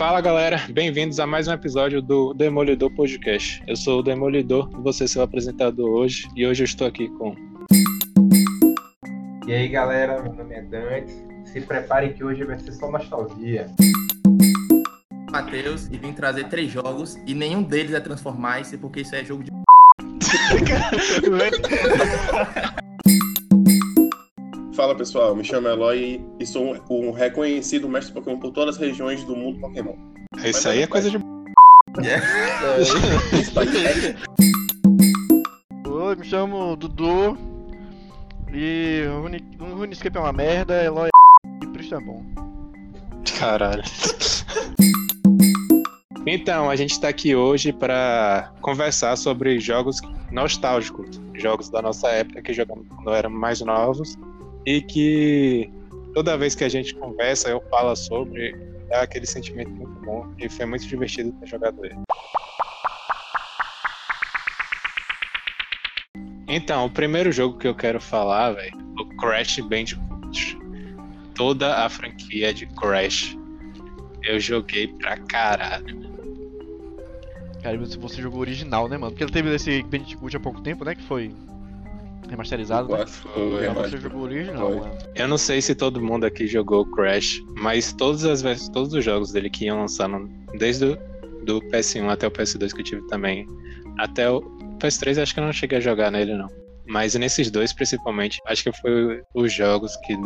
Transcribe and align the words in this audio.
Fala 0.00 0.20
galera, 0.22 0.64
bem-vindos 0.70 1.20
a 1.20 1.26
mais 1.26 1.46
um 1.46 1.52
episódio 1.52 2.00
do 2.00 2.32
Demolidor 2.32 2.90
Podcast. 2.90 3.62
Eu 3.66 3.76
sou 3.76 4.00
o 4.00 4.02
Demolidor, 4.02 4.66
você 4.80 5.06
seu 5.06 5.20
apresentador 5.20 5.90
hoje, 5.90 6.26
e 6.34 6.46
hoje 6.46 6.62
eu 6.62 6.64
estou 6.64 6.86
aqui 6.86 7.10
com. 7.18 7.36
E 9.46 9.52
aí 9.52 9.68
galera, 9.68 10.22
meu 10.22 10.32
nome 10.32 10.54
é 10.54 10.62
Dante. 10.62 11.12
Se 11.44 11.60
preparem 11.60 12.14
que 12.14 12.24
hoje 12.24 12.44
vai 12.44 12.58
ser 12.58 12.72
só 12.72 12.90
nostalgia. 12.90 13.66
Matheus 15.30 15.86
e 15.92 15.98
vim 15.98 16.14
trazer 16.14 16.48
três 16.48 16.72
jogos 16.72 17.16
e 17.26 17.34
nenhum 17.34 17.62
deles 17.62 17.92
é 17.92 18.00
Transformice 18.00 18.78
porque 18.78 19.02
isso 19.02 19.14
é 19.14 19.22
jogo 19.22 19.44
de. 19.44 19.50
Fala 24.90 24.98
pessoal, 24.98 25.36
me 25.36 25.44
chamo 25.44 25.68
Eloy 25.68 26.20
e 26.40 26.44
sou 26.44 26.76
um 26.90 27.12
reconhecido 27.12 27.88
mestre 27.88 28.12
Pokémon 28.12 28.40
por 28.40 28.50
todas 28.50 28.74
as 28.74 28.80
regiões 28.80 29.22
do 29.22 29.36
mundo 29.36 29.60
Pokémon. 29.60 29.94
Isso 30.44 30.68
aí 30.68 30.82
é 30.82 30.86
coisa 30.88 31.08
de. 31.08 31.16
Oi, 35.88 36.16
me 36.16 36.24
chamo 36.24 36.74
Dudu. 36.74 37.38
E 38.52 39.04
o 39.06 39.20
Rune- 39.20 39.48
o 39.60 39.76
RuneScape 39.76 40.16
é 40.16 40.20
uma 40.20 40.32
merda, 40.32 40.82
Eloy 40.82 41.08
é 41.08 41.10
e 41.62 41.68
Priest 41.68 41.94
é 41.94 42.00
bom. 42.00 42.24
Caralho. 43.38 43.84
Então, 46.26 46.68
a 46.68 46.74
gente 46.74 47.00
tá 47.00 47.10
aqui 47.10 47.36
hoje 47.36 47.72
para 47.72 48.50
conversar 48.60 49.14
sobre 49.14 49.60
jogos 49.60 50.00
nostálgicos, 50.32 51.20
jogos 51.34 51.70
da 51.70 51.80
nossa 51.80 52.08
época 52.08 52.42
que 52.42 52.52
jogamos 52.52 52.88
quando 52.88 53.14
éramos 53.14 53.38
mais 53.38 53.60
novos 53.60 54.18
e 54.70 54.80
que 54.82 55.68
toda 56.14 56.38
vez 56.38 56.54
que 56.54 56.62
a 56.62 56.68
gente 56.68 56.94
conversa, 56.94 57.48
eu 57.48 57.60
falo 57.68 57.96
sobre, 57.96 58.54
dá 58.88 59.02
aquele 59.02 59.26
sentimento 59.26 59.70
muito 59.70 60.00
bom 60.04 60.32
e 60.38 60.48
foi 60.48 60.64
muito 60.64 60.86
divertido 60.86 61.32
ter 61.40 61.46
jogado 61.48 61.84
ele. 61.84 61.96
Então, 66.46 66.86
o 66.86 66.90
primeiro 66.90 67.32
jogo 67.32 67.58
que 67.58 67.66
eu 67.66 67.74
quero 67.74 68.00
falar, 68.00 68.52
velho, 68.52 68.78
é 68.98 69.02
o 69.02 69.08
Crash 69.16 69.58
Bandicoot. 69.58 70.58
Toda 71.34 71.84
a 71.84 71.88
franquia 71.88 72.54
de 72.54 72.66
Crash 72.66 73.36
eu 74.22 74.38
joguei 74.38 74.86
pra 74.86 75.16
caralho. 75.16 75.98
Cara, 77.60 77.76
você, 77.76 77.98
você 77.98 78.22
jogou 78.22 78.40
original, 78.40 78.88
né, 78.88 78.96
mano? 78.96 79.10
Porque 79.10 79.24
ele 79.24 79.32
teve 79.32 79.52
esse 79.52 79.82
Bandicoot 79.82 80.36
há 80.36 80.40
pouco 80.40 80.60
tempo, 80.60 80.84
né? 80.84 80.94
Que 80.94 81.02
foi 81.02 81.32
remasterizado, 82.30 82.88
né? 82.88 82.96
Quatro, 82.96 83.28
o 83.28 83.48
Então 83.48 83.58
remaster. 83.60 83.90
você 83.90 83.98
jogou 83.98 84.20
o 84.20 84.24
original, 84.24 84.74
mano. 84.74 84.98
Eu 85.14 85.28
não 85.28 85.38
sei 85.38 85.60
se 85.60 85.74
todo 85.74 86.00
mundo 86.00 86.24
aqui 86.24 86.46
jogou 86.46 86.86
Crash, 86.92 87.40
mas 87.58 87.92
todas 87.92 88.24
as 88.24 88.42
vezes, 88.42 88.68
todos 88.68 88.92
os 88.94 89.04
jogos 89.04 89.32
dele 89.32 89.50
que 89.50 89.66
iam 89.66 89.80
lançando, 89.80 90.28
desde 90.58 90.84
o 90.86 90.98
do 91.44 91.60
PS1 91.70 92.08
até 92.08 92.26
o 92.26 92.30
PS2 92.30 92.72
que 92.72 92.80
eu 92.80 92.84
tive 92.84 93.06
também, 93.08 93.46
até 93.98 94.30
o 94.30 94.40
PS3 94.78 95.22
acho 95.22 95.34
que 95.34 95.40
eu 95.40 95.44
não 95.44 95.52
cheguei 95.52 95.78
a 95.78 95.80
jogar 95.80 96.10
nele 96.10 96.34
não. 96.34 96.48
Mas 96.86 97.14
nesses 97.14 97.50
dois 97.50 97.72
principalmente, 97.72 98.40
acho 98.46 98.64
que 98.64 98.72
foi 98.72 99.22
os 99.34 99.52
jogos 99.52 99.96
que 100.04 100.16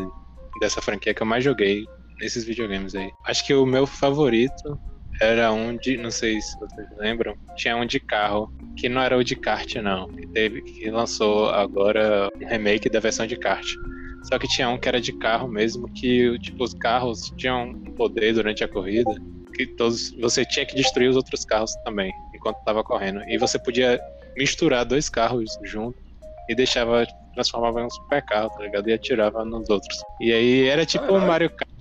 dessa 0.61 0.81
franquia 0.81 1.13
que 1.15 1.23
eu 1.23 1.27
mais 1.27 1.45
joguei 1.45 1.85
nesses 2.21 2.45
videogames 2.45 2.95
aí. 2.95 3.11
Acho 3.27 3.45
que 3.47 3.55
o 3.55 3.67
meu 3.67 3.87
favorito 3.87 4.79
era 5.21 5.53
um 5.53 5.77
de, 5.77 5.97
não 5.97 6.11
sei 6.11 6.41
se 6.41 6.59
vocês 6.59 6.89
lembram, 6.99 7.37
tinha 7.57 7.77
um 7.77 7.87
de 7.87 8.01
carro, 8.01 8.53
que 8.77 8.89
não 8.89 9.01
era 9.01 9.17
o 9.17 9.25
de 9.25 9.37
kart 9.37 9.77
não, 9.77 10.09
que 10.09 10.27
teve 10.29 10.63
que 10.63 10.91
lançou 10.91 11.49
agora 11.51 12.29
um 12.41 12.47
remake 12.47 12.89
da 12.89 13.01
versão 13.01 13.27
de 13.27 13.37
kart. 13.37 13.67
Só 14.25 14.39
que 14.39 14.49
tinha 14.49 14.69
um 14.69 14.79
que 14.79 14.89
era 14.89 15.01
de 15.01 15.13
carro 15.19 15.47
mesmo, 15.47 15.89
que 15.93 16.39
tipo, 16.39 16.65
os 16.65 16.75
carros 16.75 17.33
tinham 17.37 17.71
um 17.71 17.95
poder 17.95 18.33
durante 18.33 18.65
a 18.65 18.69
corrida, 18.69 19.15
que 19.55 19.67
todos 19.77 20.11
você 20.19 20.45
tinha 20.45 20.67
que 20.67 20.75
destruir 20.75 21.11
os 21.11 21.17
outros 21.17 21.45
carros 21.45 21.73
também, 21.85 22.13
enquanto 22.35 22.59
estava 22.59 22.83
correndo. 22.83 23.23
E 23.29 23.39
você 23.39 23.59
podia 23.59 24.01
misturar 24.37 24.85
dois 24.85 25.09
carros 25.09 25.57
juntos 25.63 26.03
e 26.49 26.55
deixava, 26.55 27.07
transformava 27.35 27.81
em 27.81 27.85
um 27.85 27.91
super 27.91 28.23
carro, 28.23 28.51
tá 28.51 28.63
ligado? 28.63 28.89
E 28.89 28.93
atirava 28.93 29.45
nos 29.45 29.69
outros. 29.71 30.03
E 30.21 30.33
aí 30.33 30.67
era 30.67 30.85
tipo 30.85 31.13
um. 31.13 31.25
Mario 31.25 31.51
Kart 31.51 31.75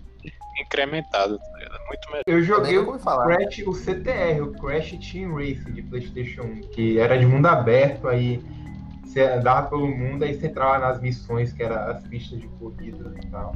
incrementado, 0.62 1.38
tá? 1.38 1.53
Muito 1.88 2.08
melhor. 2.10 2.24
Eu 2.28 2.42
joguei 2.42 2.78
o. 2.78 2.98
Crash, 2.98 3.64
o 3.66 3.74
CTR, 3.74 4.42
o 4.42 4.54
Crash 4.54 4.92
Team 5.12 5.36
Racing 5.36 5.74
de 5.74 5.82
Playstation 5.84 6.44
1, 6.44 6.62
que 6.72 6.98
era 7.00 7.18
de 7.18 7.26
mundo 7.26 7.46
aberto, 7.48 8.08
aí 8.08 8.42
você 9.04 9.22
andava 9.22 9.68
pelo 9.70 9.88
mundo, 9.88 10.24
aí 10.24 10.34
você 10.34 10.48
entrava 10.48 10.80
nas 10.80 11.02
missões, 11.02 11.54
que 11.54 11.62
eram 11.64 11.76
as 11.92 12.02
pistas 12.08 12.40
de 12.40 12.48
corrida 12.48 13.14
e 13.24 13.28
tal. 13.28 13.56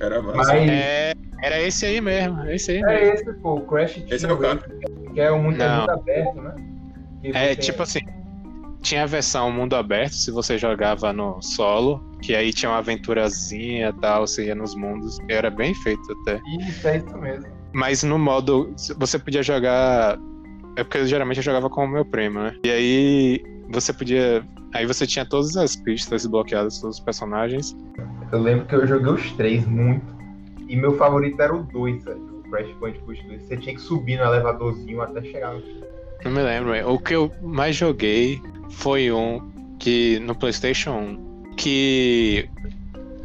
Era. 0.00 0.22
Mas 0.22 0.48
É, 0.48 1.12
era 1.42 1.60
esse 1.60 1.84
aí 1.84 2.00
mesmo, 2.00 2.48
esse 2.50 2.70
aí 2.70 2.78
é 2.78 2.86
mesmo. 2.86 3.14
esse, 3.14 3.32
pô, 3.34 3.56
o 3.56 3.66
Crash 3.66 3.94
Team 3.94 4.06
Esse 4.10 4.26
é 4.26 4.32
o. 4.32 4.36
Racing, 4.38 4.80
que 5.12 5.20
é 5.20 5.32
um 5.32 5.42
mundo, 5.42 5.60
é 5.60 5.68
mundo 5.68 5.90
aberto, 5.90 6.40
né? 6.40 6.54
Que 7.20 7.28
É, 7.28 7.54
você- 7.54 7.56
tipo 7.56 7.82
assim, 7.82 8.00
tinha 8.82 9.02
a 9.02 9.06
versão 9.06 9.50
mundo 9.50 9.74
aberto, 9.76 10.12
se 10.14 10.30
você 10.30 10.58
jogava 10.58 11.12
no 11.12 11.40
solo, 11.42 12.02
que 12.22 12.34
aí 12.34 12.52
tinha 12.52 12.70
uma 12.70 12.78
aventurazinha 12.78 13.88
e 13.88 14.00
tal, 14.00 14.26
você 14.26 14.46
ia 14.46 14.54
nos 14.54 14.74
mundos, 14.74 15.18
e 15.28 15.32
era 15.32 15.50
bem 15.50 15.74
feito 15.74 16.02
até. 16.22 16.40
Isso, 16.60 16.86
é 16.88 16.96
isso 16.98 17.18
mesmo. 17.18 17.63
Mas 17.74 18.04
no 18.04 18.18
modo, 18.18 18.72
você 18.96 19.18
podia 19.18 19.42
jogar, 19.42 20.16
é 20.76 20.84
porque 20.84 20.98
eu, 20.98 21.06
geralmente 21.06 21.38
eu 21.38 21.42
jogava 21.42 21.68
com 21.68 21.84
o 21.84 21.88
meu 21.88 22.04
primo, 22.04 22.38
né? 22.38 22.56
E 22.64 22.70
aí 22.70 23.44
você 23.68 23.92
podia, 23.92 24.46
aí 24.72 24.86
você 24.86 25.04
tinha 25.06 25.26
todas 25.26 25.56
as 25.56 25.74
pistas 25.74 26.24
bloqueadas, 26.24 26.78
todos 26.78 26.98
os 26.98 27.04
personagens. 27.04 27.76
Eu 28.30 28.40
lembro 28.40 28.64
que 28.66 28.76
eu 28.76 28.86
joguei 28.86 29.12
os 29.12 29.32
três 29.32 29.66
muito. 29.66 30.14
E 30.68 30.76
meu 30.76 30.96
favorito 30.96 31.42
era 31.42 31.52
o 31.52 31.64
2, 31.64 32.04
sabe? 32.04 32.20
O 32.20 32.48
Crash 32.48 32.72
Bandicoot 32.80 33.26
2. 33.26 33.42
Você 33.42 33.56
tinha 33.56 33.74
que 33.74 33.80
subir 33.80 34.18
no 34.18 34.24
elevadorzinho 34.24 35.02
até 35.02 35.20
chegar 35.22 35.54
no 35.54 35.62
Não 36.24 36.30
me 36.30 36.42
lembro, 36.42 36.92
o 36.92 36.98
que 36.98 37.14
eu 37.14 37.32
mais 37.42 37.74
joguei 37.74 38.40
foi 38.70 39.10
um 39.10 39.40
que 39.80 40.20
no 40.20 40.34
PlayStation 40.34 40.92
1, 40.92 41.54
que 41.56 42.48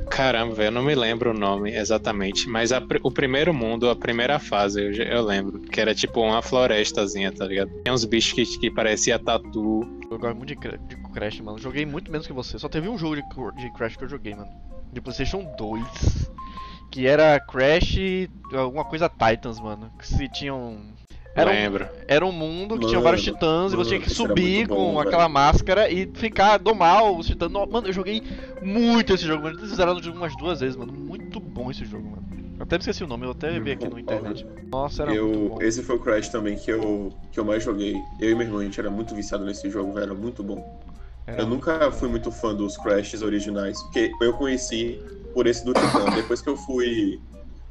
Caramba, 0.10 0.64
eu 0.64 0.72
não 0.72 0.84
me 0.84 0.96
lembro 0.96 1.32
o 1.32 1.34
nome 1.34 1.72
exatamente, 1.72 2.50
mas 2.50 2.72
a 2.72 2.82
o 3.04 3.12
primeiro 3.12 3.54
mundo, 3.54 3.90
a 3.90 3.96
primeira 3.96 4.40
fase, 4.40 4.82
eu, 4.82 4.92
eu 4.92 5.22
lembro, 5.24 5.62
que 5.62 5.80
era 5.80 5.94
tipo 5.94 6.22
uma 6.22 6.42
florestazinha, 6.42 7.32
tá 7.32 7.46
ligado? 7.46 7.70
Tem 7.84 7.94
uns 7.94 8.04
bichos 8.06 8.34
que, 8.34 8.60
que 8.60 8.72
parecia 8.72 9.20
tatu. 9.20 9.82
Eu 10.10 10.18
gosto 10.18 10.36
muito 10.36 10.56
de, 10.56 10.78
de 10.88 10.96
Crash, 11.14 11.40
mano. 11.42 11.58
Joguei 11.60 11.86
muito 11.86 12.12
menos 12.12 12.26
que 12.26 12.34
você. 12.34 12.58
Só 12.58 12.68
teve 12.68 12.90
um 12.90 12.98
jogo 12.98 13.16
de, 13.16 13.22
de 13.62 13.74
Crash 13.74 13.96
que 13.96 14.04
eu 14.04 14.10
joguei, 14.10 14.36
mano. 14.36 14.50
De 14.92 15.00
Playstation 15.00 15.44
2. 15.58 16.32
Que 16.92 17.06
era 17.06 17.40
Crash 17.40 17.98
alguma 18.54 18.84
coisa 18.84 19.10
Titans, 19.10 19.60
mano. 19.60 19.92
Que 19.98 20.08
se 20.08 20.28
tinham. 20.30 20.78
Era 21.36 21.52
um, 21.52 21.90
era 22.08 22.26
um 22.26 22.32
mundo 22.32 22.78
que 22.78 22.88
tinha 22.88 23.00
Mano, 23.00 23.04
vários 23.04 23.24
titãs 23.24 23.72
e 23.72 23.76
você 23.76 23.90
tinha 23.92 24.00
mano, 24.00 24.10
que 24.10 24.10
subir 24.10 24.58
muito 24.58 24.68
bom, 24.68 24.76
com 24.76 24.98
velho. 24.98 25.08
aquela 25.08 25.30
máscara 25.30 25.90
e 25.90 26.10
ficar 26.16 26.58
domar 26.58 27.04
os 27.12 27.28
titãs. 27.28 27.50
No- 27.52 27.66
Mano, 27.68 27.88
eu 27.88 27.94
joguei 27.94 28.22
muito 28.62 29.14
esse 29.14 29.26
jogo, 29.26 29.44
mano. 29.44 29.58
Eles 29.60 29.70
fizeram 29.70 29.96
o 29.96 30.04
jogo 30.04 30.18
umas 30.18 30.36
duas 30.36 30.60
vezes, 30.60 30.76
mano. 30.76 30.92
Muito 30.92 31.40
bom 31.40 31.72
esse 31.72 31.86
jogo, 31.86 32.10
mano. 32.10 32.28
Eu 32.58 32.64
até 32.64 32.76
me 32.76 32.80
esqueci 32.82 33.04
o 33.04 33.08
nome, 33.08 33.26
eu 33.26 33.32
até 33.32 33.58
vi 33.60 33.72
aqui 33.72 33.88
no 33.88 33.98
internet. 33.98 34.46
Nossa, 34.70 35.04
era 35.04 35.16
muito 35.16 35.40
Eu, 35.40 35.50
bom. 35.50 35.62
esse 35.62 35.82
foi 35.82 35.96
o 35.96 36.00
Crash 36.00 36.28
também 36.30 36.58
que 36.58 36.70
eu, 36.72 37.14
que 37.32 37.40
eu 37.40 37.46
mais 37.46 37.64
joguei. 37.64 37.96
Eu 38.20 38.32
e 38.32 38.36
meu 38.36 38.46
irmão, 38.46 38.60
a 38.60 38.64
gente 38.66 38.80
era 38.80 38.90
muito 38.90 39.16
viciado 39.16 39.46
nesse 39.46 39.70
jogo, 39.70 39.94
velho. 39.94 40.04
Era 40.06 40.14
muito 40.14 40.44
bom. 40.44 40.82
Era 41.26 41.44
Eu 41.44 41.48
nunca 41.48 41.90
fui 41.92 42.10
muito 42.10 42.32
fã 42.32 42.54
dos 42.54 42.76
Crashes 42.76 43.22
originais, 43.22 43.82
porque 43.84 44.12
eu 44.22 44.34
conheci 44.34 45.00
por 45.34 45.48
esse 45.48 45.64
do 45.64 45.74
Titã. 45.74 46.10
Depois 46.16 46.42
que 46.42 46.50
eu 46.50 46.58
fui 46.58 47.22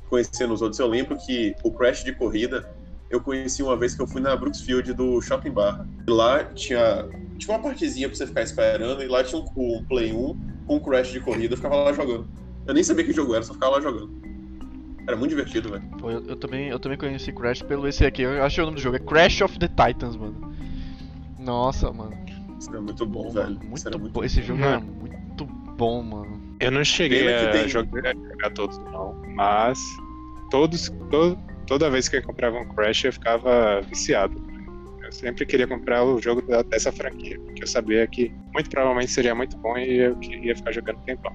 conhecendo 0.09 0.55
os 0.55 0.63
outros, 0.63 0.79
eu 0.79 0.87
lembro 0.87 1.19
que 1.19 1.55
o 1.63 1.71
Crash 1.71 2.03
de 2.05 2.13
corrida 2.15 2.67
eu 3.11 3.21
conheci 3.21 3.63
uma 3.63 3.77
vez 3.77 3.95
que 3.95 4.03
eu 4.03 4.07
fui 4.07 4.21
na 4.21 4.37
Brooksfield 4.37 4.93
do 4.95 5.21
Shopping 5.21 5.51
Bar. 5.51 5.87
E 6.07 6.11
lá 6.11 6.45
tinha, 6.45 7.09
tinha 7.39 7.57
uma 7.57 7.63
partezinha 7.63 8.09
pra 8.09 8.17
você 8.17 8.27
ficar 8.27 8.43
esperando, 8.43 9.03
e 9.03 9.07
lá 9.09 9.23
tinha 9.25 9.41
um, 9.41 9.45
um 9.57 9.85
Play 9.85 10.13
1 10.13 10.39
com 10.67 10.77
um 10.77 10.81
Crash 10.81 11.09
de 11.13 11.21
corrida, 11.21 11.55
eu 11.55 11.57
ficava 11.57 11.77
lá 11.77 11.93
jogando. 11.93 12.29
Eu 12.67 12.75
nem 12.75 12.83
sabia 12.85 13.05
que 13.05 13.13
jogo 13.13 13.35
era, 13.35 13.43
só 13.43 13.55
ficava 13.55 13.77
lá 13.77 13.81
jogando. 13.81 14.11
Era 15.07 15.17
muito 15.17 15.31
divertido, 15.31 15.71
velho. 15.71 15.83
Pô, 15.99 16.11
eu, 16.11 16.23
eu 16.27 16.37
também, 16.37 16.69
eu 16.69 16.79
também 16.79 16.99
conheci 16.99 17.33
Crash 17.33 17.63
pelo 17.63 17.89
esse 17.89 18.05
aqui. 18.05 18.21
Eu 18.23 18.45
achei 18.45 18.63
o 18.63 18.67
nome 18.67 18.77
do 18.77 18.83
jogo. 18.83 18.97
É 18.97 18.99
Crash 18.99 19.41
of 19.41 19.59
the 19.59 19.67
Titans, 19.69 20.17
mano. 20.17 20.53
Nossa, 21.39 21.91
mano. 21.91 22.15
Isso 22.61 22.69
era 22.69 22.81
muito 22.81 23.07
bom, 23.07 23.31
velho. 23.31 23.55
mano, 23.55 23.75
Isso 23.75 23.89
era 23.89 23.97
muito 23.97 24.03
muito 24.03 24.13
bom. 24.13 24.25
Esse 24.25 24.43
jogo 24.43 24.63
era 24.63 24.81
muito 24.81 25.47
bom, 25.79 26.03
mano. 26.03 26.39
Eu 26.61 26.71
não 26.73 26.85
cheguei 26.85 27.33
a 27.33 27.51
tem- 27.53 27.69
jogar, 27.69 28.15
jogar 28.15 28.51
todos, 28.51 28.77
não. 28.79 29.15
Mas 29.35 29.79
todos, 30.51 30.91
to- 31.11 31.39
toda 31.69 31.91
vez 31.91 32.09
que 32.09 32.17
eu 32.17 32.23
comprava 32.23 32.59
um 32.59 32.69
Crash, 32.75 33.05
eu 33.05 33.13
ficava 33.13 33.83
viciado. 33.83 34.43
Eu 35.05 35.13
sempre 35.13 35.45
queria 35.45 35.67
comprar 35.67 36.03
o 36.03 36.21
jogo 36.21 36.41
da- 36.43 36.63
dessa 36.63 36.91
franquia, 36.91 37.39
porque 37.41 37.63
eu 37.63 37.67
sabia 37.67 38.07
que 38.07 38.33
muito 38.55 38.71
provavelmente 38.71 39.13
seria 39.13 39.35
muito 39.35 39.57
bom 39.59 39.77
e 39.77 39.99
eu 39.99 40.17
queria 40.17 40.57
ficar 40.57 40.73
jogando 40.73 40.99
tempão. 41.05 41.33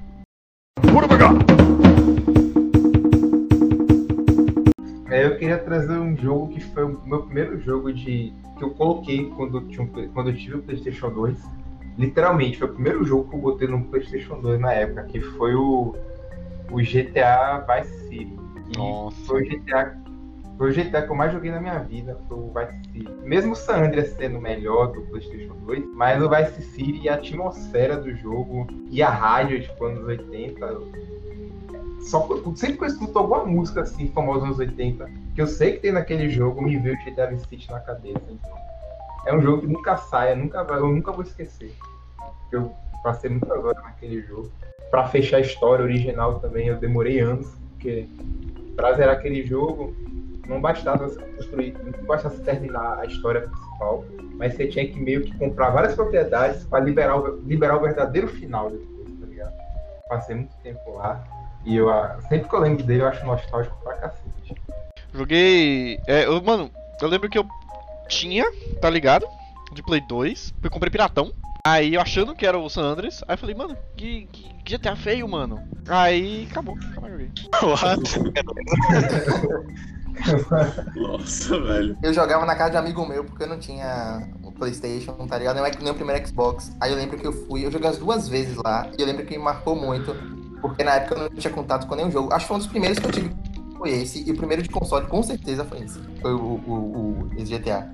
É, 5.12 5.26
eu 5.26 5.38
queria 5.38 5.60
trazer 5.60 6.00
um 6.00 6.18
jogo 6.18 6.50
que 6.50 6.60
foi 6.60 6.84
o 6.84 7.00
meu 7.06 7.24
primeiro 7.24 7.60
jogo 7.60 7.94
de 7.94 8.34
que 8.58 8.64
eu 8.64 8.72
coloquei 8.72 9.30
quando 9.36 9.58
eu, 9.58 9.68
tinha 9.68 9.84
um 9.84 9.88
quando 10.12 10.32
eu 10.32 10.36
tive 10.36 10.56
o 10.56 10.64
PlayStation 10.64 11.12
2. 11.12 11.38
Literalmente, 11.96 12.58
foi 12.58 12.68
o 12.70 12.74
primeiro 12.74 13.06
jogo 13.06 13.30
que 13.30 13.36
eu 13.36 13.40
botei 13.40 13.68
no 13.68 13.84
PlayStation 13.86 14.42
2 14.42 14.60
na 14.60 14.74
época, 14.74 15.04
que 15.04 15.22
foi 15.22 15.54
o, 15.54 15.96
o 16.72 16.82
GTA 16.82 17.64
Vice 17.68 18.08
City. 18.08 18.36
E 18.74 18.78
Nossa. 18.78 19.16
foi 19.28 19.44
o 19.44 19.46
GTA 19.46 20.03
Foi 20.58 20.70
o 20.70 20.74
GTA 20.74 21.02
que 21.02 21.12
eu 21.12 21.16
mais 21.16 21.34
joguei 21.34 21.52
na 21.52 21.60
minha 21.60 21.80
vida, 21.80 22.18
foi 22.28 22.38
o 22.38 22.54
Vice 22.54 22.92
City. 22.92 23.12
Mesmo 23.24 23.54
o 23.54 23.56
San 23.56 23.86
Andreas 23.86 24.10
sendo 24.10 24.40
melhor 24.40 24.92
do 24.92 25.02
PlayStation 25.02 25.56
2, 25.66 25.84
mas 25.96 26.22
o 26.22 26.30
Vice 26.30 26.62
City 26.62 27.02
e 27.04 27.10
a 27.10 27.16
atmosfera 27.16 27.98
do 27.98 28.14
jogo 28.16 28.68
e 28.90 29.02
a 29.02 29.10
rádio, 29.10 29.62
tipo, 29.62 29.86
anos 29.86 30.06
80. 30.06 30.82
Só, 32.02 32.28
sempre 32.56 32.78
que 32.78 32.84
eu 32.84 32.88
escuto 32.88 33.18
alguma 33.18 33.46
música 33.46 33.82
assim, 33.82 34.10
famosa 34.10 34.46
nos 34.46 34.60
anos 34.60 34.60
80, 34.60 35.10
que 35.34 35.42
eu 35.42 35.48
sei 35.48 35.74
que 35.74 35.80
tem 35.80 35.92
naquele 35.92 36.30
jogo, 36.30 36.62
me 36.62 36.78
veio 36.78 36.96
o 36.96 37.04
GTA 37.04 37.28
Vice 37.28 37.48
City 37.48 37.72
na 37.72 37.80
cabeça. 37.80 38.22
Então, 38.30 38.56
é 39.26 39.34
um 39.34 39.42
jogo 39.42 39.62
que 39.62 39.68
nunca 39.68 39.98
sai, 39.98 40.34
eu 40.34 40.38
nunca, 40.38 40.60
eu 40.60 40.88
nunca 40.88 41.12
vou 41.12 41.24
esquecer. 41.24 41.74
Eu 42.52 42.72
passei 43.04 43.30
muitas 43.30 43.64
horas 43.64 43.82
naquele 43.84 44.22
jogo. 44.22 44.52
Pra 44.92 45.08
fechar 45.08 45.38
a 45.38 45.42
história 45.42 45.84
original 45.84 46.40
também, 46.40 46.68
eu 46.68 46.78
demorei 46.78 47.20
anos, 47.20 47.48
porque 47.72 48.08
pra 48.76 48.94
zerar 48.94 49.16
aquele 49.16 49.44
jogo, 49.44 49.96
não 50.48 50.60
bastava 50.60 51.10
construir, 51.10 51.76
não 51.84 52.06
bastava 52.06 52.36
terminar 52.40 53.00
a 53.00 53.06
história 53.06 53.42
principal, 53.42 54.04
mas 54.38 54.56
você 54.56 54.68
tinha 54.68 54.88
que 54.88 55.00
meio 55.00 55.22
que 55.22 55.38
comprar 55.38 55.70
várias 55.70 55.96
propriedades 55.96 56.66
para 56.66 56.84
liberar 56.84 57.18
o, 57.18 57.40
liberar 57.42 57.78
o 57.78 57.82
verdadeiro 57.82 58.28
final 58.28 58.70
depois, 58.70 59.20
tá 59.20 59.26
ligado? 59.26 59.54
Passei 60.10 60.36
muito 60.36 60.56
tempo 60.58 60.96
lá 60.96 61.24
e 61.66 61.78
eu 61.78 61.90
ah, 61.90 62.20
sempre 62.28 62.50
que 62.50 62.56
eu 62.56 62.60
lembro 62.60 62.84
dele 62.84 63.02
eu 63.02 63.08
acho 63.08 63.26
nostálgico 63.26 63.78
pra 63.84 63.96
cacete. 63.96 64.56
Joguei. 65.14 66.00
É, 66.08 66.26
eu, 66.26 66.42
mano, 66.42 66.70
eu 67.02 67.08
lembro 67.08 67.30
que 67.30 67.38
eu 67.38 67.46
tinha, 68.10 68.46
tá 68.82 68.90
ligado? 68.90 69.26
De 69.72 69.82
Play 69.82 70.02
2, 70.02 70.54
eu 70.62 70.70
comprei 70.70 70.92
Piratão. 70.92 71.32
Aí 71.66 71.94
eu 71.94 72.02
achando 72.02 72.36
que 72.36 72.46
era 72.46 72.60
o 72.60 72.70
San 72.70 72.82
Andreas, 72.82 73.24
aí 73.26 73.36
eu 73.36 73.38
falei, 73.38 73.56
mano, 73.56 73.78
que, 73.96 74.28
que, 74.34 74.54
que 74.66 74.78
GTA 74.78 74.98
feio, 74.98 75.26
mano. 75.30 75.64
Aí 75.88 76.46
acabou, 76.52 76.76
mais 77.00 77.14
joguei. 77.14 77.32
Nossa, 80.96 81.60
velho. 81.60 81.98
Eu 82.02 82.14
jogava 82.14 82.46
na 82.46 82.56
casa 82.56 82.72
de 82.72 82.76
um 82.78 82.80
amigo 82.80 83.06
meu 83.06 83.24
porque 83.24 83.44
eu 83.44 83.48
não 83.48 83.60
tinha 83.60 84.28
o 84.44 84.52
PlayStation, 84.52 85.14
tá 85.28 85.38
ligado? 85.38 85.62
Nem, 85.62 85.72
nem 85.82 85.92
o 85.92 85.96
primeiro 85.96 86.28
Xbox. 86.28 86.72
Aí 86.80 86.92
eu 86.92 86.98
lembro 86.98 87.18
que 87.18 87.28
eu 87.28 87.34
fui, 87.34 87.66
eu 87.66 87.72
joguei 87.72 87.90
as 87.90 87.98
duas 87.98 88.28
vezes 88.28 88.56
lá 88.58 88.90
e 88.98 89.02
eu 89.02 89.08
lembro 89.08 89.26
que 89.26 89.38
me 89.38 89.44
marcou 89.44 89.76
muito, 89.76 90.16
porque 90.62 90.84
na 90.84 90.96
época 90.96 91.16
eu 91.16 91.30
não 91.30 91.30
tinha 91.30 91.54
contato 91.54 91.88
com 91.88 91.96
nenhum 91.96 92.12
jogo. 92.12 92.34
Acho 92.34 92.46
que 92.46 92.48
foi 92.48 92.56
um 92.56 92.60
dos 92.60 92.68
primeiros 92.68 93.00
que 93.00 93.06
eu 93.06 93.12
tive 93.12 93.36
foi 93.84 93.92
esse, 93.92 94.24
e 94.26 94.32
o 94.32 94.38
primeiro 94.38 94.64
de 94.64 94.70
console 94.70 95.06
com 95.08 95.22
certeza 95.22 95.66
foi 95.66 95.82
esse. 95.82 96.00
Foi 96.22 96.34
o, 96.34 96.38
o, 96.38 96.74
o 96.74 97.30
esse 97.38 97.58
GTA. 97.58 97.94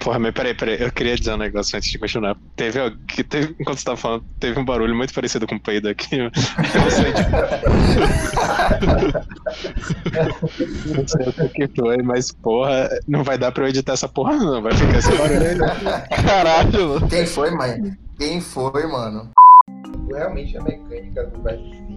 Porra, 0.00 0.18
mas 0.18 0.32
peraí, 0.32 0.54
peraí, 0.54 0.80
eu 0.80 0.90
queria 0.90 1.14
dizer 1.14 1.34
um 1.34 1.36
negócio 1.36 1.76
antes 1.76 1.90
de 1.90 1.98
continuar. 1.98 2.34
Teve, 2.56 2.90
que 3.06 3.22
teve 3.22 3.54
enquanto 3.60 3.78
você 3.78 3.84
tava 3.84 3.98
falando, 3.98 4.24
teve 4.40 4.58
um 4.58 4.64
barulho 4.64 4.94
muito 4.94 5.12
parecido 5.12 5.46
com 5.46 5.56
o 5.56 5.60
peido 5.60 5.88
aqui. 5.90 6.16
Eu 6.20 6.30
não 10.94 11.06
sei, 11.06 11.26
não 11.26 11.34
sei 11.34 11.46
o 11.46 11.48
que 11.50 11.68
foi, 11.76 11.98
mas 11.98 12.32
porra, 12.32 12.88
não 13.06 13.22
vai 13.22 13.36
dar 13.36 13.52
pra 13.52 13.64
eu 13.64 13.68
editar 13.68 13.92
essa 13.92 14.08
porra, 14.08 14.36
não. 14.36 14.62
Vai 14.62 14.72
ficar 14.72 14.98
esse 14.98 15.14
barulho 15.16 15.42
aí, 15.42 15.54
né? 15.54 16.06
Caralho! 16.24 17.08
Quem 17.08 17.26
foi, 17.26 17.50
mãe? 17.50 17.96
Quem 18.18 18.40
foi, 18.40 18.86
mano? 18.86 19.30
Realmente 20.12 20.56
a 20.56 20.62
mecânica 20.62 21.26
do 21.26 21.42
Vice 21.42 21.89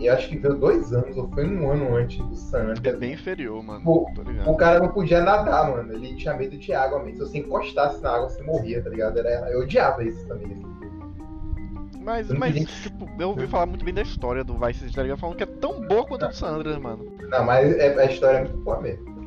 e 0.00 0.08
acho 0.08 0.30
que 0.30 0.38
veio 0.38 0.54
dois 0.54 0.92
anos, 0.94 1.14
ou 1.16 1.28
foi 1.28 1.46
um 1.46 1.70
ano 1.70 1.94
antes 1.94 2.18
do 2.26 2.34
San 2.34 2.72
É 2.82 2.92
bem 2.92 3.12
inferior, 3.12 3.62
mano. 3.62 3.82
O, 3.84 4.06
ligado. 4.26 4.50
o 4.50 4.56
cara 4.56 4.78
não 4.80 4.88
podia 4.88 5.22
nadar, 5.22 5.70
mano. 5.70 5.92
Ele 5.92 6.16
tinha 6.16 6.34
medo 6.34 6.56
de 6.56 6.72
água 6.72 6.98
mesmo. 7.02 7.26
Se 7.26 7.32
você 7.32 7.38
encostasse 7.38 8.02
na 8.02 8.10
água, 8.10 8.30
você 8.30 8.42
morria, 8.42 8.82
tá 8.82 8.88
ligado? 8.88 9.18
Era, 9.18 9.50
eu 9.50 9.60
odiava 9.60 10.02
isso 10.02 10.26
também. 10.26 10.58
Mas, 12.02 12.30
não 12.30 12.38
mas 12.38 12.54
tipo, 12.54 13.06
eu 13.18 13.28
ouvi 13.28 13.46
falar 13.46 13.66
muito 13.66 13.84
bem 13.84 13.92
da 13.92 14.00
história 14.00 14.42
do 14.42 14.54
Vice 14.58 14.80
City, 14.80 14.96
tá 14.96 15.02
ligado? 15.02 15.18
Falando 15.18 15.36
que 15.36 15.42
é 15.42 15.46
tão 15.46 15.82
boa 15.82 16.06
quanto 16.06 16.24
a 16.24 16.28
do 16.28 16.34
San 16.34 16.48
Andreas, 16.48 16.78
mano. 16.78 17.04
Não, 17.28 17.44
mas 17.44 17.70
é- 17.76 17.94
a 18.00 18.04
história 18.06 18.38
é 18.38 18.44
muito 18.44 18.56
boa 18.56 18.80
mesmo. 18.80 19.19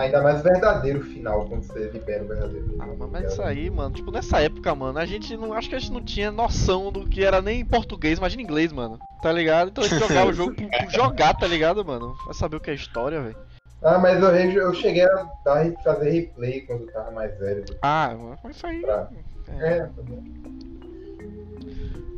Ainda 0.00 0.22
mais 0.22 0.42
verdadeiro 0.42 1.02
final, 1.04 1.46
quando 1.46 1.62
você 1.64 1.88
libera 1.90 2.24
o 2.24 2.28
verdadeiro 2.28 2.66
Ah, 2.78 2.84
final. 2.84 2.88
mas, 2.88 2.98
tá 2.98 3.06
mas 3.12 3.22
isso 3.32 3.42
ligado? 3.42 3.48
aí, 3.48 3.70
mano, 3.70 3.94
tipo, 3.94 4.10
nessa 4.10 4.40
época, 4.40 4.74
mano, 4.74 4.98
a 4.98 5.04
gente 5.04 5.36
não. 5.36 5.52
Acho 5.52 5.68
que 5.68 5.74
a 5.74 5.78
gente 5.78 5.92
não 5.92 6.02
tinha 6.02 6.30
noção 6.32 6.90
do 6.90 7.06
que 7.06 7.22
era 7.24 7.42
nem 7.42 7.64
português, 7.64 8.18
imagina 8.18 8.42
inglês, 8.42 8.72
mano. 8.72 8.98
Tá 9.20 9.30
ligado? 9.30 9.68
Então 9.68 9.84
a 9.84 9.88
gente 9.88 9.98
jogava 10.00 10.30
o 10.30 10.32
jogo 10.32 10.54
por, 10.54 10.68
por 10.70 10.90
jogar, 10.90 11.34
tá 11.34 11.46
ligado, 11.46 11.84
mano? 11.84 12.14
Vai 12.24 12.32
saber 12.34 12.56
o 12.56 12.60
que 12.60 12.70
é 12.70 12.74
história, 12.74 13.20
velho. 13.20 13.36
Ah, 13.82 13.98
mas 13.98 14.22
eu, 14.22 14.30
eu 14.30 14.74
cheguei 14.74 15.04
a 15.04 15.28
dar, 15.44 15.70
fazer 15.82 16.10
replay 16.10 16.62
quando 16.62 16.82
eu 16.82 16.92
tava 16.92 17.10
mais 17.10 17.38
velho. 17.38 17.64
Ah, 17.82 18.14
mas 18.42 18.56
isso 18.56 18.66
aí. 18.66 18.80
Pra- 18.80 19.08
É. 19.58 19.68
É, 19.76 19.80
tá 19.80 20.02
bom. 20.02 20.22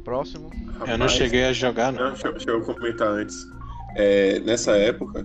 Próximo. 0.04 0.50
Eu 0.80 0.86
não 0.86 1.06
Rapaz, 1.06 1.12
cheguei 1.12 1.44
a 1.44 1.52
jogar, 1.52 1.92
não. 1.92 2.00
Não, 2.04 2.10
deixa, 2.12 2.26
eu- 2.28 2.32
deixa 2.32 2.50
eu 2.50 2.60
comentar 2.62 3.08
antes. 3.08 3.36
É, 3.96 4.40
nessa 4.40 4.72
época, 4.76 5.24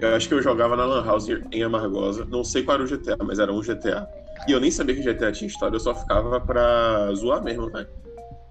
eu 0.00 0.14
acho 0.14 0.28
que 0.28 0.34
eu 0.34 0.42
jogava 0.42 0.76
na 0.76 0.84
Lan 0.84 1.04
House 1.04 1.28
em 1.52 1.62
Amargosa. 1.62 2.24
Não 2.24 2.44
sei 2.44 2.62
qual 2.62 2.76
era 2.76 2.84
o 2.84 2.88
GTA, 2.88 3.16
mas 3.24 3.38
era 3.38 3.52
um 3.52 3.60
GTA. 3.60 4.06
E 4.46 4.52
eu 4.52 4.60
nem 4.60 4.70
sabia 4.70 4.94
que 4.94 5.02
GTA 5.02 5.32
tinha 5.32 5.48
história, 5.48 5.74
eu 5.76 5.80
só 5.80 5.94
ficava 5.94 6.40
pra 6.40 7.12
zoar 7.14 7.42
mesmo, 7.42 7.70
velho. 7.70 7.88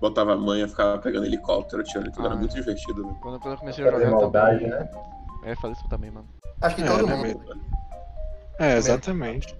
Botava 0.02 0.34
a 0.34 0.38
manha, 0.38 0.68
ficava 0.68 0.98
pegando 1.00 1.26
helicóptero, 1.26 1.84
tirando 1.84 2.08
e 2.08 2.12
tudo. 2.12 2.26
Ah. 2.28 2.32
Era 2.32 2.36
muito 2.36 2.54
divertido, 2.54 3.02
velho. 3.04 3.16
Quando, 3.22 3.40
quando 3.40 3.54
eu 3.54 3.58
comecei 3.60 3.88
a 3.88 3.92
Fazer 3.92 4.06
jogar 4.06 4.20
maldade, 4.22 4.60
também. 4.66 4.80
né? 4.80 4.90
É, 5.44 5.56
falei 5.56 5.76
isso 5.76 5.88
também, 5.90 6.12
mano. 6.12 6.28
Acho 6.62 6.76
que 6.76 6.82
É, 6.84 6.86
todo 6.86 7.08
né, 7.08 7.16
mundo. 7.16 7.24
mesmo? 7.24 7.42
É, 8.60 8.78
exatamente. 8.78 9.56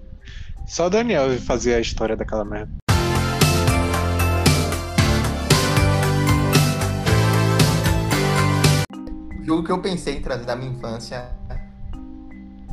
Só 0.68 0.88
o 0.88 0.90
Daniel 0.90 1.30
fazia 1.40 1.78
a 1.78 1.80
história 1.80 2.16
daquela 2.16 2.44
merda. 2.44 2.72
O 9.40 9.44
jogo 9.46 9.64
que 9.64 9.72
eu 9.72 9.82
pensei 9.82 10.18
em 10.18 10.22
trazer 10.22 10.46
da 10.46 10.56
minha 10.56 10.72
infância 10.72 11.30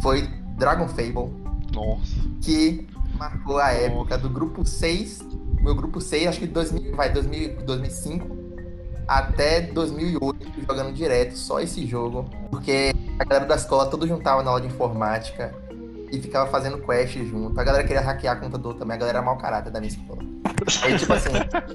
foi 0.00 0.29
Dragon 0.56 0.88
Fable, 0.88 1.32
Nossa. 1.73 2.14
que 2.41 2.87
marcou 3.19 3.58
a 3.58 3.73
época 3.73 4.19
do 4.19 4.29
grupo 4.29 4.64
6, 4.64 5.20
meu 5.61 5.75
grupo 5.75 6.00
6, 6.00 6.29
acho 6.29 6.41
que 6.41 6.46
2000, 6.46 6.94
vai 6.94 7.12
2000, 7.12 7.62
2005 7.64 8.44
até 9.06 9.61
2008 9.61 10.62
jogando 10.67 10.93
direto 10.93 11.37
só 11.37 11.61
esse 11.61 11.87
jogo, 11.87 12.29
porque 12.50 12.93
a 13.19 13.25
galera 13.25 13.46
da 13.46 13.56
escola 13.56 13.87
todo 13.87 14.06
juntava 14.06 14.43
na 14.43 14.50
aula 14.50 14.61
de 14.61 14.67
informática 14.67 15.55
e 16.11 16.20
ficava 16.20 16.50
fazendo 16.50 16.79
quest 16.79 17.17
junto. 17.25 17.58
A 17.58 17.64
galera 17.64 17.85
queria 17.85 18.00
hackear 18.00 18.43
outro 18.43 18.75
também, 18.75 18.96
a 18.96 18.99
galera 18.99 19.19
era 19.19 19.25
mau 19.25 19.37
caráter 19.37 19.70
da 19.70 19.81
minha 19.81 19.91
escola. 19.93 20.23
Aí 20.82 20.99
tipo 20.99 21.12
assim, 21.12 21.31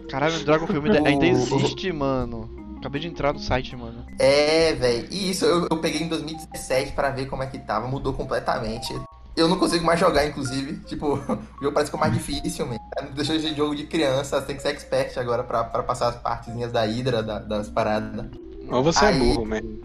Caralho, 0.10 0.38
o 0.42 0.45
Dragon 0.45 0.68
Film 0.68 0.86
ainda, 1.06 1.25
existe, 1.25 1.92
mano. 1.92 2.50
Acabei 2.77 3.01
de 3.01 3.07
entrar 3.07 3.33
no 3.33 3.39
site, 3.39 3.75
mano. 3.75 4.06
É, 4.19 4.74
velho. 4.74 5.07
E 5.10 5.31
isso 5.31 5.45
eu, 5.45 5.68
eu 5.71 5.78
peguei 5.78 6.02
em 6.04 6.07
2017 6.09 6.92
pra 6.92 7.09
ver 7.09 7.28
como 7.28 7.42
é 7.42 7.47
que 7.47 7.57
tava. 7.57 7.88
Mudou 7.88 8.14
completamente. 8.14 8.94
Eu 9.35 9.47
não 9.47 9.57
consigo 9.57 9.85
mais 9.85 9.99
jogar, 9.99 10.26
inclusive. 10.26 10.78
Tipo, 10.85 11.14
o 11.16 11.64
jogo 11.64 11.73
parece 11.73 11.90
que 11.90 11.95
é 11.97 11.99
mais 11.99 12.14
difícil, 12.14 12.66
mesmo. 12.66 12.83
Deixou 13.16 13.38
de 13.38 13.42
ser 13.44 13.56
jogo 13.56 13.76
de 13.76 13.85
criança, 13.88 14.42
tem 14.42 14.56
que 14.57 14.61
ser 14.61 14.69
expert 14.69 15.18
agora 15.18 15.44
pra, 15.44 15.64
pra 15.64 15.83
passar 15.83 16.09
as 16.09 16.16
partezinhas 16.18 16.71
da 16.71 16.81
Hydra, 16.83 17.23
da- 17.23 17.40
das 17.40 17.69
paradas. 17.69 18.26
Ou 18.71 18.83
você 18.83 19.06
é 19.06 19.07
Aí- 19.09 19.19
burro 19.19 19.45
mesmo. 19.45 19.80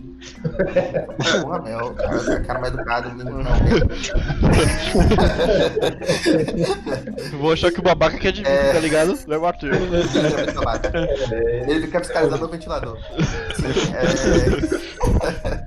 Porra, 1.42 1.60
meu, 1.60 1.78
o 1.88 1.94
cara, 1.94 2.16
o 2.16 2.44
cara 2.46 2.58
mais 2.60 2.72
educado. 2.74 3.10
menino, 3.12 3.42
Não, 3.42 3.44
Vou 7.38 7.52
achar 7.52 7.70
que 7.70 7.80
o 7.80 7.82
babaca 7.82 8.16
quer 8.18 8.32
de 8.32 8.42
mim, 8.42 8.48
É. 8.48 8.72
tá 8.72 8.80
ligado? 8.80 9.14
Vai 9.26 9.38
bater. 9.38 9.72
Ele 11.68 11.80
fica 11.82 12.00
fiscalizando 12.00 12.44
o 12.44 12.48
ventilador. 12.48 12.98
É... 13.94 15.64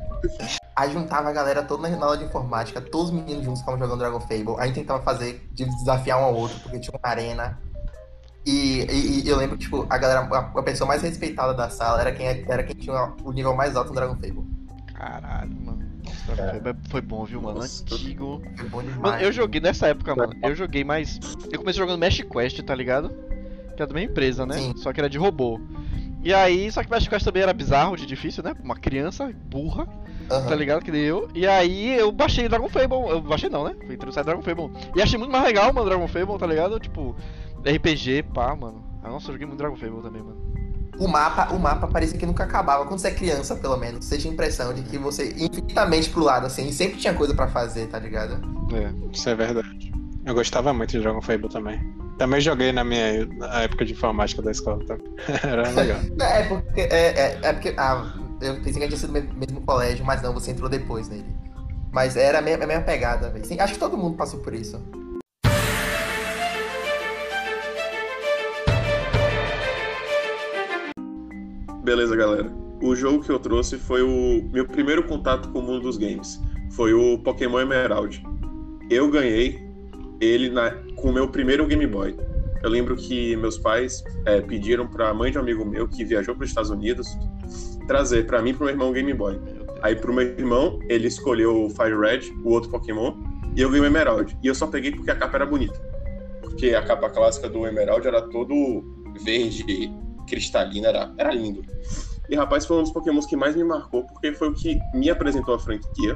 Aí 0.76 0.92
juntava 0.92 1.30
a 1.30 1.34
galera 1.34 1.64
toda 1.64 1.88
na 1.90 2.06
aula 2.06 2.18
de 2.18 2.26
informática, 2.26 2.80
todos 2.82 3.10
os 3.10 3.16
meninos 3.16 3.46
juntos 3.46 3.60
ficavam 3.62 3.80
jogando 3.80 4.00
Dragon 4.00 4.20
Fable. 4.20 4.56
Aí 4.60 4.72
tentava 4.72 5.02
fazer, 5.04 5.48
de 5.52 5.66
desafiar 5.66 6.20
um 6.20 6.24
ao 6.26 6.36
outro, 6.36 6.60
porque 6.62 6.80
tinha 6.80 6.94
uma 6.98 7.10
arena. 7.12 7.60
E, 8.50 8.86
e- 8.90 9.24
e 9.26 9.30
eu 9.30 9.36
lembro 9.38 9.58
que, 9.58 9.66
tipo, 9.66 9.86
a 9.90 9.98
galera, 9.98 10.22
a, 10.22 10.60
a 10.60 10.64
pessoa 10.64 10.88
mais 10.88 11.02
respeitada 11.02 11.54
da 11.54 11.70
sala 11.70 12.00
era 12.02 12.12
quem, 12.14 12.28
era 12.48 12.64
quem 12.64 12.76
tinha 12.76 13.14
o 13.24 13.32
nível 13.34 13.54
mais 13.56 13.76
alto 13.76 13.90
no 13.90 13.96
Dragon 13.96 14.16
Fable. 14.16 14.46
Caralho, 14.94 15.52
mano. 15.62 15.86
Nossa, 16.06 16.36
Dragon 16.36 16.64
Fable 16.64 16.90
foi 16.90 17.02
bom, 17.02 17.26
viu, 17.26 17.42
mano? 17.42 17.60
Nossa. 17.60 17.84
Antigo. 17.84 18.42
Foi 18.56 18.70
bom 18.70 18.82
demais. 18.82 19.00
Mano, 19.02 19.22
eu 19.22 19.32
joguei 19.34 19.60
nessa 19.60 19.88
época, 19.88 20.16
mano. 20.16 20.34
Eu 20.42 20.56
joguei 20.56 20.84
mais. 20.84 21.20
Eu 21.52 21.60
comecei 21.60 21.80
jogando 21.82 22.00
Mesh 22.00 22.22
Quest, 22.22 22.62
tá 22.64 22.74
ligado? 22.74 23.10
Que 23.76 23.84
é 23.84 23.86
da 23.86 23.94
mesma 23.94 24.10
empresa, 24.12 24.46
né? 24.46 24.54
Sim. 24.56 24.74
Só 24.78 24.94
que 24.94 25.00
era 25.02 25.10
de 25.10 25.18
robô. 25.18 25.60
E 26.24 26.34
aí, 26.34 26.72
só 26.72 26.84
que 26.84 26.90
Mesh 26.90 27.08
Quest 27.08 27.26
também 27.26 27.44
era 27.44 27.54
bizarro, 27.54 27.96
de 27.98 28.06
difícil, 28.06 28.44
né? 28.44 28.56
Uma 28.64 28.76
criança 28.76 29.32
burra, 29.50 29.88
Aham. 30.32 30.48
tá 30.48 30.56
ligado? 30.56 30.84
Que 30.84 30.92
nem 30.92 31.02
eu. 31.02 31.30
E 31.36 31.46
aí 31.46 31.98
eu 32.00 32.12
baixei 32.12 32.48
Dragon 32.50 32.70
Fable. 32.70 33.10
Eu 33.10 33.22
baixei 33.22 33.50
não, 33.50 33.66
né? 33.66 33.76
Fui 33.86 33.96
introduzido 33.96 34.26
Dragon 34.26 34.42
Fable. 34.42 34.72
E 34.96 35.02
achei 35.02 35.18
muito 35.20 35.32
mais 35.32 35.44
legal, 35.44 35.72
mano, 35.74 35.86
Dragon 35.86 36.08
Fable, 36.08 36.38
tá 36.38 36.48
ligado? 36.48 36.80
Tipo, 36.80 37.16
RPG, 37.70 38.24
pá, 38.34 38.56
mano. 38.56 38.84
Ah, 39.04 39.10
nossa, 39.10 39.30
eu 39.30 39.34
joguei 39.34 39.48
muito 39.48 39.60
Dragon 39.60 39.76
Fable 39.76 40.02
também, 40.02 40.22
mano. 40.22 40.38
O 41.00 41.08
mapa, 41.08 41.54
o 41.54 41.60
mapa 41.60 41.88
parecia 41.88 42.18
que 42.18 42.26
nunca 42.26 42.44
acabava. 42.44 42.86
Quando 42.86 43.00
você 43.00 43.10
é 43.10 43.12
criança, 43.12 43.56
pelo 43.56 43.78
menos, 43.78 44.04
você 44.04 44.18
tinha 44.18 44.32
a 44.32 44.34
impressão 44.34 44.74
de 44.74 44.82
que 44.82 44.98
você 44.98 45.32
ia 45.36 45.46
infinitamente 45.46 46.10
pro 46.10 46.24
lado, 46.24 46.48
assim, 46.48 46.68
e 46.68 46.74
sempre 46.74 46.98
tinha 46.98 47.14
coisa 47.14 47.36
pra 47.36 47.48
fazer, 47.48 47.88
tá 47.88 48.00
ligado? 48.00 48.42
É. 48.74 48.92
Isso 49.14 49.30
é 49.30 49.36
verdade. 49.36 49.94
Eu 50.26 50.34
gostava 50.34 50.74
muito 50.74 50.92
de 50.92 51.00
Dragon 51.00 51.22
Fable 51.22 51.50
também. 51.50 51.80
Também 52.18 52.42
joguei 52.42 52.72
na 52.72 52.84
minha 52.84 53.26
na 53.28 53.62
época 53.62 53.86
de 53.86 53.94
informática 53.94 54.42
da 54.42 54.52
escola. 54.52 54.84
Tá? 54.86 54.98
Era 55.48 55.70
legal. 55.70 56.00
É 56.20 56.44
porque. 56.44 56.82
É, 56.82 56.88
é, 56.88 57.40
é 57.44 57.54
porque. 57.54 57.76
Ah, 57.78 58.12
eu 58.42 58.56
pensei 58.56 58.74
que 58.74 58.80
a 58.80 58.82
gente 58.82 58.90
tinha 58.90 58.98
sido 58.98 59.14
no 59.14 59.40
mesmo 59.40 59.62
colégio, 59.62 60.04
mas 60.04 60.22
não, 60.22 60.34
você 60.34 60.52
entrou 60.52 60.68
depois 60.68 61.08
nele. 61.10 61.26
Mas 61.92 62.16
era 62.18 62.40
a 62.40 62.42
mesma, 62.42 62.64
a 62.64 62.68
mesma 62.68 62.84
pegada, 62.84 63.30
velho. 63.30 63.46
Sim, 63.46 63.60
Acho 63.60 63.74
que 63.74 63.80
todo 63.80 63.98
mundo 63.98 64.18
passou 64.18 64.40
por 64.40 64.54
isso. 64.54 64.82
Beleza, 71.88 72.18
galera. 72.18 72.52
O 72.82 72.94
jogo 72.98 73.24
que 73.24 73.30
eu 73.30 73.40
trouxe 73.40 73.78
foi 73.78 74.02
o 74.02 74.44
meu 74.52 74.68
primeiro 74.68 75.02
contato 75.04 75.48
com 75.48 75.60
o 75.60 75.62
mundo 75.62 75.84
dos 75.84 75.96
games. 75.96 76.38
Foi 76.74 76.94
o 76.94 77.18
Pokémon 77.20 77.62
Emerald. 77.62 78.22
Eu 78.90 79.10
ganhei 79.10 79.66
ele 80.20 80.50
na, 80.50 80.72
com 80.98 81.12
o 81.12 81.14
meu 81.14 81.30
primeiro 81.30 81.66
Game 81.66 81.88
Boy. 81.88 82.14
Eu 82.62 82.70
lembro 82.70 82.94
que 82.98 83.38
meus 83.38 83.58
pais 83.58 84.04
é, 84.26 84.42
pediram 84.42 84.86
para 84.86 85.08
a 85.08 85.14
mãe 85.14 85.32
de 85.32 85.38
um 85.38 85.42
amigo 85.42 85.64
meu 85.64 85.88
que 85.88 86.04
viajou 86.04 86.36
para 86.36 86.44
os 86.44 86.50
Estados 86.50 86.72
Unidos 86.72 87.08
trazer 87.88 88.26
para 88.26 88.42
mim 88.42 88.50
e 88.50 88.54
para 88.54 88.66
meu 88.66 88.74
irmão 88.74 88.92
Game 88.92 89.14
Boy. 89.14 89.40
Aí 89.82 89.96
pro 89.96 90.14
meu 90.14 90.28
irmão, 90.28 90.80
ele 90.90 91.08
escolheu 91.08 91.68
o 91.68 91.70
Fire 91.70 91.98
Red, 91.98 92.34
o 92.44 92.50
outro 92.50 92.70
Pokémon, 92.70 93.16
e 93.56 93.62
eu 93.62 93.70
ganhei 93.70 93.84
o 93.84 93.88
Emerald. 93.88 94.38
E 94.44 94.48
eu 94.48 94.56
só 94.56 94.68
peguei 94.68 94.92
porque 94.92 95.10
a 95.10 95.16
capa 95.16 95.38
era 95.38 95.46
bonita. 95.46 95.80
Porque 96.42 96.76
a 96.76 96.82
capa 96.82 97.10
clássica 97.10 97.48
do 97.48 97.66
Emerald 97.66 98.06
era 98.06 98.22
todo 98.24 98.84
verde, 99.24 99.90
cristalina, 100.28 100.90
era, 100.90 101.12
era 101.18 101.32
lindo. 101.34 101.62
E 102.30 102.36
rapaz, 102.36 102.66
foi 102.66 102.78
um 102.78 102.84
dos 102.84 102.92
Pokémons 102.92 103.26
que 103.26 103.36
mais 103.36 103.56
me 103.56 103.64
marcou, 103.64 104.04
porque 104.06 104.34
foi 104.34 104.50
o 104.50 104.54
que 104.54 104.80
me 104.94 105.10
apresentou 105.10 105.54
a 105.56 105.60
franquia. 105.60 106.16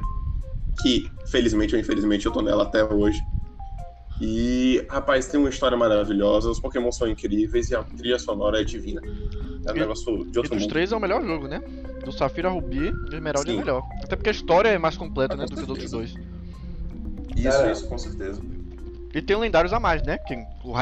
Que, 0.80 1.10
felizmente 1.30 1.74
ou 1.74 1.80
infelizmente, 1.80 2.26
eu 2.26 2.32
tô 2.32 2.42
nela 2.42 2.62
até 2.64 2.84
hoje. 2.84 3.22
E, 4.20 4.86
rapaz, 4.90 5.26
tem 5.26 5.40
uma 5.40 5.48
história 5.48 5.76
maravilhosa, 5.76 6.50
os 6.50 6.60
Pokémon 6.60 6.92
são 6.92 7.08
incríveis 7.08 7.70
e 7.70 7.74
a 7.74 7.82
trilha 7.82 8.18
sonora 8.18 8.60
é 8.60 8.64
divina. 8.64 9.02
É 9.66 9.72
um 9.72 9.76
E- 9.76 9.80
negócio 9.80 10.04
de 10.04 10.20
E 10.34 10.38
outro 10.38 10.54
dos 10.54 10.62
mundo. 10.62 10.68
três 10.70 10.92
é 10.92 10.96
o 10.96 11.00
melhor 11.00 11.24
jogo, 11.24 11.48
né? 11.48 11.60
Do 12.04 12.12
Safira 12.12 12.48
Rubi 12.50 12.88
e 12.88 13.10
do 13.10 13.16
Emerald 13.16 13.48
é 13.48 13.52
Sim. 13.52 13.58
melhor. 13.58 13.82
Até 14.02 14.16
porque 14.16 14.28
a 14.28 14.32
história 14.32 14.68
é 14.68 14.78
mais 14.78 14.96
completa, 14.96 15.34
Ah, 15.34 15.36
né? 15.38 15.44
Do 15.46 15.54
que 15.56 15.62
os 15.62 15.68
outros 15.68 15.90
certeza. 15.90 16.14
dois. 16.16 16.32
Isso, 17.36 17.48
Cara, 17.48 17.72
isso, 17.72 17.88
com 17.88 17.98
certeza. 17.98 18.42
E 19.14 19.20
tem 19.20 19.36
um 19.36 19.40
lendários 19.40 19.72
a 19.72 19.80
mais, 19.80 20.02
né? 20.02 20.18
Que 20.18 20.34
o 20.64 20.74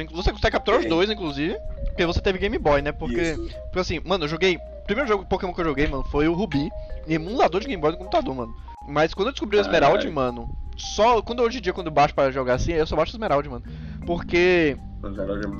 inclu- 0.00 0.16
Você 0.22 0.32
consegue 0.32 0.52
capturar 0.52 0.80
os 0.80 0.86
dois, 0.86 1.08
inclusive. 1.10 1.56
Porque 1.86 2.04
você 2.04 2.20
teve 2.20 2.38
Game 2.38 2.58
Boy, 2.58 2.82
né? 2.82 2.92
Porque, 2.92 3.20
Isso. 3.20 3.48
porque 3.66 3.78
assim, 3.78 4.00
mano, 4.04 4.24
eu 4.24 4.28
joguei. 4.28 4.56
O 4.56 4.84
primeiro 4.86 5.08
jogo 5.08 5.24
Pokémon 5.24 5.52
que 5.54 5.60
eu 5.60 5.64
joguei, 5.64 5.86
mano, 5.86 6.04
foi 6.04 6.28
o 6.28 6.34
Rubi. 6.34 6.68
Em 7.06 7.14
emulador 7.14 7.60
de 7.60 7.68
Game 7.68 7.80
Boy 7.80 7.92
no 7.92 7.98
computador, 7.98 8.34
mano. 8.34 8.54
Mas 8.88 9.14
quando 9.14 9.28
eu 9.28 9.32
descobri 9.32 9.56
o. 9.56 9.60
Esmeralda, 9.60 10.08
mano. 10.10 10.48
Só. 10.76 11.22
Quando 11.22 11.40
hoje 11.42 11.58
em 11.58 11.60
dia, 11.62 11.72
quando 11.72 11.86
eu 11.86 11.92
baixo 11.92 12.14
pra 12.14 12.30
jogar 12.30 12.54
assim, 12.54 12.72
eu 12.72 12.86
só 12.86 12.94
baixo 12.96 13.12
o 13.12 13.16
Esmeralda, 13.16 13.48
mano. 13.48 13.64
Porque. 14.04 14.76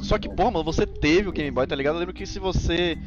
Só 0.01 0.19
que, 0.19 0.29
porra, 0.29 0.51
mano, 0.51 0.65
você 0.65 0.85
teve 0.87 1.29
o 1.29 1.33
Game 1.33 1.51
Boy, 1.51 1.67
tá 1.67 1.75
ligado? 1.77 1.95
Eu 1.95 2.01
lembro 2.01 2.15
que 2.15 2.27
se 2.27 2.39
você 2.39 2.99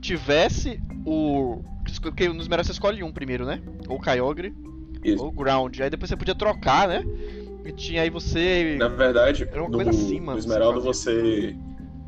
tivesse 0.00 0.80
o. 1.06 1.62
Porque 2.02 2.28
no 2.28 2.40
Esmeralda 2.40 2.64
você 2.66 2.72
escolhe 2.72 3.02
um 3.02 3.12
primeiro, 3.12 3.44
né? 3.46 3.60
Ou 3.88 4.00
Kyogre, 4.00 4.54
Isso. 5.02 5.22
ou 5.24 5.30
Ground. 5.30 5.78
Aí 5.80 5.88
depois 5.90 6.08
você 6.08 6.16
podia 6.16 6.34
trocar, 6.34 6.88
né? 6.88 7.04
E 7.64 7.72
tinha 7.72 8.02
aí 8.02 8.10
você. 8.10 8.76
Na 8.78 8.88
verdade, 8.88 9.48
Era 9.50 9.62
uma 9.62 9.70
no, 9.70 9.76
coisa 9.76 9.90
assim, 9.90 10.20
mano, 10.20 10.32
no 10.32 10.38
Esmeralda 10.38 10.80
você 10.80 11.04
você 11.04 11.56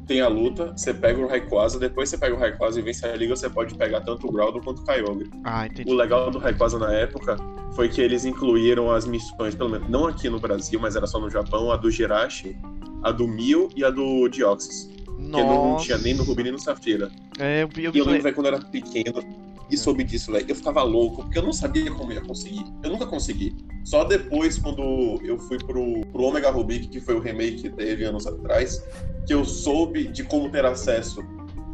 tem 0.06 0.20
a 0.20 0.28
luta, 0.28 0.72
você 0.76 0.94
pega 0.94 1.20
o 1.20 1.26
Rayquaza, 1.26 1.80
depois 1.80 2.08
você 2.08 2.16
pega 2.16 2.34
o 2.34 2.38
Rayquaza 2.38 2.78
e 2.78 2.82
vence 2.82 3.04
a 3.04 3.16
liga, 3.16 3.34
você 3.34 3.50
pode 3.50 3.74
pegar 3.74 4.00
tanto 4.02 4.28
o 4.28 4.32
Groudon 4.32 4.60
quanto 4.60 4.80
o 4.80 4.84
Kyogre. 4.84 5.28
Ah, 5.44 5.66
entendi. 5.66 5.90
O 5.90 5.94
legal 5.94 6.30
do 6.30 6.38
Rayquaza 6.38 6.78
na 6.78 6.92
época 6.92 7.36
foi 7.74 7.88
que 7.88 8.00
eles 8.00 8.24
incluíram 8.24 8.90
as 8.90 9.04
missões, 9.06 9.54
pelo 9.54 9.68
menos 9.68 9.88
não 9.88 10.06
aqui 10.06 10.30
no 10.30 10.38
Brasil, 10.38 10.78
mas 10.78 10.94
era 10.94 11.06
só 11.06 11.18
no 11.18 11.28
Japão, 11.28 11.72
a 11.72 11.76
do 11.76 11.90
Jirachi, 11.90 12.56
a 13.02 13.10
do 13.10 13.26
Mil 13.26 13.68
e 13.74 13.84
a 13.84 13.90
do 13.90 14.28
Deoxys. 14.28 14.88
Que 15.16 15.22
não, 15.22 15.76
tinha 15.78 15.98
nem 15.98 16.14
no 16.14 16.22
Rubi 16.22 16.44
nem 16.44 16.52
no 16.52 16.58
Safira. 16.58 17.10
É, 17.38 17.62
eu 17.62 17.70
eu 17.76 17.92
E 17.92 17.98
eu 17.98 18.04
lembro, 18.04 18.22
velho, 18.22 18.34
quando 18.34 18.46
eu 18.46 18.54
era 18.54 18.64
pequeno 18.64 19.45
e 19.70 19.76
soube 19.76 20.04
disso, 20.04 20.32
velho, 20.32 20.46
eu 20.48 20.54
ficava 20.54 20.82
louco, 20.82 21.22
porque 21.22 21.38
eu 21.38 21.42
não 21.42 21.52
sabia 21.52 21.90
como 21.92 22.12
eu 22.12 22.16
ia 22.16 22.20
conseguir. 22.22 22.64
Eu 22.82 22.90
nunca 22.90 23.06
consegui. 23.06 23.56
Só 23.84 24.04
depois, 24.04 24.58
quando 24.58 25.18
eu 25.24 25.38
fui 25.38 25.58
pro, 25.58 26.00
pro 26.12 26.22
Omega 26.22 26.50
Ruby, 26.50 26.80
que 26.86 27.00
foi 27.00 27.14
o 27.14 27.20
remake 27.20 27.62
que 27.62 27.70
teve 27.70 28.04
anos 28.04 28.26
atrás, 28.26 28.84
que 29.26 29.34
eu 29.34 29.44
soube 29.44 30.08
de 30.08 30.24
como 30.24 30.50
ter 30.50 30.64
acesso 30.64 31.20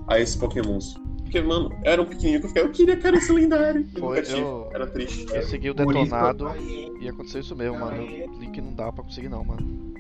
a 0.08 0.18
esses 0.18 0.36
pokémons. 0.36 0.94
Porque, 1.22 1.40
mano, 1.40 1.70
eu 1.84 1.92
era 1.92 2.02
um 2.02 2.04
pequenininho 2.06 2.40
que 2.40 2.46
eu 2.46 2.48
ficava, 2.50 2.66
eu 2.66 2.72
queria 2.72 2.96
que 2.96 3.06
era 3.06 3.16
esse 3.16 3.32
lendário. 3.32 3.84
Tive. 3.84 4.00
eu- 4.40 4.70
Era 4.74 4.86
triste. 4.86 5.26
Eu 5.34 5.42
segui 5.44 5.70
o 5.70 5.74
detonado 5.74 6.44
e 7.00 7.08
aconteceu 7.08 7.40
isso 7.40 7.56
mesmo, 7.56 7.78
mano. 7.78 8.02
Eu 8.02 8.30
li 8.38 8.46
que 8.48 8.60
não 8.60 8.74
dá 8.74 8.92
pra 8.92 9.02
conseguir 9.04 9.28
não, 9.30 9.42
mano. 9.44 9.92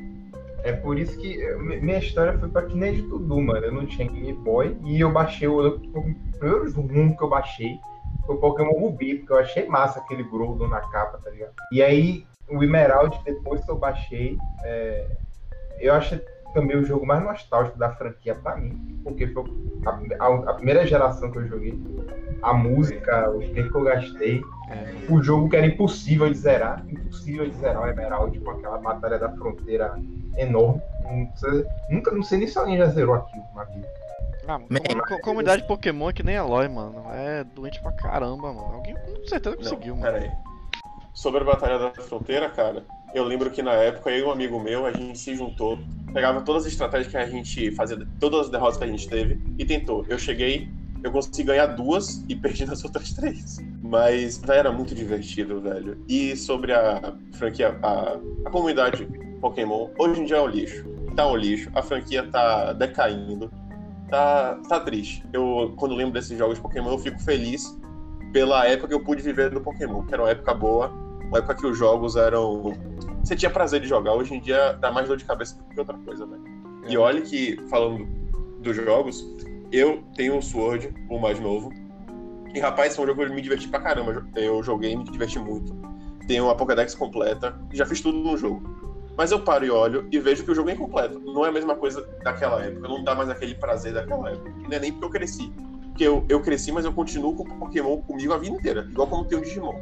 É 0.62 0.72
por 0.72 0.98
isso 0.98 1.18
que 1.18 1.36
minha 1.56 1.98
história 1.98 2.38
foi 2.38 2.48
pra 2.48 2.62
que 2.62 2.76
nem 2.76 2.94
de 2.94 3.02
tudo, 3.02 3.40
mano. 3.40 3.66
Eu 3.66 3.72
não 3.72 3.86
tinha 3.86 4.08
Game 4.08 4.32
Boy 4.32 4.76
e 4.84 5.00
eu 5.00 5.10
baixei 5.10 5.48
o, 5.48 5.66
o 5.66 6.14
primeiro 6.38 6.68
jogo 6.68 7.16
que 7.16 7.22
eu 7.22 7.28
baixei 7.28 7.80
foi 8.24 8.36
o 8.36 8.38
Pokémon 8.38 8.78
Ruby, 8.78 9.16
porque 9.16 9.32
eu 9.32 9.38
achei 9.38 9.66
massa 9.66 9.98
aquele 9.98 10.22
Groudon 10.22 10.68
na 10.68 10.80
capa, 10.80 11.18
tá 11.18 11.30
ligado? 11.30 11.54
E 11.72 11.82
aí 11.82 12.24
o 12.48 12.62
Emerald, 12.62 13.18
depois 13.24 13.64
que 13.64 13.70
eu 13.70 13.76
baixei, 13.76 14.38
é, 14.64 15.06
eu 15.80 15.94
achei 15.94 16.20
também 16.52 16.76
o 16.76 16.84
jogo 16.84 17.06
mais 17.06 17.22
nostálgico 17.22 17.78
da 17.78 17.90
franquia 17.90 18.34
pra 18.34 18.56
mim, 18.56 19.00
porque 19.04 19.26
foi 19.28 19.44
a, 19.86 20.24
a- 20.24 20.50
a 20.50 20.54
primeira 20.54 20.86
geração 20.86 21.30
que 21.30 21.38
eu 21.38 21.46
joguei. 21.46 21.78
A 22.42 22.52
música, 22.52 23.30
o 23.30 23.38
tempo 23.52 23.70
que 23.70 23.76
eu 23.76 23.84
gastei, 23.84 24.42
É. 24.68 25.12
o 25.12 25.22
jogo 25.22 25.48
que 25.48 25.56
era 25.56 25.66
impossível 25.66 26.28
de 26.28 26.36
zerar, 26.36 26.84
impossível 26.88 27.48
de 27.48 27.54
zerar 27.56 27.82
o 27.82 27.88
Emerald 27.88 28.38
com 28.40 28.50
aquela 28.50 28.78
batalha 28.78 29.18
da 29.18 29.30
fronteira 29.30 29.94
enorme. 30.36 30.82
Não 31.04 31.28
sei- 31.36 31.64
nunca, 31.88 32.10
não 32.10 32.22
sei 32.22 32.38
nem 32.38 32.48
se 32.48 32.58
alguém 32.58 32.78
já 32.78 32.86
zerou 32.86 33.14
aquilo 33.14 33.44
na 33.54 33.64
vida. 33.64 33.86
Ah, 34.48 34.58
com- 34.58 35.14
com- 35.16 35.20
comunidade 35.22 35.64
Pokémon 35.68 36.10
é 36.10 36.12
que 36.12 36.22
nem 36.24 36.34
Eloy, 36.34 36.66
mano. 36.68 37.04
É 37.12 37.44
doente 37.44 37.80
pra 37.80 37.92
caramba, 37.92 38.52
mano. 38.52 38.74
Alguém 38.74 38.94
com 38.94 39.24
certeza 39.28 39.56
conseguiu, 39.56 39.94
não, 39.94 40.02
mano. 40.02 40.12
Pera 40.18 40.24
aí. 40.24 40.30
Sobre 41.14 41.42
a 41.42 41.44
Batalha 41.44 41.78
da 41.78 41.90
Fronteira, 41.92 42.48
cara, 42.50 42.82
eu 43.14 43.24
lembro 43.24 43.50
que 43.50 43.62
na 43.62 43.72
época 43.72 44.10
eu 44.10 44.18
e 44.18 44.22
um 44.22 44.30
amigo 44.30 44.58
meu, 44.58 44.86
a 44.86 44.92
gente 44.92 45.18
se 45.18 45.34
juntou, 45.34 45.78
pegava 46.12 46.40
todas 46.40 46.66
as 46.66 46.72
estratégias 46.72 47.10
que 47.10 47.16
a 47.16 47.26
gente 47.26 47.70
fazia, 47.72 47.98
todas 48.18 48.42
as 48.42 48.50
derrotas 48.50 48.78
que 48.78 48.84
a 48.84 48.86
gente 48.86 49.08
teve 49.08 49.38
e 49.58 49.64
tentou. 49.64 50.04
Eu 50.08 50.18
cheguei, 50.18 50.68
eu 51.02 51.12
consegui 51.12 51.44
ganhar 51.44 51.66
duas 51.66 52.24
e 52.28 52.34
perdi 52.36 52.64
nas 52.64 52.82
outras 52.84 53.12
três. 53.12 53.58
Mas 53.82 54.38
velho, 54.38 54.58
era 54.58 54.72
muito 54.72 54.94
divertido, 54.94 55.60
velho. 55.60 56.02
E 56.08 56.36
sobre 56.36 56.72
a 56.72 57.14
franquia, 57.32 57.78
a, 57.82 58.18
a 58.46 58.50
comunidade 58.50 59.06
Pokémon, 59.40 59.90
hoje 59.98 60.20
em 60.20 60.24
dia 60.24 60.36
é 60.36 60.40
um 60.40 60.46
lixo. 60.46 60.84
Tá 61.16 61.26
um 61.26 61.36
lixo, 61.36 61.70
a 61.74 61.82
franquia 61.82 62.26
tá 62.30 62.72
decaindo. 62.72 63.50
Tá, 64.08 64.58
tá 64.68 64.80
triste. 64.80 65.24
Eu, 65.32 65.74
quando 65.76 65.94
lembro 65.94 66.12
desses 66.12 66.36
jogos 66.38 66.56
de 66.56 66.62
Pokémon, 66.62 66.92
eu 66.92 66.98
fico 66.98 67.20
feliz 67.20 67.78
pela 68.32 68.66
época 68.66 68.88
que 68.88 68.94
eu 68.94 69.02
pude 69.02 69.22
viver 69.22 69.50
do 69.50 69.60
Pokémon, 69.60 70.04
que 70.04 70.14
era 70.14 70.22
uma 70.22 70.30
época 70.30 70.54
boa, 70.54 70.92
uma 71.32 71.38
época 71.38 71.54
que 71.54 71.66
os 71.66 71.78
jogos 71.78 72.14
eram. 72.14 72.76
Você 73.24 73.34
tinha 73.34 73.50
prazer 73.50 73.80
de 73.80 73.88
jogar, 73.88 74.12
hoje 74.12 74.34
em 74.34 74.40
dia 74.40 74.74
dá 74.74 74.92
mais 74.92 75.08
dor 75.08 75.16
de 75.16 75.24
cabeça 75.24 75.56
do 75.56 75.64
que 75.64 75.80
outra 75.80 75.96
coisa, 75.96 76.26
velho. 76.26 76.44
E 76.86 76.98
olha 76.98 77.22
que, 77.22 77.58
falando 77.70 78.06
dos 78.60 78.76
jogos, 78.76 79.26
eu 79.72 80.04
tenho 80.14 80.36
o 80.36 80.42
Sword, 80.42 80.94
o 81.08 81.18
mais 81.18 81.40
novo. 81.40 81.72
E 82.54 82.60
rapaz, 82.60 82.94
foi 82.94 83.04
um 83.04 83.08
jogo 83.08 83.24
que 83.24 83.30
eu 83.30 83.34
me 83.34 83.40
diverti 83.40 83.66
pra 83.66 83.80
caramba. 83.80 84.26
Eu 84.36 84.62
joguei 84.62 84.92
e 84.92 84.96
me 84.96 85.04
diverti 85.04 85.38
muito. 85.38 85.74
Tenho 86.28 86.50
a 86.50 86.54
Pokédex 86.54 86.94
completa, 86.94 87.58
já 87.72 87.86
fiz 87.86 88.02
tudo 88.02 88.18
no 88.18 88.36
jogo. 88.36 88.62
Mas 89.16 89.30
eu 89.30 89.40
paro 89.40 89.64
e 89.64 89.70
olho 89.70 90.06
e 90.12 90.18
vejo 90.18 90.44
que 90.44 90.50
o 90.50 90.54
jogo 90.54 90.68
é 90.68 90.74
incompleto. 90.74 91.18
Não 91.18 91.46
é 91.46 91.48
a 91.48 91.52
mesma 91.52 91.74
coisa 91.74 92.06
daquela 92.22 92.62
época, 92.62 92.88
não 92.88 93.02
dá 93.02 93.14
mais 93.14 93.30
aquele 93.30 93.54
prazer 93.54 93.94
daquela 93.94 94.30
época. 94.30 94.52
Não 94.68 94.76
é 94.76 94.78
nem 94.78 94.92
porque 94.92 95.06
eu 95.06 95.10
cresci. 95.10 95.50
Porque 95.92 96.04
eu, 96.04 96.24
eu 96.28 96.40
cresci, 96.40 96.72
mas 96.72 96.86
eu 96.86 96.92
continuo 96.92 97.34
com 97.36 97.42
o 97.42 97.58
Pokémon 97.58 97.98
comigo 97.98 98.32
a 98.32 98.38
vida 98.38 98.56
inteira. 98.56 98.88
Igual 98.90 99.06
como 99.08 99.24
tem 99.26 99.38
o 99.38 99.42
Digimon. 99.42 99.74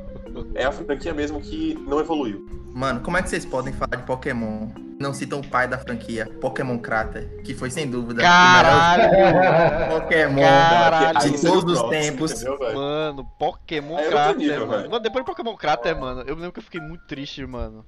É 0.57 0.65
a 0.65 0.73
franquia 0.73 1.15
mesmo 1.15 1.41
que 1.41 1.75
não 1.87 2.01
evoluiu. 2.01 2.45
Mano, 2.75 3.01
como 3.01 3.17
é 3.17 3.23
que 3.23 3.31
vocês 3.31 3.45
podem 3.45 3.73
falar 3.73 3.97
de 3.97 4.03
Pokémon? 4.03 4.69
Não 4.99 5.15
citam 5.15 5.41
o 5.41 5.47
pai 5.47 5.67
da 5.67 5.79
franquia, 5.79 6.27
Pokémon 6.41 6.79
Crater, 6.79 7.41
que 7.43 7.55
foi 7.55 7.71
sem 7.71 7.89
dúvida 7.89 8.21
Caralho! 8.23 9.09
o 9.09 9.13
melhor 9.13 9.89
Pokémon 10.03 10.41
Caralho. 10.43 11.31
de 11.33 11.41
todos 11.41 11.81
os 11.81 11.89
tempos. 11.89 12.33
entendeu? 12.33 12.59
Mano, 12.75 13.25
Pokémon 13.39 13.99
é 13.99 14.09
Crater, 14.09 14.37
nível, 14.37 14.67
mano. 14.67 14.91
Mano, 14.91 15.03
Depois 15.03 15.25
do 15.25 15.27
Pokémon 15.29 15.57
Crater, 15.57 15.99
mano, 15.99 16.21
eu 16.27 16.35
lembro 16.35 16.53
que 16.53 16.59
eu 16.59 16.65
fiquei 16.65 16.81
muito 16.81 17.07
triste, 17.07 17.47
mano. 17.47 17.85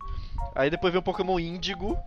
Aí 0.54 0.70
depois 0.70 0.90
veio 0.92 1.00
o 1.00 1.04
Pokémon 1.04 1.38
Índigo, 1.38 1.98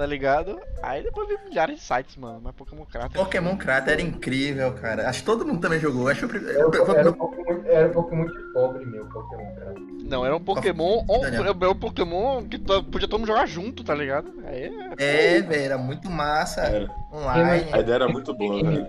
tá 0.00 0.06
ligado? 0.06 0.58
Aí 0.82 1.02
depois 1.02 1.28
veio 1.28 1.40
milhares 1.46 1.76
de 1.76 1.82
sites, 1.82 2.16
mano. 2.16 2.40
Mas 2.42 2.54
Pokémon 2.54 2.86
Crater. 2.86 3.20
Pokémon 3.20 3.54
Crater 3.54 3.92
era 3.92 4.00
incrível, 4.02 4.72
cara. 4.72 5.06
Acho 5.06 5.20
que 5.20 5.26
todo 5.26 5.44
mundo 5.46 5.60
também 5.60 5.78
jogou. 5.78 6.08
Acho 6.08 6.26
que 6.26 6.38
Era, 6.38 6.52
eu- 6.52 6.70
um- 6.70 6.94
era, 6.94 7.10
um 7.10 7.12
Pokémon, 7.12 7.60
era 7.66 7.86
um 7.88 7.92
Pokémon 7.92 8.24
de 8.24 8.52
pobre, 8.54 8.86
meu 8.86 9.04
Pokémon, 9.10 9.54
cara. 9.56 9.74
Não, 10.08 10.24
era 10.24 10.34
um 10.34 10.40
Pokémon. 10.40 11.04
on-. 11.06 11.26
Era 11.26 11.52
um 11.70 11.74
Pokémon 11.74 12.42
que 12.48 12.58
to- 12.58 12.82
podia 12.84 13.06
todo 13.06 13.18
mundo 13.20 13.28
jogar 13.28 13.44
junto, 13.44 13.84
tá 13.84 13.94
ligado? 13.94 14.32
Aí 14.46 14.72
É, 14.98 15.42
velho, 15.42 15.62
era 15.64 15.76
muito 15.76 16.08
massa. 16.08 16.62
Era. 16.62 16.88
Online. 17.12 17.68
A 17.70 17.78
ideia 17.80 17.96
era 17.96 18.08
muito 18.08 18.32
boa, 18.32 18.62
velho. 18.64 18.88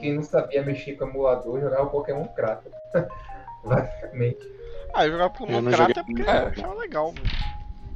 Quem 0.00 0.14
não 0.14 0.22
sabia 0.22 0.62
mexer 0.62 0.94
com 0.94 1.04
emulador 1.04 1.60
jogava 1.60 1.82
o 1.82 1.90
Pokémon 1.90 2.24
Crater. 2.28 2.72
Basicamente. 3.62 4.38
Ah, 4.94 5.04
eu 5.06 5.12
jogava 5.12 5.30
Pokémon 5.30 5.62
Crater 5.70 5.96
joguei- 5.96 6.04
porque 6.16 6.22
É. 6.22 6.32
achava 6.46 6.74
legal, 6.76 7.12
velho. 7.12 7.28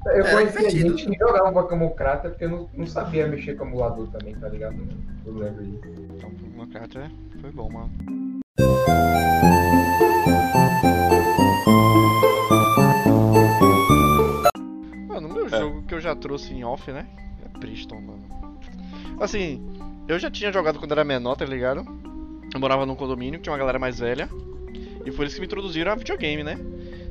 Eu 0.06 0.24
conhecia 0.24 0.68
divertido. 0.68 0.98
gente 0.98 1.10
que 1.10 1.18
jogava 1.18 1.52
Pokémon 1.52 1.90
Crater 1.90 2.30
porque 2.30 2.46
não, 2.46 2.68
não 2.74 2.86
sabia 2.86 3.26
mexer 3.26 3.56
com 3.56 3.64
emulador 3.64 4.08
também, 4.08 4.34
tá 4.34 4.48
ligado? 4.48 4.76
Eu 5.26 5.34
lembro 5.34 5.64
disso. 5.64 5.80
Então, 6.16 6.30
Pokémon 6.30 6.66
Crater 6.68 7.10
foi 7.40 7.50
bom, 7.50 7.70
mano. 7.70 7.90
trouxe 16.24 16.54
em 16.54 16.64
off, 16.64 16.90
né? 16.90 17.06
É 17.44 17.58
Priston, 17.58 18.00
mano. 18.00 18.58
Assim, 19.20 19.62
eu 20.08 20.18
já 20.18 20.30
tinha 20.30 20.50
jogado 20.50 20.78
quando 20.78 20.92
era 20.92 21.04
menor, 21.04 21.36
tá 21.36 21.44
ligado? 21.44 21.84
Eu 22.52 22.58
morava 22.58 22.86
num 22.86 22.96
condomínio 22.96 23.38
que 23.38 23.44
tinha 23.44 23.52
uma 23.52 23.58
galera 23.58 23.78
mais 23.78 23.98
velha. 23.98 24.28
E 25.04 25.12
foi 25.12 25.24
eles 25.24 25.34
que 25.34 25.40
me 25.40 25.46
introduziram 25.46 25.92
a 25.92 25.94
videogame, 25.94 26.42
né? 26.42 26.58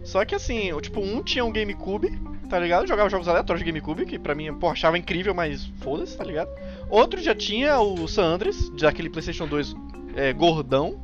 Só 0.03 0.25
que 0.25 0.33
assim, 0.33 0.65
eu, 0.65 0.81
tipo, 0.81 0.99
um 0.99 1.21
tinha 1.21 1.45
um 1.45 1.51
GameCube, 1.51 2.09
tá 2.49 2.59
ligado? 2.59 2.83
Eu 2.83 2.87
jogava 2.87 3.09
jogos 3.09 3.27
aleatórios 3.27 3.63
de 3.63 3.71
GameCube, 3.71 4.05
que 4.05 4.19
pra 4.19 4.35
mim, 4.35 4.53
pô, 4.53 4.69
achava 4.69 4.97
incrível, 4.97 5.33
mas 5.33 5.65
foda-se, 5.81 6.17
tá 6.17 6.23
ligado? 6.23 6.49
Outro 6.89 7.21
já 7.21 7.33
tinha 7.33 7.79
o 7.79 8.07
San 8.07 8.25
Andreas, 8.25 8.69
daquele 8.69 9.09
PlayStation 9.09 9.47
2 9.47 9.75
é, 10.15 10.33
gordão. 10.33 11.03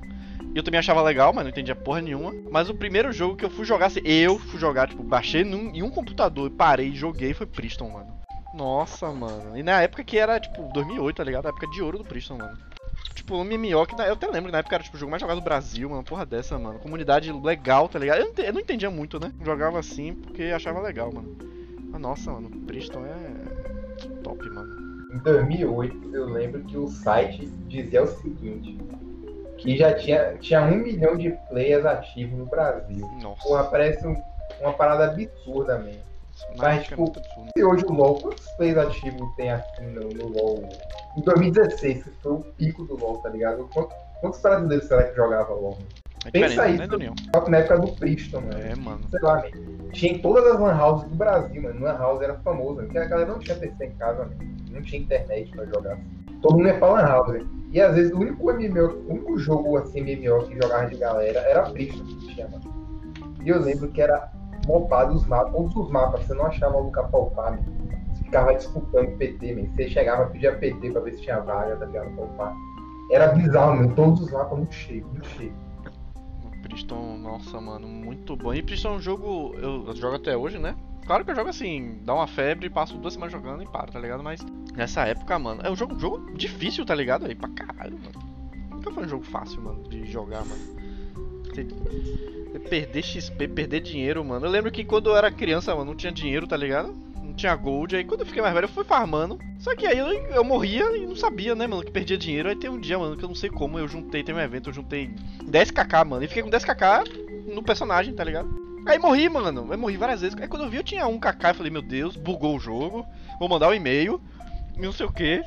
Eu 0.55 0.63
também 0.63 0.79
achava 0.79 1.01
legal, 1.01 1.31
mas 1.31 1.43
não 1.43 1.51
entendia 1.51 1.75
porra 1.75 2.01
nenhuma. 2.01 2.33
Mas 2.49 2.69
o 2.69 2.75
primeiro 2.75 3.11
jogo 3.11 3.35
que 3.35 3.45
eu 3.45 3.49
fui 3.49 3.65
jogar, 3.65 3.87
assim, 3.87 4.01
eu 4.03 4.39
fui 4.39 4.59
jogar, 4.59 4.87
tipo, 4.87 5.03
baixei 5.03 5.43
num, 5.43 5.69
em 5.73 5.83
um 5.83 5.89
computador 5.89 6.49
parei 6.49 6.89
e 6.89 6.95
joguei 6.95 7.33
foi 7.33 7.45
Priston, 7.45 7.89
mano. 7.89 8.19
Nossa, 8.53 9.11
mano. 9.11 9.57
E 9.57 9.61
na 9.61 9.81
época 9.81 10.03
que 10.03 10.17
era, 10.17 10.39
tipo, 10.39 10.63
2008, 10.73 11.15
tá 11.15 11.23
ligado? 11.23 11.45
A 11.45 11.49
época 11.49 11.67
de 11.67 11.81
ouro 11.81 11.99
do 11.99 12.03
Priston, 12.03 12.37
mano. 12.37 12.57
Tipo, 13.13 13.35
um 13.35 13.43
MMO 13.43 13.85
que 13.85 13.95
eu 13.95 14.13
até 14.13 14.27
lembro 14.27 14.45
que 14.45 14.51
na 14.51 14.59
época 14.59 14.75
era 14.75 14.83
tipo, 14.83 14.95
o 14.95 14.99
jogo 14.99 15.09
mais 15.11 15.21
jogado 15.21 15.39
do 15.39 15.43
Brasil, 15.43 15.89
mano. 15.89 16.03
Porra 16.03 16.25
dessa, 16.25 16.57
mano. 16.57 16.79
Comunidade 16.79 17.31
legal, 17.31 17.87
tá 17.89 17.99
ligado? 17.99 18.19
Eu 18.19 18.33
não, 18.35 18.43
eu 18.43 18.53
não 18.53 18.61
entendia 18.61 18.89
muito, 18.89 19.19
né? 19.19 19.31
Jogava 19.43 19.79
assim 19.79 20.13
porque 20.13 20.43
achava 20.43 20.79
legal, 20.79 21.11
mano. 21.13 21.37
Mas 21.91 22.01
nossa, 22.01 22.31
mano. 22.31 22.49
Priston 22.65 23.05
é. 23.05 24.13
top, 24.23 24.49
mano. 24.49 24.89
Em 25.11 25.17
2008, 25.19 26.15
eu 26.15 26.25
lembro 26.25 26.63
que 26.63 26.77
o 26.77 26.87
site 26.87 27.47
dizia 27.67 28.03
o 28.03 28.07
seguinte: 28.07 28.77
que 29.57 29.75
já 29.75 29.93
tinha, 29.93 30.37
tinha 30.37 30.61
um 30.61 30.75
milhão 30.77 31.17
de 31.17 31.31
players 31.49 31.85
ativos 31.85 32.37
no 32.37 32.45
Brasil. 32.45 33.09
Nossa. 33.21 33.41
Porra, 33.41 33.63
parece 33.65 34.05
um- 34.07 34.21
uma 34.61 34.73
parada 34.73 35.05
absurda 35.05 35.79
mesmo. 35.79 36.08
Mas, 36.57 36.79
é 36.79 36.83
tipo, 36.83 37.01
muito 37.01 37.19
absurdo. 37.19 37.49
E 37.55 37.63
hoje 37.63 37.85
o 37.85 37.93
LoL, 37.93 38.19
quantos 38.21 38.47
players 38.53 38.77
ativos 38.77 39.35
tem 39.35 39.51
assim 39.51 39.85
no, 39.87 40.09
no 40.09 40.27
LoL? 40.27 40.69
Em 41.17 41.21
2016, 41.21 42.03
que 42.03 42.09
foi 42.21 42.31
o 42.33 42.39
pico 42.57 42.85
do 42.85 42.95
LoL, 42.95 43.17
tá 43.17 43.29
ligado? 43.29 43.69
Quantos, 43.73 43.95
quantos 44.21 44.41
brasileiros 44.41 44.87
será 44.87 45.03
que 45.03 45.15
jogavam 45.15 45.59
LoL? 45.59 45.77
É 46.25 46.31
pensa 46.31 46.67
isso. 46.67 46.79
né, 46.79 46.87
Daniel? 46.87 47.13
Só 47.33 47.41
que 47.41 47.51
na 47.51 47.57
época 47.57 47.79
do 47.79 47.91
Priston, 47.93 48.41
mano. 48.41 48.59
É, 48.59 48.75
mano. 48.75 49.01
Sei 49.09 49.19
lá, 49.21 49.35
man. 49.35 49.89
Tinha 49.93 50.13
em 50.13 50.19
todas 50.19 50.45
as 50.45 50.59
lan 50.59 50.77
houses 50.77 51.09
do 51.09 51.15
Brasil, 51.15 51.61
mano. 51.61 51.81
Lan 51.81 51.97
house 51.97 52.21
era 52.21 52.35
famoso, 52.39 52.75
mano. 52.75 52.87
Porque 52.87 52.99
a 52.99 53.05
galera 53.05 53.31
não 53.31 53.39
tinha 53.39 53.55
PC 53.55 53.85
em 53.85 53.91
casa, 53.95 54.25
mano. 54.25 54.37
Não 54.69 54.81
tinha 54.81 55.01
internet 55.01 55.51
pra 55.51 55.65
jogar. 55.65 55.97
Todo 56.41 56.57
mundo 56.57 56.67
ia 56.67 56.77
pra 56.77 56.89
lan 56.89 57.07
house, 57.07 57.33
né? 57.33 57.45
E 57.71 57.79
às 57.79 57.95
vezes 57.95 58.11
o 58.11 58.19
único 58.19 58.51
MMO, 58.51 59.05
o 59.07 59.11
único 59.11 59.37
jogo 59.37 59.77
assim, 59.77 60.01
MMO 60.01 60.47
que 60.47 60.61
jogava 60.61 60.87
de 60.87 60.97
galera 60.97 61.39
era 61.39 61.69
Priston 61.69 62.03
que 62.03 62.27
tinha, 62.27 62.47
mano. 62.47 62.63
E 63.43 63.49
eu 63.49 63.59
lembro 63.59 63.89
que 63.89 64.01
era 64.01 64.31
mopado 64.69 65.15
os 65.15 65.25
mapas, 65.25 65.51
todos 65.51 65.75
os 65.75 65.89
mapas, 65.89 66.23
você 66.23 66.33
não 66.35 66.45
achava 66.45 66.77
lugar 66.77 67.07
pra 67.07 67.19
upar, 67.19 67.51
mano. 67.53 67.63
Você 68.13 68.23
ficava 68.23 68.53
disputando 68.53 69.17
PT, 69.17 69.55
man. 69.55 69.67
Você 69.73 69.89
chegava, 69.89 70.27
pedia 70.27 70.55
PT 70.55 70.91
pra 70.91 71.01
ver 71.01 71.13
se 71.13 71.23
tinha 71.23 71.39
vaga, 71.39 71.75
tá 71.75 71.85
ligado? 71.85 72.13
Pra 72.15 72.23
upar. 72.23 72.55
Era 73.11 73.29
bizarro, 73.29 73.77
mano. 73.77 73.95
Todos 73.95 74.21
os 74.21 74.31
mapas 74.31 74.55
muito 74.55 74.75
cheios, 74.75 75.07
muito 75.07 75.27
cheios. 75.29 75.53
Priston, 76.61 77.17
nossa, 77.17 77.59
mano, 77.59 77.87
muito 77.87 78.35
bom. 78.35 78.53
E 78.53 78.61
Priston 78.61 78.89
é 78.89 78.91
um 78.91 79.01
jogo, 79.01 79.55
eu, 79.57 79.87
eu 79.87 79.95
jogo 79.95 80.17
até 80.17 80.37
hoje, 80.37 80.59
né? 80.59 80.75
Claro 81.07 81.25
que 81.25 81.31
eu 81.31 81.35
jogo 81.35 81.49
assim, 81.49 81.97
dá 82.03 82.13
uma 82.13 82.27
febre, 82.27 82.69
passo 82.69 82.95
duas 82.95 83.13
semanas 83.13 83.31
jogando 83.31 83.63
e 83.63 83.65
paro, 83.65 83.91
tá 83.91 83.99
ligado? 83.99 84.21
Mas 84.21 84.45
nessa 84.75 85.07
época, 85.07 85.39
mano, 85.39 85.61
é 85.63 85.71
um 85.71 85.75
jogo, 85.75 85.95
um 85.95 85.99
jogo 85.99 86.31
difícil, 86.35 86.85
tá 86.85 86.93
ligado? 86.93 87.25
Aí 87.25 87.33
pra 87.33 87.49
caralho, 87.49 87.97
mano. 87.97 88.69
Nunca 88.69 88.91
foi 88.91 89.05
um 89.05 89.09
jogo 89.09 89.23
fácil, 89.23 89.63
mano, 89.63 89.81
de 89.89 90.05
jogar, 90.05 90.45
mano. 90.45 90.79
Perder 92.57 93.03
XP, 93.03 93.47
perder 93.47 93.81
dinheiro, 93.81 94.23
mano. 94.23 94.45
Eu 94.45 94.49
lembro 94.49 94.71
que 94.71 94.83
quando 94.83 95.09
eu 95.09 95.17
era 95.17 95.31
criança, 95.31 95.75
mano, 95.75 95.91
não 95.91 95.95
tinha 95.95 96.11
dinheiro, 96.11 96.47
tá 96.47 96.57
ligado? 96.57 96.93
Não 97.21 97.33
tinha 97.33 97.55
gold. 97.55 97.95
Aí 97.95 98.03
quando 98.03 98.21
eu 98.21 98.25
fiquei 98.25 98.41
mais 98.41 98.53
velho, 98.53 98.65
eu 98.65 98.69
fui 98.69 98.83
farmando. 98.83 99.37
Só 99.59 99.75
que 99.75 99.85
aí 99.85 99.97
eu, 99.97 100.07
eu 100.07 100.43
morria 100.43 100.97
e 100.97 101.05
não 101.05 101.15
sabia, 101.15 101.53
né, 101.53 101.67
mano, 101.67 101.83
que 101.83 101.91
perdia 101.91 102.17
dinheiro. 102.17 102.49
Aí 102.49 102.55
tem 102.55 102.69
um 102.69 102.79
dia, 102.79 102.97
mano, 102.97 103.15
que 103.15 103.23
eu 103.23 103.27
não 103.27 103.35
sei 103.35 103.49
como, 103.49 103.77
eu 103.77 103.87
juntei, 103.87 104.23
tem 104.23 104.33
um 104.33 104.39
evento, 104.39 104.69
eu 104.69 104.73
juntei 104.73 105.11
10kk, 105.43 106.05
mano. 106.05 106.23
E 106.23 106.27
fiquei 106.27 106.41
com 106.41 106.49
10kk 106.49 107.53
no 107.53 107.61
personagem, 107.61 108.13
tá 108.13 108.23
ligado? 108.23 108.49
Aí 108.87 108.97
morri, 108.97 109.29
mano. 109.29 109.67
Eu 109.71 109.77
morri 109.77 109.97
várias 109.97 110.21
vezes. 110.21 110.39
Aí 110.39 110.47
quando 110.47 110.63
eu 110.63 110.69
vi, 110.69 110.77
eu 110.77 110.83
tinha 110.83 111.05
1kk. 111.05 111.49
Eu 111.49 111.55
falei, 111.55 111.71
meu 111.71 111.81
Deus, 111.81 112.15
bugou 112.15 112.55
o 112.55 112.59
jogo. 112.59 113.05
Vou 113.39 113.49
mandar 113.49 113.69
um 113.69 113.73
e-mail. 113.73 114.21
Não 114.77 114.91
sei 114.91 115.05
o 115.05 115.11
que. 115.11 115.41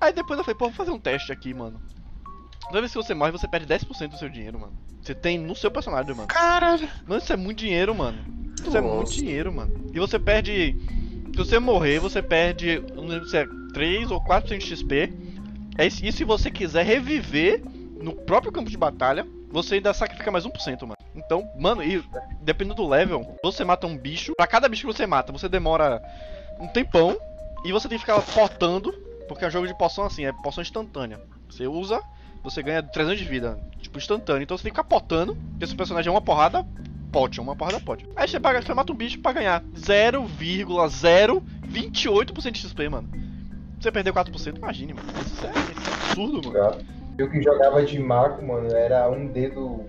Aí 0.00 0.12
depois 0.12 0.38
eu 0.38 0.44
falei, 0.44 0.58
pô, 0.58 0.66
vou 0.66 0.74
fazer 0.74 0.90
um 0.90 0.98
teste 0.98 1.32
aqui, 1.32 1.54
mano. 1.54 1.80
Toda 2.66 2.80
vez 2.80 2.92
que 2.92 2.98
você 2.98 3.14
morre, 3.14 3.32
você 3.32 3.48
perde 3.48 3.66
10% 3.66 4.08
do 4.08 4.18
seu 4.18 4.28
dinheiro, 4.28 4.58
mano. 4.58 4.72
Você 5.02 5.14
tem 5.14 5.38
no 5.38 5.54
seu 5.54 5.70
personagem, 5.70 6.14
mano. 6.14 6.28
Caralho. 6.28 6.88
Mano, 7.06 7.20
isso 7.20 7.32
é 7.32 7.36
muito 7.36 7.58
dinheiro, 7.58 7.94
mano. 7.94 8.18
Isso 8.60 8.76
é 8.76 8.80
muito 8.80 9.00
Nossa. 9.00 9.14
dinheiro, 9.14 9.52
mano. 9.52 9.90
E 9.92 9.98
você 9.98 10.18
perde. 10.18 10.76
Se 11.32 11.36
você 11.36 11.58
morrer, 11.58 11.98
você 11.98 12.22
perde. 12.22 12.82
Não 12.94 13.06
lembro 13.06 13.28
se 13.28 13.36
é 13.36 13.46
3 13.72 14.10
ou 14.10 14.20
4% 14.20 14.58
de 14.58 14.66
XP. 14.66 15.12
É 15.76 15.86
E 15.86 15.90
se 15.90 16.24
você 16.24 16.50
quiser 16.50 16.84
reviver 16.84 17.62
no 18.00 18.14
próprio 18.14 18.52
campo 18.52 18.70
de 18.70 18.76
batalha, 18.76 19.26
você 19.50 19.76
ainda 19.76 19.92
sacrifica 19.92 20.30
mais 20.30 20.44
1%, 20.44 20.82
mano. 20.82 20.94
Então, 21.14 21.50
mano, 21.58 21.82
e 21.82 22.02
dependendo 22.40 22.76
do 22.76 22.88
level, 22.88 23.36
você 23.42 23.64
mata 23.64 23.86
um 23.86 23.96
bicho. 23.96 24.32
Pra 24.36 24.46
cada 24.46 24.68
bicho 24.68 24.86
que 24.86 24.92
você 24.92 25.06
mata, 25.06 25.32
você 25.32 25.48
demora 25.48 26.02
um 26.60 26.68
tempão. 26.68 27.16
E 27.64 27.72
você 27.72 27.88
tem 27.88 27.98
que 27.98 28.04
ficar 28.04 28.20
potando. 28.22 28.92
Porque 29.28 29.44
é 29.44 29.48
um 29.48 29.50
jogo 29.50 29.66
de 29.66 29.74
poção 29.76 30.04
assim, 30.04 30.26
é 30.26 30.32
poção 30.32 30.62
instantânea. 30.62 31.20
Você 31.48 31.66
usa, 31.66 32.02
você 32.42 32.62
ganha 32.62 32.82
300 32.82 33.18
de 33.18 33.24
vida, 33.24 33.58
tipo, 33.80 33.98
instantâneo. 33.98 34.42
Então 34.42 34.56
você 34.56 34.64
tem 34.64 34.72
que 34.72 34.78
ficar 34.78 34.88
potando, 34.88 35.34
porque 35.34 35.64
esse 35.64 35.74
personagem 35.74 36.08
é 36.08 36.12
uma 36.12 36.20
porrada 36.20 36.64
pote, 37.12 37.40
uma 37.40 37.54
porrada 37.54 37.78
pote. 37.78 38.08
Aí 38.16 38.26
você, 38.26 38.40
paga, 38.40 38.60
você 38.62 38.74
mata 38.74 38.92
um 38.92 38.96
bicho 38.96 39.20
pra 39.20 39.32
ganhar 39.32 39.62
0,028% 39.76 42.50
de 42.50 42.58
XP, 42.58 42.88
mano. 42.88 43.08
Você 43.78 43.92
perder 43.92 44.12
4%, 44.12 44.56
imagine, 44.56 44.94
mano. 44.94 45.08
Isso 45.26 45.46
é, 45.46 45.50
isso 45.50 45.90
é 45.90 45.92
absurdo, 45.92 46.52
mano. 46.52 46.78
Eu 47.18 47.30
que 47.30 47.42
jogava 47.42 47.84
de 47.84 47.98
mago, 47.98 48.42
mano, 48.46 48.74
era 48.74 49.10
um 49.10 49.26
dedo. 49.26 49.84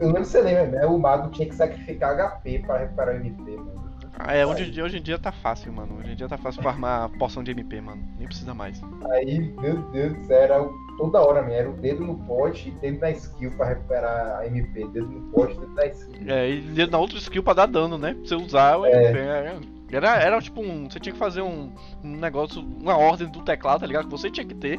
Eu 0.00 0.12
não 0.12 0.24
sei 0.24 0.42
lembra, 0.42 0.66
né? 0.66 0.84
O 0.86 0.98
mago 0.98 1.30
tinha 1.30 1.48
que 1.48 1.54
sacrificar 1.54 2.16
HP 2.16 2.64
pra 2.66 2.78
recuperar 2.78 3.14
o 3.14 3.18
MP, 3.18 3.56
mano. 3.56 3.79
Ah, 4.18 4.34
é, 4.34 4.44
hoje, 4.44 4.64
em 4.64 4.70
dia- 4.70 4.84
hoje 4.84 4.98
em 4.98 5.02
dia 5.02 5.18
tá 5.18 5.32
fácil, 5.32 5.72
mano. 5.72 5.96
Hoje 5.98 6.12
em 6.12 6.16
dia 6.16 6.28
tá 6.28 6.36
fácil 6.36 6.62
farmar 6.62 7.08
poção 7.18 7.42
de 7.42 7.50
MP, 7.52 7.80
mano. 7.80 8.02
Nem 8.18 8.26
precisa 8.26 8.52
mais. 8.52 8.80
Aí, 9.12 9.38
meu 9.60 9.78
Deus 9.90 10.12
do 10.18 10.24
céu, 10.26 10.36
era 10.38 10.68
toda 10.98 11.20
hora, 11.20 11.40
mesmo. 11.42 11.54
Era 11.54 11.70
o 11.70 11.72
dedo 11.74 12.04
no 12.04 12.18
pote 12.26 12.68
e 12.68 12.72
dedo 12.72 13.00
na 13.00 13.10
skill 13.12 13.50
pra 13.52 13.66
recuperar 13.68 14.40
a 14.40 14.46
MP. 14.46 14.86
Dedo 14.88 15.06
no 15.08 15.22
pote, 15.32 15.58
dedo 15.58 15.72
na 15.74 15.86
skill. 15.86 16.30
É, 16.30 16.50
e 16.50 16.86
na 16.90 16.98
outra 16.98 17.16
skill 17.18 17.42
pra 17.42 17.54
dar 17.54 17.66
dano, 17.66 17.96
né? 17.96 18.12
Pra 18.14 18.24
você 18.26 18.34
usar 18.34 18.76
o 18.78 18.84
MP. 18.86 19.18
é. 19.18 19.58
Era, 19.92 20.16
era 20.22 20.40
tipo 20.40 20.60
um. 20.60 20.88
Você 20.88 21.00
tinha 21.00 21.12
que 21.12 21.18
fazer 21.18 21.40
um, 21.42 21.72
um 22.04 22.16
negócio, 22.16 22.60
uma 22.62 22.96
ordem 22.96 23.26
do 23.28 23.42
teclado, 23.42 23.80
tá 23.80 23.86
ligado? 23.86 24.04
Que 24.04 24.10
você 24.10 24.30
tinha 24.30 24.46
que 24.46 24.54
ter. 24.54 24.78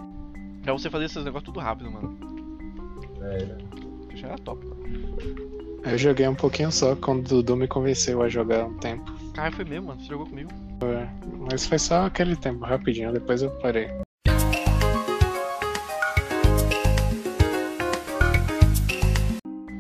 Pra 0.64 0.72
você 0.74 0.90
fazer 0.90 1.06
esses 1.06 1.24
negócios 1.26 1.46
tudo 1.46 1.60
rápido, 1.60 1.90
mano. 1.92 2.16
Era. 3.22 3.58
Já 4.16 4.28
era 4.28 4.38
top, 4.38 4.66
mano. 4.66 4.82
Eu 5.84 5.98
joguei 5.98 6.28
um 6.28 6.36
pouquinho 6.36 6.72
só 6.72 6.96
quando 6.96 7.20
o 7.26 7.30
Dudu 7.42 7.58
me 7.58 7.68
convenceu 7.68 8.22
a 8.22 8.30
jogar 8.30 8.66
um 8.66 8.78
tempo. 8.78 9.12
Cara, 9.34 9.52
foi 9.52 9.66
mesmo, 9.66 9.88
mano. 9.88 10.02
Você 10.02 10.08
jogou 10.08 10.28
comigo? 10.28 10.50
Mas 11.50 11.66
foi 11.66 11.80
só 11.80 12.06
aquele 12.06 12.36
tempo, 12.36 12.66
rapidinho, 12.66 13.14
depois 13.14 13.42
eu 13.42 13.52
parei. 13.60 13.90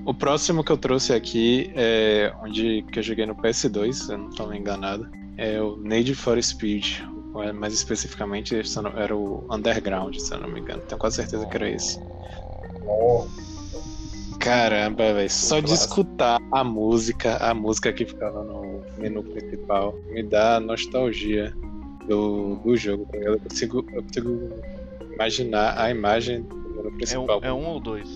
O 0.05 0.13
próximo 0.13 0.63
que 0.63 0.71
eu 0.71 0.77
trouxe 0.77 1.13
aqui 1.13 1.71
é 1.75 2.33
onde 2.41 2.85
que 2.91 2.99
eu 2.99 3.03
joguei 3.03 3.25
no 3.25 3.35
PS2, 3.35 3.93
se 3.93 4.11
eu 4.11 4.17
não 4.17 4.29
estou 4.29 4.53
enganado. 4.53 5.09
É 5.37 5.61
o 5.61 5.77
Need 5.77 6.13
for 6.15 6.41
Speed. 6.41 7.01
é, 7.43 7.51
Mais 7.51 7.73
especificamente, 7.73 8.55
era 8.95 9.15
o 9.15 9.45
Underground, 9.49 10.15
se 10.17 10.33
eu 10.33 10.39
não 10.39 10.49
me 10.49 10.59
engano. 10.59 10.81
Tenho 10.81 10.99
quase 10.99 11.17
certeza 11.17 11.45
que 11.45 11.55
era 11.55 11.69
esse. 11.69 11.99
Caramba, 14.39 15.13
velho. 15.13 15.29
Só 15.29 15.59
de 15.59 15.73
escutar 15.73 16.39
a 16.51 16.63
música, 16.63 17.37
a 17.37 17.53
música 17.53 17.93
que 17.93 18.05
ficava 18.05 18.43
no 18.43 18.70
menu 19.01 19.23
principal, 19.23 19.95
me 20.11 20.23
dá 20.23 20.59
nostalgia 20.59 21.53
do, 22.07 22.55
do 22.57 22.75
jogo, 22.77 23.05
tá 23.11 23.17
ligado? 23.17 23.33
Eu 23.35 23.39
consigo, 23.41 23.85
eu 23.93 24.03
consigo 24.03 24.49
imaginar 25.13 25.77
a 25.79 25.89
imagem 25.89 26.41
do 26.43 26.55
menu 26.55 26.85
É 26.85 26.89
um, 26.89 26.95
principal. 26.97 27.39
é 27.43 27.53
um 27.53 27.65
ou 27.67 27.79
dois? 27.79 28.07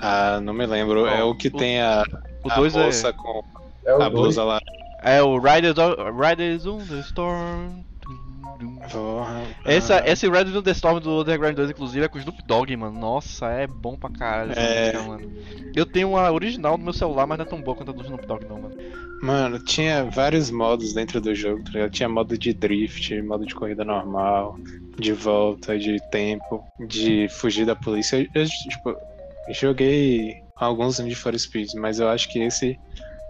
Ah, 0.00 0.40
não 0.40 0.52
me 0.52 0.66
lembro. 0.66 1.04
Ó, 1.04 1.08
é 1.08 1.22
o 1.22 1.34
que 1.34 1.48
o- 1.48 1.56
tem 1.56 1.80
a, 1.80 2.04
O 2.44 2.50
a 2.50 2.54
dois 2.56 2.74
é. 2.76 2.84
moça 2.84 3.12
com 3.12 3.42
é 3.86 3.92
o 3.94 4.02
a 4.02 4.08
dois. 4.08 4.12
blusa 4.12 4.44
lá. 4.44 4.60
É 5.02 5.22
o 5.22 5.38
Riders, 5.38 5.76
on- 5.78 6.18
Riders 6.18 6.66
on 6.66 6.78
the 6.78 7.00
Storm. 7.00 7.84
Essa, 9.64 10.02
esse 10.06 10.26
Riders 10.28 10.54
on 10.56 10.62
the 10.62 10.70
Storm 10.72 11.00
do 11.00 11.20
Underground 11.20 11.56
2, 11.56 11.70
inclusive, 11.70 12.04
é 12.04 12.08
com 12.08 12.16
o 12.16 12.20
Snoop 12.20 12.42
Dogg, 12.46 12.76
mano. 12.76 12.98
Nossa, 12.98 13.46
é 13.48 13.66
bom 13.66 13.96
pra 13.96 14.10
caralho 14.10 14.52
essa 14.52 14.60
É. 14.60 14.92
música, 14.92 15.02
mano. 15.10 15.32
Eu 15.74 15.86
tenho 15.86 16.10
uma 16.10 16.30
original 16.30 16.76
no 16.78 16.84
meu 16.84 16.92
celular, 16.92 17.26
mas 17.26 17.38
não 17.38 17.44
é 17.44 17.48
tão 17.48 17.60
boa 17.60 17.76
quanto 17.76 17.90
a 17.90 17.94
do 17.94 18.02
Snoop 18.02 18.26
Dogg, 18.26 18.44
não, 18.48 18.60
mano. 18.60 18.76
Mano, 19.22 19.58
tinha 19.58 20.04
vários 20.04 20.50
modos 20.50 20.92
dentro 20.92 21.20
do 21.20 21.34
jogo, 21.34 21.64
tá 21.64 21.70
ligado? 21.72 21.90
Tinha 21.90 22.08
modo 22.08 22.36
de 22.36 22.52
drift, 22.52 23.20
modo 23.22 23.46
de 23.46 23.54
corrida 23.54 23.84
normal, 23.84 24.58
de 24.98 25.12
volta, 25.12 25.78
de 25.78 25.98
tempo, 26.10 26.62
de 26.86 27.26
fugir 27.28 27.64
da 27.64 27.74
polícia. 27.74 28.28
Eu, 28.34 28.44
tipo, 28.46 28.94
joguei 29.50 30.42
alguns 30.56 30.98
Need 30.98 31.14
for 31.16 31.36
Speed, 31.38 31.74
mas 31.74 31.98
eu 31.98 32.08
acho 32.08 32.28
que 32.28 32.38
esse 32.40 32.78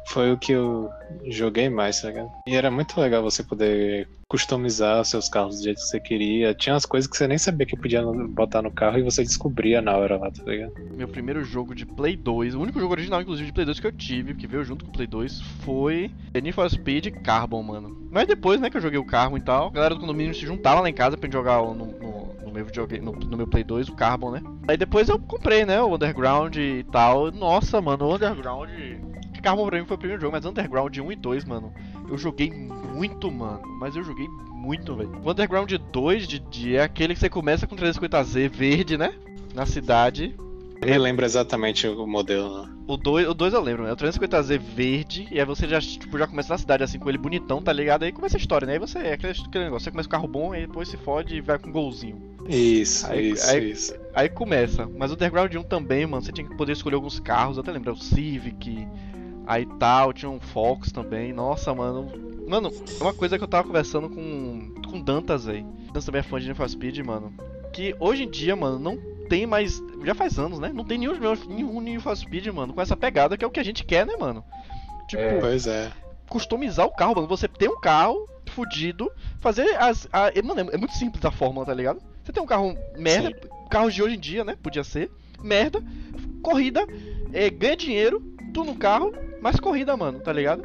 foi 0.08 0.32
o 0.32 0.38
que 0.38 0.52
eu 0.52 0.90
joguei 1.28 1.68
mais, 1.68 2.00
tá 2.00 2.08
ligado? 2.08 2.30
E 2.46 2.54
era 2.54 2.70
muito 2.70 3.00
legal 3.00 3.22
você 3.22 3.42
poder 3.42 4.08
customizar 4.28 5.00
os 5.00 5.08
seus 5.08 5.28
carros 5.28 5.58
do 5.58 5.64
jeito 5.64 5.76
que 5.76 5.86
você 5.86 6.00
queria. 6.00 6.54
Tinha 6.54 6.74
umas 6.74 6.86
coisas 6.86 7.08
que 7.08 7.16
você 7.16 7.28
nem 7.28 7.38
sabia 7.38 7.66
que 7.66 7.76
podia 7.76 8.02
botar 8.02 8.62
no 8.62 8.70
carro 8.70 8.98
e 8.98 9.02
você 9.02 9.22
descobria 9.22 9.80
na 9.80 9.96
hora 9.96 10.16
lá, 10.16 10.30
tá 10.30 10.42
ligado? 10.44 10.72
Meu 10.96 11.06
primeiro 11.06 11.44
jogo 11.44 11.74
de 11.74 11.86
Play 11.86 12.16
2, 12.16 12.54
o 12.54 12.60
único 12.60 12.80
jogo 12.80 12.92
original, 12.92 13.20
inclusive, 13.20 13.46
de 13.46 13.52
Play 13.52 13.66
2 13.66 13.80
que 13.80 13.86
eu 13.86 13.92
tive, 13.92 14.34
que 14.34 14.46
veio 14.46 14.64
junto 14.64 14.84
com 14.84 14.90
o 14.90 14.94
Play 14.94 15.06
2, 15.06 15.40
foi 15.60 16.10
Need 16.34 16.52
for 16.52 16.68
Speed 16.68 17.06
Carbon, 17.22 17.62
mano. 17.62 17.96
Mas 18.10 18.26
depois, 18.26 18.60
né, 18.60 18.70
que 18.70 18.76
eu 18.76 18.80
joguei 18.80 18.98
o 18.98 19.06
Carbon 19.06 19.36
e 19.36 19.40
tal, 19.40 19.68
a 19.68 19.70
galera 19.70 19.94
do 19.94 20.00
condomínio 20.00 20.34
se 20.34 20.46
juntava 20.46 20.80
lá 20.80 20.88
em 20.88 20.94
casa 20.94 21.16
pra 21.16 21.26
gente 21.26 21.34
jogar 21.34 21.62
no, 21.62 21.74
no, 21.74 22.34
no 22.44 22.52
meu 22.52 22.64
videogame, 22.64 23.04
no, 23.04 23.12
no 23.12 23.36
meu 23.36 23.46
Play 23.46 23.64
2, 23.64 23.88
o 23.88 23.94
Carbon, 23.94 24.32
né? 24.32 24.42
Aí 24.66 24.76
depois 24.76 25.08
eu 25.08 25.18
comprei, 25.18 25.64
né, 25.64 25.80
o 25.80 25.94
Underground 25.94 26.56
e 26.56 26.84
tal. 26.90 27.30
Nossa, 27.30 27.80
mano, 27.80 28.06
o 28.06 28.14
Underground 28.14 28.70
Carbon 29.44 29.66
pra 29.66 29.78
mim 29.78 29.86
foi 29.86 29.94
o 29.94 29.98
primeiro 29.98 30.20
jogo, 30.20 30.32
mas 30.32 30.44
Underground 30.46 30.96
1 30.96 31.12
e 31.12 31.16
2, 31.16 31.44
mano, 31.44 31.72
eu 32.08 32.16
joguei 32.16 32.50
muito, 32.50 33.30
mano. 33.30 33.60
Mas 33.78 33.94
eu 33.94 34.02
joguei 34.02 34.26
muito, 34.50 34.96
velho. 34.96 35.10
O 35.22 35.30
Underground 35.30 35.70
2 35.72 36.26
de, 36.26 36.38
de, 36.38 36.76
é 36.76 36.82
aquele 36.82 37.12
que 37.14 37.20
você 37.20 37.28
começa 37.28 37.66
com 37.66 37.76
350Z 37.76 38.48
verde, 38.48 38.96
né? 38.96 39.12
Na 39.54 39.66
cidade. 39.66 40.34
Eu 40.80 41.00
lembro 41.00 41.24
exatamente 41.24 41.86
o 41.86 42.06
modelo, 42.06 42.62
né? 42.62 42.70
O 42.86 42.96
2, 42.96 43.28
o 43.28 43.34
2 43.34 43.54
eu 43.54 43.60
lembro, 43.62 43.84
né? 43.84 43.92
O 43.92 43.96
350Z 43.96 44.58
verde, 44.58 45.28
e 45.30 45.38
aí 45.38 45.44
você 45.46 45.66
já, 45.68 45.80
tipo, 45.80 46.18
já 46.18 46.26
começa 46.26 46.52
na 46.52 46.58
cidade 46.58 46.82
assim 46.82 46.98
com 46.98 47.08
ele 47.08 47.16
bonitão, 47.16 47.62
tá 47.62 47.72
ligado? 47.72 48.02
Aí 48.02 48.12
começa 48.12 48.36
a 48.36 48.40
história, 48.40 48.66
né? 48.66 48.74
Aí 48.74 48.78
você 48.78 48.98
é 48.98 49.12
aquele, 49.14 49.32
aquele 49.32 49.64
negócio, 49.64 49.84
você 49.84 49.90
começa 49.90 50.08
com 50.08 50.12
carro 50.16 50.28
bom, 50.28 50.52
aí 50.52 50.66
depois 50.66 50.88
se 50.88 50.96
fode 50.98 51.36
e 51.36 51.40
vai 51.40 51.58
com 51.58 51.68
um 51.68 51.72
golzinho. 51.72 52.20
Isso, 52.48 53.06
Aí- 53.06 53.30
isso, 53.30 53.50
aí- 53.50 53.70
isso. 53.70 53.94
Aí 54.14 54.28
começa. 54.28 54.86
Mas 54.98 55.10
o 55.10 55.14
Underground 55.14 55.54
1 55.54 55.62
também, 55.62 56.06
mano, 56.06 56.22
você 56.22 56.32
tinha 56.32 56.46
que 56.46 56.54
poder 56.56 56.72
escolher 56.72 56.96
alguns 56.96 57.18
carros, 57.18 57.56
eu 57.56 57.62
até 57.62 57.72
lembro, 57.72 57.92
o 57.92 57.96
Civic, 57.96 58.86
aí 59.46 59.66
tal, 59.78 60.12
tinha 60.12 60.30
um 60.30 60.40
Fox 60.40 60.92
também. 60.92 61.32
Nossa, 61.32 61.74
mano. 61.74 62.10
Mano, 62.46 62.70
é 63.00 63.02
uma 63.02 63.14
coisa 63.14 63.38
que 63.38 63.44
eu 63.44 63.48
tava 63.48 63.66
conversando 63.66 64.08
com, 64.10 64.74
com 64.86 65.00
Dantas, 65.00 65.46
velho. 65.46 65.64
Dantas 65.86 66.04
também 66.04 66.20
é 66.20 66.22
fã 66.22 66.38
de 66.38 66.46
Need 66.46 66.58
for 66.58 66.68
Speed, 66.68 66.98
mano. 66.98 67.32
Que 67.72 67.94
hoje 67.98 68.24
em 68.24 68.30
dia, 68.30 68.54
mano, 68.54 68.78
não 68.78 68.98
tem 69.28 69.46
mais. 69.46 69.82
Já 70.04 70.14
faz 70.14 70.38
anos, 70.38 70.58
né? 70.58 70.70
Não 70.72 70.84
tem 70.84 70.98
nenhum, 70.98 71.14
nenhum 71.48 71.80
Need 71.80 72.00
for 72.00 72.16
Speed, 72.16 72.46
mano, 72.48 72.74
com 72.74 72.80
essa 72.80 72.96
pegada 72.96 73.36
que 73.36 73.44
é 73.44 73.48
o 73.48 73.50
que 73.50 73.60
a 73.60 73.64
gente 73.64 73.84
quer, 73.84 74.06
né, 74.06 74.14
mano? 74.18 74.44
Tipo, 75.08 75.22
É. 75.22 75.40
Pois 75.40 75.66
é. 75.66 75.90
customizar 76.28 76.86
o 76.86 76.90
carro, 76.94 77.14
mano. 77.16 77.28
Você 77.28 77.48
tem 77.48 77.68
um 77.68 77.80
carro 77.80 78.28
fudido, 78.50 79.10
fazer 79.38 79.74
as. 79.78 80.06
A, 80.12 80.28
é, 80.28 80.42
mano, 80.42 80.70
é 80.72 80.76
muito 80.76 80.94
simples 80.94 81.24
a 81.24 81.30
fórmula, 81.30 81.66
tá 81.66 81.74
ligado? 81.74 82.00
Você 82.22 82.32
tem 82.32 82.42
um 82.42 82.46
carro 82.46 82.76
merda, 82.96 83.32
carros 83.70 83.94
de 83.94 84.02
hoje 84.02 84.16
em 84.16 84.20
dia, 84.20 84.44
né? 84.44 84.56
Podia 84.62 84.84
ser. 84.84 85.10
Merda, 85.42 85.82
corrida, 86.42 86.86
é, 87.32 87.50
ganha 87.50 87.76
dinheiro, 87.76 88.22
tu 88.54 88.64
no 88.64 88.74
carro, 88.76 89.12
mais 89.42 89.60
corrida, 89.60 89.94
mano, 89.96 90.20
tá 90.20 90.32
ligado? 90.32 90.62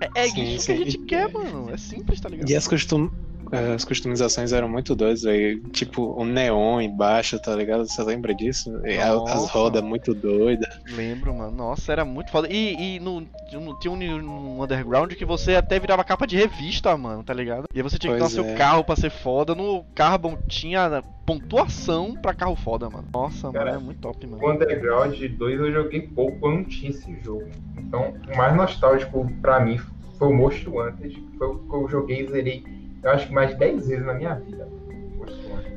É, 0.00 0.22
é 0.22 0.28
Sim, 0.28 0.54
isso 0.54 0.66
que 0.66 0.72
a 0.72 0.76
sim. 0.76 0.84
gente 0.84 0.98
quer, 1.06 1.30
mano. 1.32 1.70
É 1.70 1.76
simples, 1.76 2.20
tá 2.20 2.28
ligado? 2.28 2.48
E 2.48 2.56
as, 2.56 2.66
custom... 2.66 3.10
as 3.52 3.84
customizações 3.84 4.52
eram 4.52 4.68
muito 4.68 4.94
doidas, 4.94 5.24
aí. 5.24 5.60
Tipo, 5.72 6.02
o 6.20 6.24
neon 6.24 6.80
embaixo, 6.80 7.40
tá 7.40 7.54
ligado? 7.54 7.86
Você 7.86 8.02
lembra 8.02 8.34
disso? 8.34 8.70
E 8.86 8.96
Nossa. 8.98 9.34
as 9.34 9.50
rodas 9.50 9.82
muito 9.82 10.14
doidas. 10.14 10.68
Lembro, 10.90 11.34
mano. 11.34 11.50
Nossa, 11.56 11.92
era 11.92 12.04
muito 12.04 12.30
foda. 12.30 12.48
E, 12.50 12.96
e 12.96 13.00
no, 13.00 13.20
no- 13.20 13.78
tinha 13.78 13.92
um, 13.92 13.96
no 14.22 14.62
underground 14.62 15.12
que 15.14 15.24
você 15.24 15.54
até 15.56 15.78
virava 15.78 16.04
capa 16.04 16.26
de 16.26 16.36
revista, 16.36 16.96
mano, 16.96 17.22
tá 17.24 17.32
ligado? 17.34 17.64
E 17.74 17.78
aí 17.78 17.82
você 17.82 17.98
tinha 17.98 18.12
que 18.12 18.18
Pois 18.18 18.34
dar 18.34 18.42
seu 18.42 18.50
é. 18.50 18.54
carro 18.54 18.84
pra 18.84 18.96
ser 18.96 19.10
foda. 19.10 19.54
No 19.54 19.84
Carbon 19.94 20.36
tinha 20.48 21.02
pontuação 21.26 22.14
pra 22.20 22.34
carro 22.34 22.56
foda, 22.56 22.88
mano. 22.90 23.06
Nossa, 23.12 23.50
Cara, 23.52 23.72
mano, 23.72 23.76
é 23.82 23.84
muito 23.84 24.00
top, 24.00 24.26
mano. 24.26 24.42
O 24.44 24.50
Underground 24.50 25.14
2 25.18 25.60
eu 25.60 25.72
joguei 25.72 26.00
pouco, 26.02 26.46
eu 26.46 26.52
não 26.52 26.64
tinha 26.64 26.90
esse 26.90 27.14
jogo. 27.22 27.48
Então, 27.78 28.14
o 28.32 28.36
mais 28.36 28.56
nostálgico 28.56 29.30
pra 29.40 29.60
mim 29.60 29.78
foi 30.18 30.28
o 30.28 30.34
Most 30.34 30.68
Wanted, 30.68 31.14
que 31.14 31.38
foi 31.38 31.46
o 31.48 31.58
que 31.58 31.74
eu 31.74 31.88
joguei 31.88 32.22
e 32.22 32.26
zerei, 32.30 32.64
eu 33.02 33.10
acho 33.10 33.26
que 33.26 33.32
mais 33.32 33.50
de 33.50 33.56
10 33.56 33.88
vezes 33.88 34.06
na 34.06 34.14
minha 34.14 34.34
vida. 34.34 34.68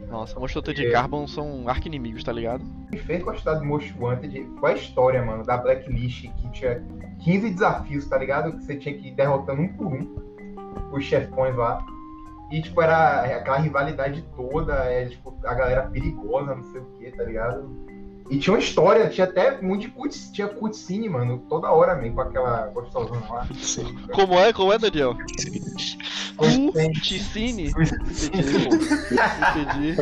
Nossa, 0.09 0.37
Monstro 0.37 0.61
de 0.73 0.87
É. 0.87 0.91
Carbon 0.91 1.25
são 1.25 1.69
arqui-inimigos, 1.69 2.23
tá 2.23 2.33
ligado? 2.33 2.61
O 2.63 2.85
que 2.87 2.97
me 2.97 3.01
fez 3.01 3.23
gostar 3.23 3.55
do 3.55 3.65
Most 3.65 3.95
Wanted 3.97 4.45
foi 4.59 4.71
a 4.71 4.75
história, 4.75 5.23
mano, 5.23 5.45
da 5.45 5.55
Blacklist, 5.55 6.27
que 6.27 6.49
tinha 6.51 6.83
15 7.23 7.49
desafios, 7.49 8.05
tá 8.07 8.17
ligado? 8.17 8.51
Que 8.51 8.63
você 8.63 8.75
tinha 8.75 8.93
que 8.97 9.07
ir 9.07 9.11
derrotando 9.11 9.61
um 9.61 9.67
por 9.69 9.87
um 9.87 10.31
os 10.91 11.05
chefões 11.05 11.55
lá. 11.55 11.85
E, 12.51 12.61
tipo, 12.61 12.81
era 12.81 13.21
aquela 13.37 13.57
rivalidade 13.57 14.25
toda, 14.35 14.73
é, 14.83 15.05
tipo, 15.05 15.33
a 15.45 15.53
galera 15.53 15.83
perigosa, 15.83 16.55
não 16.55 16.63
sei 16.63 16.81
o 16.81 16.85
que, 16.97 17.09
tá 17.11 17.23
ligado? 17.23 17.69
E 18.29 18.37
tinha 18.37 18.53
uma 18.53 18.59
história, 18.59 19.09
tinha 19.09 19.25
até 19.25 19.61
muito 19.61 19.81
de 19.81 19.87
cutscene, 19.89 20.33
tinha 20.33 20.47
cutscene, 20.47 21.09
mano, 21.09 21.39
toda 21.49 21.71
hora 21.71 21.95
mesmo, 21.95 22.15
com 22.15 22.21
aquela 22.21 22.67
gostosona 22.67 23.21
lá. 23.29 23.47
Como 24.13 24.39
é? 24.39 24.53
Como 24.53 24.71
é, 24.71 24.77
Daniel? 24.77 25.15
Cutscene. 26.41 27.73
Cutscene. 27.73 28.41
Entendi. 29.51 29.95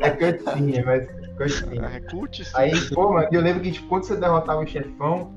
É 0.00 0.10
cutscene, 0.10 0.82
mas 0.84 1.06
cutscene. 1.36 1.78
Ah, 1.80 1.94
é 1.94 2.00
Cuticine. 2.00 2.54
Aí, 2.54 2.90
pô, 2.90 3.12
mano, 3.12 3.28
eu 3.30 3.40
lembro 3.40 3.62
que 3.62 3.72
tipo, 3.72 3.86
quando 3.88 4.04
você 4.04 4.16
derrotava 4.16 4.60
o 4.60 4.66
chefão, 4.66 5.30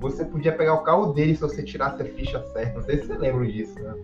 você 0.00 0.24
podia 0.24 0.52
pegar 0.52 0.74
o 0.74 0.82
carro 0.82 1.12
dele 1.12 1.34
se 1.34 1.40
você 1.40 1.62
tirasse 1.62 2.02
a 2.02 2.04
ficha 2.04 2.42
certa. 2.52 2.74
Não 2.78 2.82
sei 2.82 2.98
se 2.98 3.06
você 3.06 3.14
lembra 3.14 3.46
disso, 3.46 3.74
né? 3.80 3.94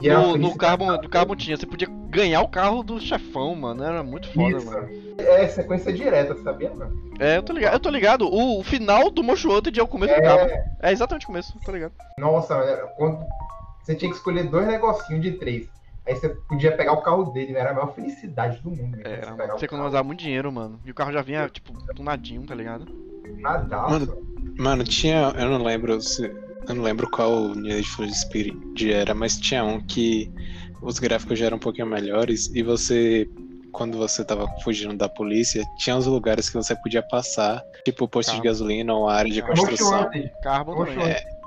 E 0.00 0.08
No, 0.08 0.36
no 0.36 0.56
Carbon, 0.56 0.92
no 0.92 1.08
Carbon 1.08 1.36
tinha, 1.36 1.56
você 1.56 1.66
podia 1.66 1.88
ganhar 2.08 2.40
o 2.40 2.48
carro 2.48 2.82
do 2.82 2.98
chefão, 2.98 3.54
mano. 3.54 3.84
Era 3.84 4.02
muito 4.02 4.32
foda, 4.32 4.56
Isso. 4.56 4.66
mano. 4.66 4.88
É 5.18 5.46
sequência 5.48 5.92
direta, 5.92 6.34
sabia, 6.42 6.72
mano? 6.74 6.98
É, 7.18 7.36
eu 7.36 7.42
tô 7.42 7.52
ligado. 7.52 7.74
Eu 7.74 7.80
tô 7.80 7.90
ligado. 7.90 8.26
O, 8.26 8.60
o 8.60 8.64
final 8.64 9.10
do 9.10 9.22
Motion 9.22 9.50
Wanted 9.50 9.78
é 9.78 9.82
o 9.82 9.88
começo 9.88 10.14
do 10.14 10.22
Carbon. 10.22 10.54
É 10.80 10.90
exatamente 10.92 11.24
o 11.24 11.26
começo, 11.26 11.58
tô 11.64 11.72
ligado. 11.72 11.92
Nossa, 12.18 12.54
era 12.54 12.86
quando 12.96 13.18
você 13.90 13.96
tinha 13.96 14.10
que 14.10 14.16
escolher 14.16 14.44
dois 14.44 14.66
negocinhos 14.66 15.22
de 15.22 15.32
três. 15.32 15.68
Aí 16.06 16.14
você 16.16 16.28
podia 16.28 16.76
pegar 16.76 16.92
o 16.92 17.02
carro 17.02 17.24
dele, 17.24 17.52
né? 17.52 17.60
Era 17.60 17.70
a 17.70 17.74
maior 17.74 17.94
felicidade 17.94 18.60
do 18.62 18.70
mundo. 18.70 18.96
né? 18.96 19.02
Era, 19.04 19.34
Você 19.34 19.46
Você 19.58 19.64
economizava 19.66 20.04
muito 20.04 20.20
dinheiro, 20.20 20.50
mano. 20.50 20.80
E 20.84 20.90
o 20.90 20.94
carro 20.94 21.12
já 21.12 21.22
vinha, 21.22 21.48
tipo, 21.48 21.72
tunadinho, 21.94 22.42
tá 22.46 22.54
ligado? 22.54 22.86
Nadaço. 23.38 23.90
Mano, 23.90 24.30
Mano, 24.58 24.84
tinha. 24.84 25.32
Eu 25.36 25.50
não 25.50 25.62
lembro 25.64 26.00
se. 26.00 26.24
Eu 26.68 26.74
não 26.74 26.82
lembro 26.82 27.08
qual 27.10 27.54
Need 27.54 27.88
for 27.88 28.08
Speed 28.08 28.82
era, 28.82 29.14
mas 29.14 29.38
tinha 29.38 29.64
um 29.64 29.80
que 29.80 30.30
os 30.82 30.98
gráficos 30.98 31.38
já 31.38 31.46
eram 31.46 31.56
um 31.56 31.60
pouquinho 31.60 31.86
melhores 31.86 32.50
e 32.54 32.62
você. 32.62 33.28
Quando 33.72 33.96
você 33.96 34.24
tava 34.24 34.48
fugindo 34.64 34.96
da 34.96 35.08
polícia, 35.08 35.64
tinha 35.78 35.96
os 35.96 36.04
lugares 36.04 36.50
que 36.50 36.56
você 36.56 36.74
podia 36.74 37.02
passar, 37.02 37.62
tipo 37.84 38.08
posto 38.08 38.34
de 38.34 38.40
gasolina 38.40 38.92
ou 38.92 39.08
área 39.08 39.30
de 39.30 39.40
construção. 39.42 39.92
Motion 39.92 40.04
também. 40.10 40.30
Wanted. 40.98 41.39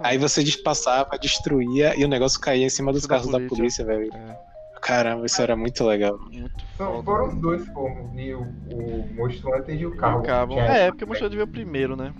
Aí 0.00 0.18
você 0.18 0.42
passava, 0.62 1.18
destruía 1.18 1.94
e 1.98 2.04
o 2.04 2.08
negócio 2.08 2.40
caía 2.40 2.66
em 2.66 2.70
cima 2.70 2.92
dos 2.92 3.02
da 3.02 3.08
carros 3.08 3.30
da 3.30 3.38
polícia. 3.38 3.84
polícia, 3.84 3.84
velho. 3.84 4.10
É, 4.14 4.36
Caramba, 4.80 5.26
isso 5.26 5.40
era 5.42 5.54
muito 5.56 5.84
legal. 5.84 6.18
muito 6.18 6.64
foram 6.76 7.02
mano. 7.04 7.28
os 7.28 7.40
dois, 7.40 7.68
pô. 7.70 7.88
E 8.16 8.34
o, 8.34 8.40
o 8.40 9.08
Most 9.14 9.44
Wanted 9.46 9.76
e 9.78 9.86
o 9.86 9.96
carro. 9.96 10.20
O. 10.20 10.22
Tinha- 10.22 10.64
É, 10.64 10.90
porque 10.90 11.04
o 11.04 11.08
Wanted 11.08 11.34
veio 11.36 11.46
primeiro, 11.46 11.96
né? 11.96 12.14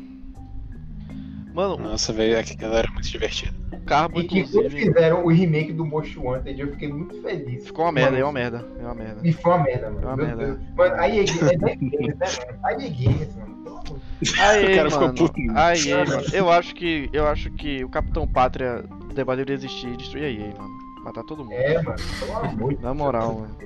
Mano, 1.54 1.76
Nossa, 1.78 2.12
velho, 2.12 2.38
aquilo 2.38 2.74
era 2.74 2.90
muito 2.92 3.08
divertido. 3.08 3.54
o 3.72 3.80
Carbon, 3.80 4.20
E 4.20 4.24
inclusive, 4.24 4.70
fizeram 4.70 5.24
o 5.24 5.28
remake 5.28 5.72
do 5.72 5.84
Most 5.84 6.18
Wanted, 6.18 6.60
eu 6.60 6.68
fiquei 6.70 6.88
muito 6.92 7.20
feliz. 7.22 7.66
ficou 7.66 7.84
uma 7.86 7.92
merda, 7.92 8.10
é 8.16 8.20
Mano, 8.20 8.26
uma 8.26 8.32
merda. 8.32 8.66
É 8.78 8.82
uma 8.84 8.94
merda. 8.94 9.20
E 9.28 9.32
foi 9.32 9.52
uma 9.52 9.62
merda, 9.64 9.90
mano. 9.90 10.02
É 10.02 10.06
uma 10.06 10.16
Meu 10.16 10.26
merda. 10.26 10.46
Deus. 10.46 10.58
Mano, 10.76 10.94
a 10.94 11.08
EA 11.08 11.24
Games, 11.24 11.42
é 11.42 11.56
Games, 11.56 12.16
né, 12.18 12.26
mano? 12.46 12.60
A 12.64 12.72
EA 12.72 12.78
Games, 12.78 13.36
mano. 13.36 13.50
Aí, 14.38 14.72
O 14.72 14.76
cara 14.76 14.90
ficou 14.90 15.06
mano. 15.06 15.14
puto. 15.18 15.40
Aí, 15.54 15.94
mano. 15.94 16.22
Eu 16.32 16.50
acho 16.50 16.74
que. 16.74 17.08
Eu 17.12 17.26
acho 17.26 17.50
que 17.52 17.82
o 17.84 17.88
Capitão 17.88 18.28
Pátria 18.28 18.84
deveria 19.14 19.54
existir 19.54 19.88
e 19.88 19.96
destruir 19.96 20.24
a 20.24 20.28
EA, 20.30 20.54
mano. 20.56 20.78
Matar 21.04 21.24
todo 21.24 21.42
mundo. 21.44 21.54
É, 21.54 21.82
mano. 21.82 21.96
Pelo 22.20 22.36
amor 22.36 22.74
de 22.74 22.82
Na 22.82 22.94
moral, 22.94 23.34
mano. 23.34 23.56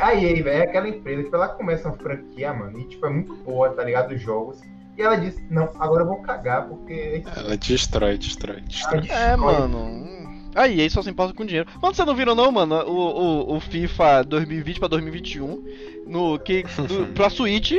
A 0.00 0.14
EA, 0.14 0.42
velho, 0.42 0.48
é 0.48 0.62
aquela 0.62 0.88
empresa 0.88 1.22
que 1.28 1.34
ela 1.34 1.48
começa 1.48 1.88
uma 1.88 1.96
franquia, 1.96 2.52
mano, 2.52 2.78
e 2.80 2.84
tipo, 2.84 3.06
é 3.06 3.10
muito 3.10 3.34
boa, 3.36 3.70
tá 3.70 3.84
ligado? 3.84 4.12
Os 4.14 4.20
jogos. 4.20 4.60
E 4.96 5.02
ela 5.02 5.16
disse, 5.16 5.42
não, 5.50 5.70
agora 5.78 6.02
eu 6.02 6.06
vou 6.06 6.22
cagar, 6.22 6.68
porque. 6.68 7.22
Ela 7.36 7.56
destrói, 7.56 8.18
destrói, 8.18 8.60
destrói. 8.62 9.06
É, 9.08 9.36
mano. 9.36 9.78
hum. 9.78 10.20
A 10.54 10.68
EA 10.68 10.90
só 10.90 11.00
se 11.00 11.10
importa 11.10 11.32
com 11.32 11.44
dinheiro. 11.44 11.68
Mano, 11.80 11.94
você 11.94 12.04
não 12.04 12.14
viram 12.14 12.34
não, 12.34 12.50
mano? 12.50 12.74
O, 12.86 13.52
o, 13.52 13.56
o 13.56 13.60
FIFA 13.60 14.24
2020 14.24 14.80
pra 14.80 14.88
2021 14.88 15.64
no, 16.06 16.38
que, 16.38 16.64
do, 16.88 17.06
pra 17.14 17.30
Switch. 17.30 17.72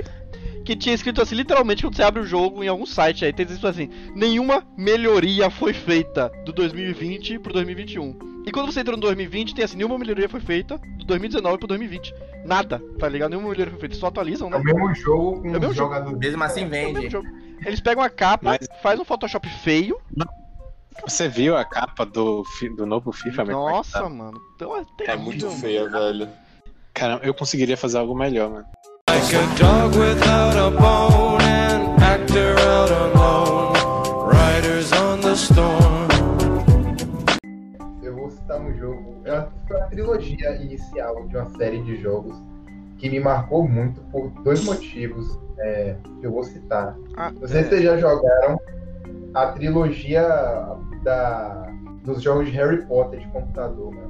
Que 0.63 0.75
tinha 0.75 0.93
escrito 0.93 1.21
assim, 1.21 1.35
literalmente, 1.35 1.81
quando 1.83 1.95
você 1.95 2.03
abre 2.03 2.21
o 2.21 2.25
jogo 2.25 2.63
em 2.63 2.67
algum 2.67 2.85
site 2.85 3.25
aí, 3.25 3.33
tem 3.33 3.45
escrito 3.45 3.67
assim: 3.67 3.89
nenhuma 4.15 4.63
melhoria 4.77 5.49
foi 5.49 5.73
feita 5.73 6.31
do 6.45 6.53
2020 6.53 7.39
pro 7.39 7.51
2021. 7.53 8.43
E 8.45 8.51
quando 8.51 8.71
você 8.71 8.79
entra 8.79 8.95
no 8.95 9.01
2020, 9.01 9.55
tem 9.55 9.65
assim: 9.65 9.77
nenhuma 9.77 9.97
melhoria 9.97 10.29
foi 10.29 10.39
feita 10.39 10.77
do 10.97 11.05
2019 11.05 11.57
pro 11.57 11.67
2020. 11.67 12.13
Nada, 12.45 12.81
tá 12.99 13.09
ligado? 13.09 13.31
Nenhuma 13.31 13.49
melhoria 13.49 13.71
foi 13.71 13.79
feita. 13.79 13.95
Só 13.95 14.07
atualizam, 14.07 14.47
É 14.49 14.51
né? 14.51 14.57
o 14.57 14.63
mesmo 14.63 14.95
jogo 14.95 15.41
com 15.41 15.47
É 15.47 15.49
o 15.49 15.53
mesmo 15.53 15.69
os 15.69 15.75
jogo. 15.75 16.17
Mesmo 16.17 16.43
assim 16.43 16.61
É 16.61 16.65
o 16.65 16.69
mesmo 16.69 16.93
vende. 16.93 17.09
jogo. 17.09 17.27
Eles 17.65 17.79
pegam 17.81 18.03
a 18.03 18.09
capa, 18.09 18.49
Mas- 18.59 18.67
faz 18.81 18.99
um 18.99 19.05
Photoshop 19.05 19.47
feio. 19.63 19.97
Você 21.07 21.27
viu 21.27 21.55
a 21.57 21.63
capa 21.65 22.05
do, 22.05 22.43
do 22.77 22.85
novo 22.85 23.11
FIFA? 23.11 23.41
é 23.43 23.45
Nossa, 23.45 24.01
tá? 24.03 24.09
mano. 24.09 24.39
Então 24.55 24.75
é, 24.77 24.83
É 25.05 25.15
muito 25.15 25.49
feia, 25.49 25.87
velho. 25.89 26.29
Caramba, 26.93 27.23
eu 27.25 27.33
conseguiria 27.33 27.77
fazer 27.77 27.97
algo 27.97 28.13
melhor, 28.15 28.49
mano. 28.51 28.65
Like 29.11 29.33
a 29.35 29.55
dog 29.59 29.93
without 29.97 30.55
a 30.55 30.71
bone, 30.71 31.41
an 31.41 32.01
actor 32.01 32.55
out 32.59 32.89
alone, 32.89 33.73
riders 34.25 34.93
on 34.93 35.19
the 35.19 35.35
storm. 35.35 36.07
Eu 38.01 38.15
vou 38.15 38.31
citar 38.31 38.61
um 38.61 38.73
jogo, 38.77 39.17
é 39.25 39.33
uma 39.69 39.81
trilogia 39.87 40.55
inicial 40.61 41.27
de 41.27 41.35
uma 41.35 41.49
série 41.57 41.81
de 41.83 41.97
jogos 41.97 42.41
que 42.99 43.09
me 43.09 43.19
marcou 43.19 43.67
muito 43.67 43.99
por 44.13 44.29
dois 44.45 44.63
motivos 44.63 45.37
é, 45.59 45.97
que 46.21 46.25
eu 46.27 46.31
vou 46.31 46.43
citar. 46.45 46.95
Ah, 47.17 47.33
Não 47.37 47.49
sei 47.49 47.59
é. 47.59 47.63
se 47.63 47.69
vocês 47.69 47.83
já 47.83 47.97
jogaram 47.97 48.57
a 49.33 49.47
trilogia 49.47 50.25
da, 51.03 51.69
dos 52.05 52.21
jogos 52.21 52.45
de 52.45 52.53
Harry 52.53 52.85
Potter 52.85 53.19
de 53.19 53.27
computador, 53.27 53.93
né? 53.93 54.07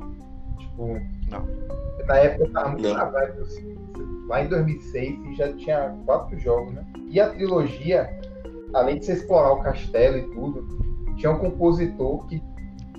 Tipo, 0.59 0.99
Não. 1.31 1.47
na 2.05 2.17
época 2.17 2.43
eu 2.43 2.51
tava 2.53 2.69
muito 2.69 2.93
na 2.93 3.05
vibe 3.05 3.31
dos 3.37 3.55
Lá 4.27 4.43
em 4.43 4.47
2006 4.47 5.19
e 5.25 5.35
já 5.35 5.51
tinha 5.53 5.95
quatro 6.05 6.37
jogos, 6.39 6.73
né? 6.73 6.85
E 7.09 7.19
a 7.19 7.29
trilogia, 7.29 8.09
além 8.73 8.99
de 8.99 9.05
você 9.05 9.13
explorar 9.13 9.51
o 9.53 9.61
castelo 9.63 10.17
e 10.17 10.23
tudo, 10.33 10.67
tinha 11.17 11.31
um 11.31 11.39
compositor 11.39 12.25
que 12.27 12.41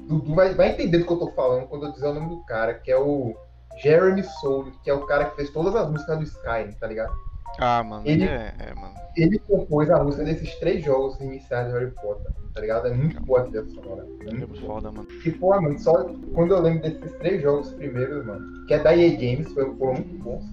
Dudu 0.06 0.34
vai, 0.34 0.52
vai 0.54 0.70
entender 0.70 0.98
do 0.98 1.06
que 1.06 1.12
eu 1.12 1.18
tô 1.18 1.30
falando 1.32 1.66
quando 1.68 1.86
eu 1.86 1.92
dizer 1.92 2.08
o 2.08 2.14
nome 2.14 2.28
do 2.28 2.44
cara, 2.44 2.74
que 2.74 2.90
é 2.90 2.98
o 2.98 3.34
Jeremy 3.82 4.22
Soule, 4.22 4.72
que 4.82 4.90
é 4.90 4.94
o 4.94 5.06
cara 5.06 5.26
que 5.26 5.36
fez 5.36 5.50
todas 5.50 5.74
as 5.74 5.90
músicas 5.90 6.18
do 6.18 6.24
Skyrim, 6.24 6.72
tá 6.72 6.86
ligado? 6.86 7.12
Ah, 7.58 7.82
mano, 7.82 8.06
Ele- 8.06 8.24
é, 8.24 8.52
é, 8.58 8.74
mano. 8.74 8.94
Ele 9.16 9.38
compôs 9.40 9.90
a 9.90 10.02
música 10.02 10.24
desses 10.24 10.54
três 10.56 10.82
jogos 10.84 11.18
iniciais 11.20 11.68
de 11.68 11.72
Harry 11.74 11.90
Potter, 11.92 12.30
tá 12.54 12.60
ligado? 12.60 12.88
É 12.88 12.94
muito 12.94 13.20
boa 13.22 13.40
a 13.40 13.44
trilha 13.44 13.64
sonora. 13.70 14.06
É 14.26 14.32
muito 14.34 14.60
foda, 14.60 14.90
mano. 14.90 15.06
E, 15.24 15.30
pô, 15.30 15.48
mano, 15.60 15.78
só 15.78 16.04
quando 16.34 16.52
eu 16.54 16.60
lembro 16.60 16.82
desses 16.82 17.12
três 17.18 17.40
jogos 17.42 17.70
primeiros, 17.74 18.24
mano, 18.26 18.44
que 18.66 18.74
é 18.74 18.78
da 18.78 18.96
EA 18.96 19.10
Games, 19.12 19.52
foram, 19.52 19.76
foram 19.76 19.94
muito 19.94 20.22
bons, 20.22 20.44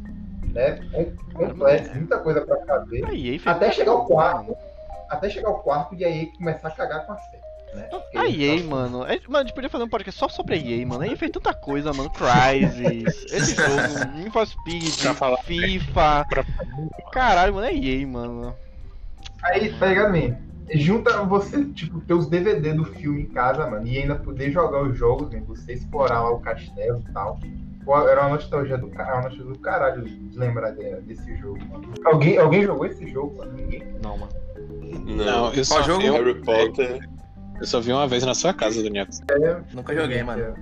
né? 0.53 0.79
Com- 0.91 1.15
Complexos, 1.47 1.95
muita 1.95 2.17
coisa 2.19 2.41
pra 2.41 2.57
fazer. 2.65 3.05
A 3.05 3.13
EA 3.13 3.39
fez 3.39 3.47
Até 3.47 3.71
chegar 3.71 3.91
ao 3.91 4.05
quarto, 4.05 4.55
até 5.09 5.29
chegar 5.29 5.47
ao 5.49 5.59
quarto 5.59 5.95
e 5.95 6.03
a 6.03 6.09
EA 6.09 6.27
começar 6.37 6.67
a 6.67 6.71
cagar 6.71 7.05
com 7.05 7.13
a 7.13 7.17
série, 7.17 7.41
né? 7.75 7.89
A 8.15 8.27
EA, 8.27 8.55
então, 8.55 8.69
mano. 8.69 9.05
é- 9.05 9.19
Mano, 9.27 9.37
a 9.37 9.41
gente 9.43 9.53
podia 9.53 9.69
fazer 9.69 9.83
um 9.83 9.89
podcast 9.89 10.19
só 10.19 10.27
sobre 10.27 10.55
a 10.55 10.57
EA, 10.57 10.85
mano. 10.85 11.01
A 11.03 11.07
EA 11.07 11.15
fez 11.17 11.31
tanta 11.31 11.53
coisa, 11.53 11.93
mano. 11.93 12.09
Crysis, 12.09 13.25
esse 13.31 13.55
jogo, 13.55 14.31
for 14.31 14.45
Speed, 14.47 14.93
FIFA. 15.45 16.25
pra- 16.29 16.45
Caralho, 17.11 17.53
mano, 17.55 17.67
é 17.67 17.73
EA, 17.73 18.05
mano. 18.07 18.55
Aí, 19.43 19.71
tá 19.79 19.85
ligado, 19.87 20.11
man? 20.11 20.35
Junta 20.71 21.23
você, 21.23 21.65
tipo, 21.65 21.99
ter 22.01 22.13
os 22.13 22.27
DVD 22.27 22.73
do 22.73 22.85
filme 22.85 23.23
em 23.23 23.25
casa, 23.25 23.65
mano, 23.67 23.87
e 23.87 23.97
ainda 23.97 24.15
poder 24.15 24.51
jogar 24.51 24.83
os 24.83 24.95
jogos, 24.95 25.29
né? 25.31 25.41
Você 25.47 25.73
explorar 25.73 26.21
lá 26.21 26.29
o 26.31 26.39
castelo 26.39 27.03
e 27.07 27.11
tal. 27.11 27.39
Era 27.97 28.21
uma 28.21 28.35
nostalgia 28.35 28.77
do 28.77 28.87
caralho, 28.89 29.15
uma 29.15 29.23
nostalgia 29.29 29.53
do 29.53 29.59
caralho 29.59 30.03
de 30.03 30.37
lembrar 30.37 30.71
de- 30.71 31.01
desse 31.01 31.35
jogo, 31.37 31.59
mano. 31.65 31.93
Alguém, 32.05 32.37
alguém 32.37 32.63
jogou 32.63 32.85
esse 32.85 33.07
jogo, 33.09 33.37
mano? 33.37 33.53
Ninguém? 33.53 33.83
Não, 34.03 34.17
mano. 34.17 34.31
Não, 35.05 35.53
eu 35.53 35.63
só, 35.65 35.81
jogo? 35.83 36.01
vi, 36.01 36.09
Harry 36.09 36.35
Potter. 36.41 37.09
eu 37.59 37.65
só 37.65 37.79
vi 37.79 37.91
uma 37.91 38.07
vez 38.07 38.23
na 38.23 38.33
sua 38.33 38.53
casa, 38.53 38.81
Daniel. 38.83 39.07
Nunca 39.73 39.93
joguei, 39.95 40.23
mano. 40.23 40.53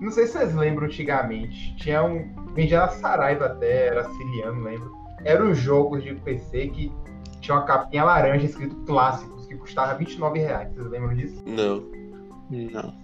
Não 0.00 0.10
sei 0.10 0.26
se 0.26 0.32
vocês 0.32 0.54
lembram 0.54 0.86
antigamente. 0.86 1.76
Tinha 1.76 2.02
um. 2.02 2.34
Vendia 2.54 2.80
na 2.80 2.88
Saraiva 2.88 3.46
até, 3.46 3.86
era 3.88 4.04
siciliano, 4.08 4.62
lembro. 4.62 4.92
Era 5.24 5.44
um 5.44 5.54
jogo 5.54 6.00
de 6.00 6.14
PC 6.16 6.66
que 6.68 6.92
tinha 7.40 7.56
uma 7.56 7.64
capinha 7.64 8.04
laranja 8.04 8.44
escrito 8.46 8.74
clássicos, 8.84 9.46
que 9.46 9.54
custava 9.56 9.94
29 9.94 10.38
reais. 10.40 10.72
Vocês 10.74 10.90
lembram 10.90 11.14
disso? 11.14 11.42
Não. 11.46 11.84
Não. 12.50 12.94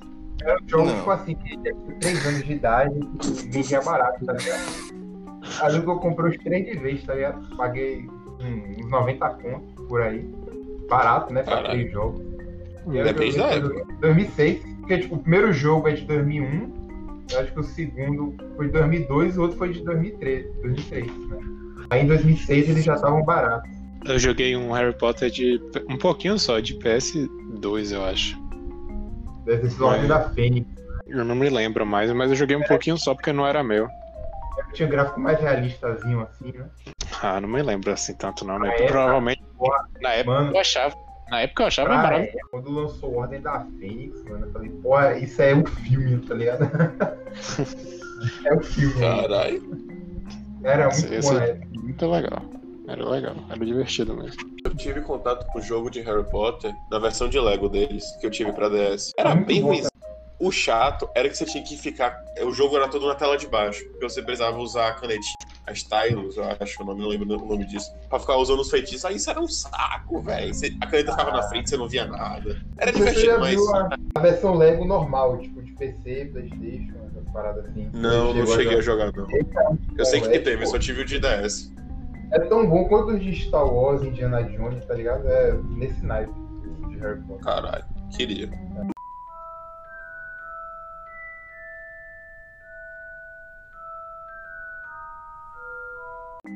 Era 0.43 0.59
um 0.63 0.69
jogo, 0.69 0.87
Não. 0.87 0.97
tipo 0.97 1.11
assim, 1.11 1.35
que 1.35 1.59
tinha 1.59 1.75
3 2.01 2.27
anos 2.27 2.45
de 2.45 2.53
idade 2.53 3.01
e 3.01 3.49
vendia 3.51 3.81
barato, 3.81 4.25
tá 4.25 4.33
ligado? 4.33 4.99
Aí 5.63 5.77
eu 5.77 5.83
comprei 5.99 6.31
os 6.31 6.37
três 6.43 6.67
de 6.67 6.79
vez, 6.79 7.03
tá 7.05 7.15
ligado? 7.15 7.57
Paguei 7.57 8.07
hum, 8.41 8.77
uns 8.79 8.91
90 8.91 9.29
conto 9.31 9.83
por 9.89 10.03
aí. 10.03 10.29
Barato, 10.89 11.33
né? 11.33 11.43
Pra 11.43 11.57
Caralho. 11.57 11.79
três 11.79 11.93
jogos. 11.93 12.23
Depende 12.87 13.37
da 13.37 13.61
tudo. 13.61 13.87
2006, 14.01 14.63
porque 14.81 14.99
tipo, 14.99 15.17
o 15.17 15.19
primeiro 15.19 15.53
jogo 15.53 15.89
é 15.89 15.93
de 15.93 16.05
2001, 16.07 16.73
eu 17.31 17.41
acho 17.41 17.53
que 17.53 17.61
o 17.61 17.63
segundo 17.63 18.35
foi 18.57 18.67
de 18.67 18.73
2002 18.73 19.35
e 19.35 19.39
o 19.39 19.43
outro 19.43 19.59
foi 19.59 19.73
de 19.73 19.85
2003, 19.85 20.47
2003 20.63 21.07
né? 21.07 21.39
Aí 21.91 22.03
em 22.03 22.07
2006 22.07 22.69
eles 22.71 22.85
já 22.85 22.95
estavam 22.95 23.23
baratos. 23.25 23.71
Eu 24.07 24.19
joguei 24.19 24.57
um 24.57 24.73
Harry 24.73 24.97
Potter 24.97 25.31
de 25.31 25.61
um 25.89 25.99
pouquinho 25.99 26.39
só, 26.39 26.61
de 26.61 26.75
PS2, 26.79 27.93
eu 27.93 28.05
acho. 28.05 28.39
Deve 29.49 29.63
ter 29.63 29.71
sido 29.71 29.85
a 29.87 29.89
Ordem 29.89 30.05
É. 30.05 30.09
da 30.09 30.21
Fênix. 30.29 30.67
Eu 31.07 31.25
não 31.25 31.35
me 31.35 31.49
lembro 31.49 31.87
mais, 31.87 32.13
mas 32.13 32.29
eu 32.31 32.37
joguei 32.37 32.55
um 32.55 32.63
pouquinho 32.65 32.99
só 32.99 33.15
porque 33.15 33.33
não 33.33 33.47
era 33.47 33.65
meu. 33.65 33.89
Tinha 34.75 34.87
um 34.87 34.91
gráfico 34.91 35.19
mais 35.19 35.41
realistazinho 35.41 36.21
assim, 36.21 36.53
né? 36.53 36.67
Ah, 37.23 37.41
não 37.41 37.49
me 37.49 37.63
lembro 37.63 37.91
assim 37.91 38.13
tanto 38.15 38.45
não, 38.45 38.59
né? 38.59 38.71
Ah, 38.79 38.83
é? 38.83 38.87
Provavelmente 38.87 39.43
Porra, 39.57 39.79
na 40.03 40.11
época 40.13 40.35
mano. 40.39 40.53
eu 40.53 40.61
achava. 40.61 40.95
Na 41.31 41.41
época 41.41 41.63
eu 41.63 41.67
achava 41.67 41.89
Pra 41.89 41.97
maravilhoso. 41.97 42.29
época, 42.37 42.49
quando 42.51 42.71
lançou 42.71 43.15
Ordem 43.17 43.41
da 43.41 43.61
Fênix, 43.79 44.23
mano, 44.25 44.45
eu 44.47 44.53
falei, 44.53 44.71
pô, 44.83 45.01
isso 45.13 45.41
é 45.41 45.55
um 45.55 45.65
filme, 45.65 46.19
tá 46.27 46.35
ligado? 46.35 46.65
é 48.45 48.55
um 48.55 48.61
filme. 48.61 49.01
Caralho. 49.01 49.63
Era 50.63 50.89
Esse- 50.89 51.01
muito 51.09 51.15
esse- 51.15 51.33
bom, 51.33 51.39
né? 51.39 51.61
Muito 51.71 52.11
legal. 52.11 52.43
Era 52.89 53.07
legal, 53.07 53.37
era 53.51 53.67
divertido 53.67 54.17
mesmo. 54.17 54.41
Eu 54.65 54.75
tive 54.75 55.03
contato 55.03 55.47
com 55.53 55.59
o 55.59 55.63
jogo 55.63 55.91
de 55.91 56.01
Harry 56.01 56.25
Potter 56.25 56.75
na 56.91 56.99
versão 56.99 57.29
de 57.29 57.39
Lego 57.39 57.69
deles, 57.69 58.17
que 58.19 58.27
eu 58.27 58.31
tive 58.31 58.51
pra 58.53 58.71
DS. 58.71 59.13
Era 59.19 59.35
Muito 59.35 59.47
bem 59.47 59.61
ruim. 59.61 59.83
O 60.41 60.51
chato 60.51 61.07
era 61.15 61.29
que 61.29 61.37
você 61.37 61.45
tinha 61.45 61.63
que 61.63 61.77
ficar. 61.77 62.17
O 62.43 62.53
jogo 62.53 62.77
era 62.77 62.89
todo 62.89 63.07
na 63.07 63.15
tela 63.15 63.37
de 63.37 63.47
baixo. 63.47 63.85
Porque 63.91 64.09
você 64.09 64.23
precisava 64.23 64.57
usar 64.59 64.89
a 64.89 64.95
canetinha, 64.95 65.35
a 65.67 65.73
stylus, 65.73 66.37
eu 66.37 66.45
acho, 66.45 66.83
o 66.83 66.87
nome, 66.87 67.03
não 67.03 67.09
lembro 67.09 67.43
o 67.43 67.47
nome 67.47 67.67
disso. 67.67 67.93
Pra 68.09 68.21
ficar 68.21 68.37
usando 68.37 68.61
os 68.61 68.71
feitiços. 68.71 69.05
Aí 69.05 69.17
isso 69.17 69.29
era 69.29 69.41
um 69.41 69.49
saco, 69.49 70.23
velho. 70.23 70.53
A 70.81 70.87
caneta 70.87 71.11
ficava 71.11 71.33
na 71.33 71.43
frente, 71.43 71.69
você 71.69 71.77
não 71.77 71.89
via 71.89 72.07
nada. 72.07 72.57
Era 72.79 72.93
Você 72.93 72.99
já 73.05 73.11
divertido, 73.11 73.41
mas. 73.41 73.55
viu 73.57 73.75
a, 73.75 73.97
a 74.15 74.21
versão 74.21 74.55
Lego 74.55 74.85
normal, 74.87 75.39
tipo, 75.39 75.61
de 75.61 75.73
PC, 75.73 76.31
Playstation, 76.33 76.95
essas 77.11 77.29
paradas 77.33 77.65
assim? 77.67 77.91
Não, 77.93 78.33
não 78.33 78.47
cheguei 78.47 78.79
a 78.79 78.81
jogar? 78.81 79.11
jogar, 79.11 79.13
não. 79.15 79.29
Eu 79.99 80.05
sei 80.07 80.21
que 80.21 80.29
é, 80.29 80.39
teve, 80.39 80.63
eu 80.63 80.67
só 80.69 80.79
tive 80.79 81.03
o 81.03 81.05
de 81.05 81.19
DS. 81.19 81.77
É 82.31 82.39
tão 82.41 82.69
bom 82.69 82.85
quanto 82.85 83.13
os 83.13 83.23
de 83.23 83.35
Star 83.35 83.67
Wars, 83.67 84.03
Indiana 84.03 84.43
Jones, 84.43 84.85
tá 84.85 84.95
ligado? 84.95 85.27
É 85.27 85.53
nesse 85.71 86.05
naipe 86.05 86.33
de 86.89 86.99
Harry 86.99 87.21
Potter. 87.23 87.45
Caralho, 87.45 87.85
queria. 88.15 88.51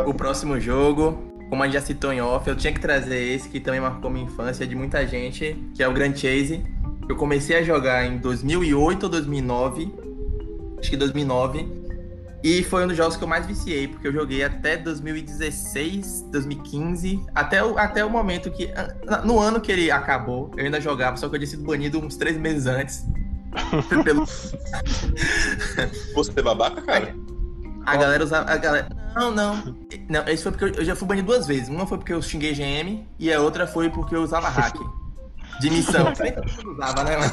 O 0.06 0.14
próximo 0.14 0.58
jogo, 0.60 1.32
como 1.48 1.62
a 1.62 1.66
gente 1.66 1.74
já 1.74 1.80
citou 1.80 2.12
em 2.12 2.20
off, 2.20 2.48
eu 2.48 2.56
tinha 2.56 2.72
que 2.72 2.80
trazer 2.80 3.18
esse 3.34 3.48
que 3.48 3.60
também 3.60 3.80
marcou 3.80 4.10
minha 4.10 4.24
infância 4.24 4.66
de 4.66 4.74
muita 4.74 5.06
gente, 5.06 5.54
que 5.74 5.82
é 5.82 5.88
o 5.88 5.92
Grand 5.92 6.14
Chase. 6.14 6.64
Eu 7.08 7.16
comecei 7.16 7.56
a 7.56 7.62
jogar 7.62 8.04
em 8.06 8.18
2008 8.18 9.04
ou 9.04 9.08
2009, 9.08 9.94
acho 10.78 10.90
que 10.90 10.96
2009, 10.96 11.81
e 12.42 12.64
foi 12.64 12.84
um 12.84 12.88
dos 12.88 12.96
jogos 12.96 13.16
que 13.16 13.22
eu 13.22 13.28
mais 13.28 13.46
viciei, 13.46 13.86
porque 13.86 14.08
eu 14.08 14.12
joguei 14.12 14.42
até 14.42 14.76
2016, 14.76 16.22
2015, 16.30 17.24
até 17.34 17.62
o, 17.62 17.78
até 17.78 18.04
o 18.04 18.10
momento 18.10 18.50
que. 18.50 18.70
No 19.24 19.38
ano 19.38 19.60
que 19.60 19.70
ele 19.70 19.90
acabou, 19.90 20.50
eu 20.56 20.64
ainda 20.64 20.80
jogava, 20.80 21.16
só 21.16 21.28
que 21.28 21.36
eu 21.36 21.38
tinha 21.38 21.50
sido 21.50 21.64
banido 21.64 21.98
uns 21.98 22.16
três 22.16 22.36
meses 22.36 22.66
antes. 22.66 23.06
pelo, 24.04 24.24
Você 26.14 26.32
é 26.34 26.42
babaca, 26.42 26.80
cara? 26.82 27.14
a 27.84 27.96
galera 27.96 28.24
usava. 28.24 28.50
A 28.50 28.56
galera, 28.56 28.88
não, 29.14 29.30
não. 29.30 29.76
Não, 30.08 30.26
esse 30.26 30.42
foi 30.42 30.52
porque 30.52 30.64
eu, 30.64 30.80
eu 30.80 30.84
já 30.84 30.96
fui 30.96 31.06
banido 31.06 31.26
duas 31.26 31.46
vezes. 31.46 31.68
Uma 31.68 31.86
foi 31.86 31.98
porque 31.98 32.12
eu 32.12 32.22
xinguei 32.22 32.54
GM 32.54 33.06
e 33.18 33.32
a 33.32 33.40
outra 33.40 33.66
foi 33.66 33.90
porque 33.90 34.14
eu 34.14 34.22
usava 34.22 34.48
hack. 34.48 34.76
De 35.60 35.70
missão. 35.70 36.12
Que 36.14 36.32
todo 36.32 36.56
mundo 36.56 36.72
usava, 36.72 37.04
né, 37.04 37.16
mano? 37.16 37.32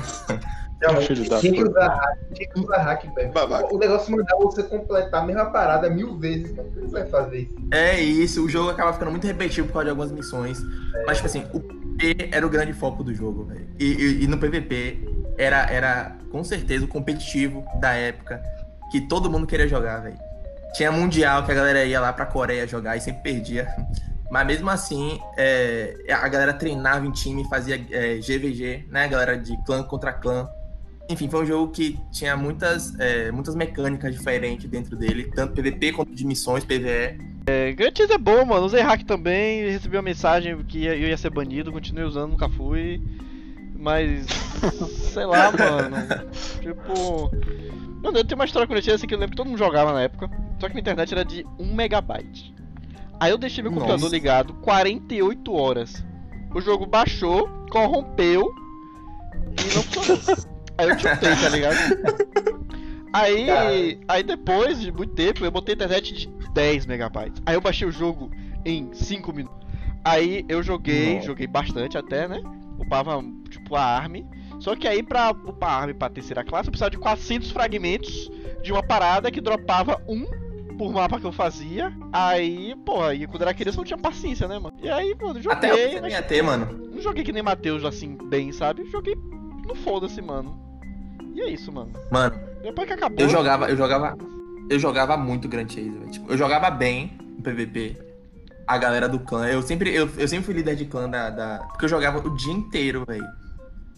Não, 0.81 0.95
tinha 1.39 1.53
que 1.53 1.63
usar 1.63 1.87
hack, 1.89 2.17
tinha 2.33 2.49
que 2.49 2.59
usar 2.59 2.77
hack, 2.77 3.03
velho. 3.13 3.31
O 3.71 3.77
negócio 3.77 4.11
mandava 4.11 4.37
você 4.41 4.63
completar 4.63 5.21
a 5.21 5.25
mesma 5.25 5.45
parada 5.47 5.89
mil 5.89 6.17
vezes, 6.17 6.53
mano. 6.55 6.69
Por 6.71 6.81
que 6.83 6.87
você 6.89 6.99
vai 6.99 7.07
fazer 7.07 7.39
isso? 7.39 7.55
É 7.71 7.99
isso, 7.99 8.45
o 8.45 8.49
jogo 8.49 8.69
acaba 8.69 8.93
ficando 8.93 9.11
muito 9.11 9.27
repetitivo 9.27 9.67
por 9.67 9.73
causa 9.73 9.85
de 9.85 9.89
algumas 9.89 10.11
missões. 10.11 10.59
Mas, 11.05 11.17
tipo 11.17 11.27
assim, 11.27 11.45
o 11.53 11.59
PVP 11.59 12.29
era 12.31 12.45
o 12.45 12.49
grande 12.49 12.71
foco 12.73 13.03
do 13.03 13.13
jogo, 13.13 13.43
velho. 13.45 13.67
E, 13.79 13.85
e- 13.85 14.23
e 14.23 14.27
no 14.27 14.37
PVP 14.37 14.99
era, 15.37 15.69
era 15.69 16.15
com 16.31 16.43
certeza 16.43 16.85
o 16.85 16.87
competitivo 16.87 17.63
da 17.79 17.93
época 17.93 18.41
que 18.91 19.01
todo 19.01 19.29
mundo 19.29 19.45
queria 19.45 19.67
jogar, 19.67 19.99
velho. 19.99 20.17
Tinha 20.73 20.91
Mundial 20.91 21.43
que 21.43 21.51
a 21.51 21.55
galera 21.55 21.83
ia 21.83 21.99
lá 21.99 22.13
pra 22.13 22.25
Coreia 22.25 22.67
jogar 22.67 22.95
e 22.95 23.01
sempre 23.01 23.21
perdia. 23.23 23.67
Mas 24.31 24.45
mesmo 24.45 24.69
assim, 24.69 25.19
é, 25.35 25.95
a 26.11 26.27
galera 26.27 26.53
treinava 26.53 27.03
em 27.05 27.11
time, 27.11 27.43
fazia 27.49 27.83
é, 27.91 28.17
GVG, 28.21 28.85
né? 28.87 29.07
Galera 29.07 29.35
de 29.35 29.57
clã 29.65 29.81
contra 29.81 30.13
clã. 30.13 30.47
Enfim, 31.09 31.27
foi 31.27 31.41
um 31.41 31.45
jogo 31.45 31.71
que 31.71 31.99
tinha 32.11 32.37
muitas, 32.37 32.97
é, 32.99 33.31
muitas 33.31 33.55
mecânicas 33.55 34.13
diferentes 34.13 34.69
dentro 34.69 34.95
dele, 34.95 35.31
tanto 35.33 35.53
PVP 35.53 35.93
quanto 35.93 36.13
de 36.13 36.23
missões, 36.23 36.63
PVE. 36.63 37.17
É, 37.47 37.73
Grand 37.73 37.91
Chase 37.97 38.13
é 38.13 38.17
bom, 38.17 38.45
mano. 38.45 38.67
Usei 38.67 38.81
hack 38.81 39.01
também, 39.03 39.71
recebi 39.71 39.97
uma 39.97 40.03
mensagem 40.03 40.55
que 40.65 40.85
eu 40.85 40.95
ia 40.95 41.17
ser 41.17 41.31
banido, 41.31 41.71
continuei 41.71 42.05
usando, 42.05 42.29
nunca 42.29 42.47
fui. 42.47 43.01
Mas. 43.75 44.27
sei 45.11 45.25
lá, 45.25 45.51
mano. 45.51 46.29
Tipo. 46.61 47.31
Mano, 48.03 48.17
eu 48.19 48.23
tenho 48.23 48.39
uma 48.39 48.45
história 48.45 48.67
com 48.67 48.73
Grand 48.73 48.83
Chase 48.83 48.97
assim 48.97 49.07
que 49.07 49.15
eu 49.15 49.17
lembro 49.17 49.31
que 49.31 49.37
todo 49.37 49.47
mundo 49.47 49.57
jogava 49.57 49.91
na 49.91 50.03
época. 50.03 50.29
Só 50.59 50.67
que 50.67 50.75
minha 50.75 50.81
internet 50.81 51.11
era 51.11 51.25
de 51.25 51.43
1 51.57 51.73
megabyte. 51.73 52.53
Aí 53.19 53.31
eu 53.31 53.37
deixei 53.37 53.63
meu 53.63 53.71
Nossa. 53.71 53.85
computador 53.85 54.11
ligado 54.11 54.53
48 54.55 55.53
horas. 55.53 56.05
O 56.53 56.61
jogo 56.61 56.85
baixou, 56.85 57.49
corrompeu 57.71 58.53
e 59.57 59.75
não 59.75 59.83
funcionou. 59.83 60.45
Aí 60.79 60.89
eu 60.89 60.95
tiltei, 60.95 61.35
tá 61.35 61.49
ligado? 61.49 61.75
Aí, 63.11 63.99
aí 64.07 64.21
depois 64.21 64.79
de 64.79 64.91
muito 64.91 65.15
tempo, 65.15 65.43
eu 65.43 65.49
botei 65.49 65.73
internet 65.73 66.13
de 66.13 66.27
10 66.53 66.85
megabytes. 66.85 67.41
Aí 67.43 67.55
eu 67.55 67.61
baixei 67.61 67.87
o 67.87 67.91
jogo 67.91 68.29
em 68.63 68.93
5 68.93 69.33
minutos. 69.33 69.67
Aí 70.05 70.45
eu 70.47 70.61
joguei, 70.61 71.15
Nossa. 71.15 71.25
joguei 71.25 71.47
bastante 71.47 71.97
até, 71.97 72.27
né? 72.27 72.39
Upava, 72.77 73.19
tipo, 73.49 73.75
a 73.75 73.81
ARM. 73.81 74.25
Só 74.59 74.75
que 74.75 74.87
aí 74.87 75.01
pra 75.01 75.31
upar 75.31 75.69
a 75.71 75.81
ARM 75.81 75.93
pra 75.95 76.09
terceira 76.09 76.43
classe, 76.43 76.67
eu 76.67 76.71
precisava 76.71 76.91
de 76.91 76.99
400 76.99 77.49
fragmentos 77.49 78.29
de 78.61 78.71
uma 78.71 78.83
parada 78.83 79.31
que 79.31 79.41
dropava 79.41 79.99
um 80.07 80.25
por 80.77 80.93
mapa 80.93 81.19
que 81.19 81.25
eu 81.25 81.31
fazia. 81.31 81.91
Aí, 82.13 82.75
porra, 82.85 83.15
e 83.15 83.25
quando 83.25 83.41
era 83.41 83.53
criança 83.55 83.77
eu 83.77 83.81
não 83.81 83.85
tinha 83.85 83.97
paciência, 83.97 84.47
né, 84.47 84.59
mano? 84.59 84.77
E 84.81 84.89
aí, 84.89 85.15
mano, 85.19 85.41
joguei. 85.41 85.57
Até 85.57 85.95
eu 85.97 86.01
mas 86.01 86.13
ia 86.13 86.21
ter, 86.21 86.43
mano. 86.43 86.89
Não 86.93 87.01
joguei 87.01 87.23
que 87.23 87.33
nem 87.33 87.41
Matheus, 87.41 87.83
assim, 87.83 88.15
bem, 88.15 88.51
sabe? 88.51 88.85
Joguei 88.85 89.15
no 89.67 89.75
foda-se, 89.75 90.21
mano. 90.21 90.68
E 91.39 91.41
é 91.41 91.49
isso, 91.51 91.71
mano. 91.71 91.91
Mano, 92.11 92.35
Depois 92.61 92.85
que 92.85 92.93
acabou. 92.93 93.17
eu 93.17 93.29
jogava, 93.29 93.69
eu 93.69 93.77
jogava. 93.77 94.17
Eu 94.69 94.77
jogava 94.77 95.15
muito 95.17 95.47
Grand 95.47 95.69
Chase, 95.69 95.89
velho. 95.89 96.11
Tipo, 96.11 96.31
eu 96.31 96.37
jogava 96.37 96.69
bem 96.69 97.17
no 97.37 97.41
PVP. 97.41 97.97
A 98.67 98.77
galera 98.77 99.07
do 99.07 99.19
clã. 99.19 99.47
Eu 99.47 99.61
sempre, 99.61 99.89
eu, 99.95 100.07
eu 100.17 100.27
sempre 100.27 100.45
fui 100.45 100.53
líder 100.53 100.75
de 100.75 100.85
clã 100.85 101.09
da, 101.09 101.29
da- 101.29 101.59
Porque 101.69 101.85
eu 101.85 101.89
jogava 101.89 102.19
o 102.19 102.35
dia 102.35 102.51
inteiro, 102.53 103.03
velho. 103.07 103.25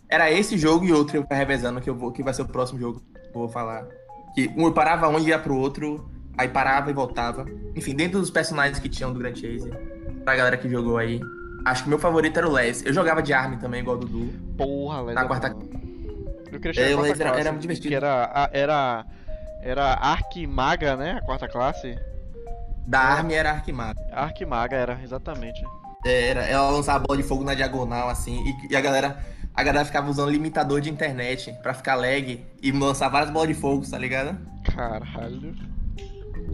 Era 0.07 0.31
esse 0.31 0.57
jogo 0.57 0.85
e 0.85 0.93
outro 0.93 1.17
eu 1.17 1.23
ficava 1.23 1.39
revezando 1.39 1.81
que, 1.81 1.89
eu 1.89 1.95
vou, 1.95 2.11
que 2.11 2.21
vai 2.23 2.33
ser 2.33 2.43
o 2.43 2.47
próximo 2.47 2.79
jogo 2.79 2.99
que 3.01 3.27
eu 3.35 3.41
vou 3.41 3.49
falar. 3.49 3.85
Que 4.35 4.49
um 4.55 4.65
eu 4.67 4.71
parava 4.71 5.09
um 5.09 5.17
e 5.19 5.27
ia 5.29 5.39
pro 5.39 5.55
outro, 5.57 6.09
aí 6.37 6.47
parava 6.47 6.89
e 6.91 6.93
voltava. 6.93 7.45
Enfim, 7.75 7.95
dentro 7.95 8.19
dos 8.19 8.29
personagens 8.29 8.77
que 8.79 8.87
tinham 8.87 9.11
do 9.11 9.19
Grand 9.19 9.35
Chase, 9.35 9.69
pra 10.23 10.35
galera 10.35 10.57
que 10.57 10.69
jogou 10.69 10.97
aí. 10.97 11.19
Acho 11.65 11.83
que 11.83 11.89
meu 11.89 11.99
favorito 11.99 12.37
era 12.37 12.47
o 12.47 12.51
Les. 12.51 12.85
Eu 12.85 12.93
jogava 12.93 13.21
de 13.21 13.33
arma 13.33 13.57
também, 13.57 13.81
igual 13.81 13.97
o 13.97 13.99
Dudu. 13.99 14.29
Porra, 14.57 15.01
Leda. 15.01 15.21
Na 15.21 15.27
quarta- 15.27 15.49
mano. 15.49 15.69
Eu 16.51 16.59
queria 16.59 16.73
chegar 16.73 16.89
É, 16.89 16.93
quarta 16.95 17.11
era- 17.11 17.23
classe, 17.29 17.39
era 17.39 17.51
muito 17.51 17.61
divertido. 17.61 17.87
Que 17.89 17.95
era. 17.95 18.49
Era. 18.53 19.05
Era 19.63 19.85
Arquimaga, 19.93 20.95
né? 20.97 21.11
A 21.13 21.21
quarta 21.21 21.47
classe. 21.47 21.95
Da 22.87 22.99
Arma 22.99 23.31
era 23.33 23.51
Arquimago. 23.51 23.99
Arquimaga 24.11 24.75
era, 24.75 24.99
exatamente. 25.03 25.61
Era, 26.05 26.41
ela 26.45 26.69
lançava 26.71 26.97
a 27.03 27.07
bola 27.07 27.21
de 27.21 27.27
fogo 27.27 27.43
na 27.43 27.53
diagonal, 27.53 28.09
assim, 28.09 28.43
e, 28.67 28.73
e 28.73 28.75
a 28.75 28.81
galera. 28.81 29.17
A 29.53 29.63
galera 29.63 29.85
ficava 29.85 30.09
usando 30.09 30.31
limitador 30.31 30.79
de 30.81 30.89
internet 30.89 31.53
pra 31.61 31.73
ficar 31.73 31.95
lag 31.95 32.43
e 32.63 32.71
lançar 32.71 33.09
várias 33.09 33.29
bolas 33.29 33.49
de 33.49 33.53
fogo, 33.53 33.85
tá 33.87 33.97
ligado? 33.97 34.37
Caralho. 34.73 35.53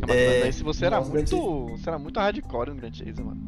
Mas, 0.06 0.10
É, 0.18 0.52
se 0.52 0.64
você 0.64 0.86
era 0.88 1.00
muito. 1.00 1.68
Você 1.78 1.88
era 1.90 1.98
muito 2.00 2.20
hardcore 2.20 2.72
no 2.72 2.76
Grand 2.76 2.94
Chase, 2.94 3.22
mano. 3.24 3.40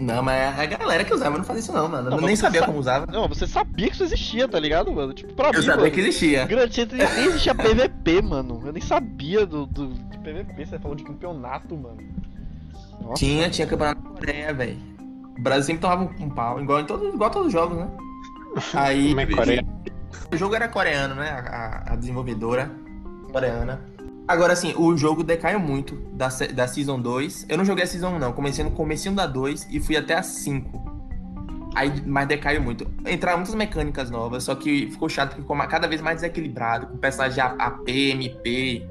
Não, 0.00 0.22
mas 0.22 0.36
é 0.58 0.62
a 0.62 0.66
galera 0.66 1.04
que 1.04 1.12
usava 1.12 1.36
não 1.36 1.44
fazia 1.44 1.60
isso 1.60 1.72
não, 1.72 1.88
mano. 1.88 2.10
Não, 2.10 2.18
eu 2.18 2.26
nem 2.26 2.36
sabia 2.36 2.60
sa- 2.60 2.66
como 2.66 2.78
usava. 2.78 3.06
Não, 3.10 3.26
você 3.28 3.46
sabia 3.46 3.88
que 3.88 3.94
isso 3.94 4.04
existia, 4.04 4.46
tá 4.46 4.58
ligado, 4.60 4.92
mano? 4.92 5.12
Tipo, 5.12 5.34
pra 5.34 5.48
Eu 5.48 5.54
mim, 5.54 5.62
sabia 5.62 5.76
mano, 5.76 5.90
que 5.90 6.00
existia. 6.00 6.44
Grand 6.46 6.68
nem 7.16 7.24
existia 7.26 7.54
PVP, 7.54 8.22
mano. 8.22 8.62
Eu 8.64 8.72
nem 8.72 8.80
sabia 8.82 9.44
do, 9.44 9.66
do 9.66 9.88
de 9.94 10.18
PVP. 10.18 10.66
Você 10.66 10.78
falou 10.78 10.96
de 10.96 11.02
campeonato, 11.02 11.76
mano. 11.76 11.98
Nossa, 13.00 13.14
Tinha, 13.14 13.50
tinha 13.50 13.66
campeonato 13.66 14.00
na 14.02 14.10
Coreia, 14.10 14.54
velho. 14.54 14.78
O 15.36 15.42
Brasil 15.42 15.64
sempre 15.64 15.80
tomava 15.82 16.02
um, 16.04 16.30
pau, 16.30 16.60
igual 16.60 16.80
em 16.80 16.84
todo, 16.84 17.08
igual 17.08 17.30
todos 17.30 17.48
os 17.48 17.52
jogos, 17.52 17.78
né? 17.78 17.88
Aí. 18.74 19.08
Como 19.10 19.20
é 19.20 19.26
Coreia? 19.26 19.66
O 20.32 20.36
jogo 20.36 20.54
era 20.54 20.68
coreano, 20.68 21.14
né? 21.16 21.28
A- 21.30 21.92
a 21.92 21.96
desenvolvedora 21.96 22.70
coreana. 23.32 23.80
Agora, 24.28 24.52
assim, 24.52 24.74
o 24.76 24.94
jogo 24.94 25.24
decaiu 25.24 25.58
muito 25.58 25.94
da, 26.12 26.28
da 26.54 26.68
Season 26.68 27.00
2. 27.00 27.46
Eu 27.48 27.56
não 27.56 27.64
joguei 27.64 27.84
a 27.84 27.86
Season 27.86 28.10
1, 28.10 28.18
não. 28.18 28.32
Comecei 28.34 28.62
no 28.62 28.70
comecinho 28.70 29.14
da 29.14 29.26
2 29.26 29.68
e 29.70 29.80
fui 29.80 29.96
até 29.96 30.14
a 30.14 30.22
5. 30.22 30.98
Aí, 31.74 31.90
mas 32.04 32.28
decaiu 32.28 32.62
muito. 32.62 32.86
Entraram 33.06 33.38
muitas 33.38 33.54
mecânicas 33.54 34.10
novas, 34.10 34.44
só 34.44 34.54
que 34.54 34.90
ficou 34.90 35.08
chato, 35.08 35.34
ficou 35.34 35.56
cada 35.66 35.88
vez 35.88 36.02
mais 36.02 36.16
desequilibrado, 36.16 36.88
com 36.88 36.98
personagens 36.98 37.34
de 37.36 37.40
AP, 37.40 37.88
MP. 37.88 38.86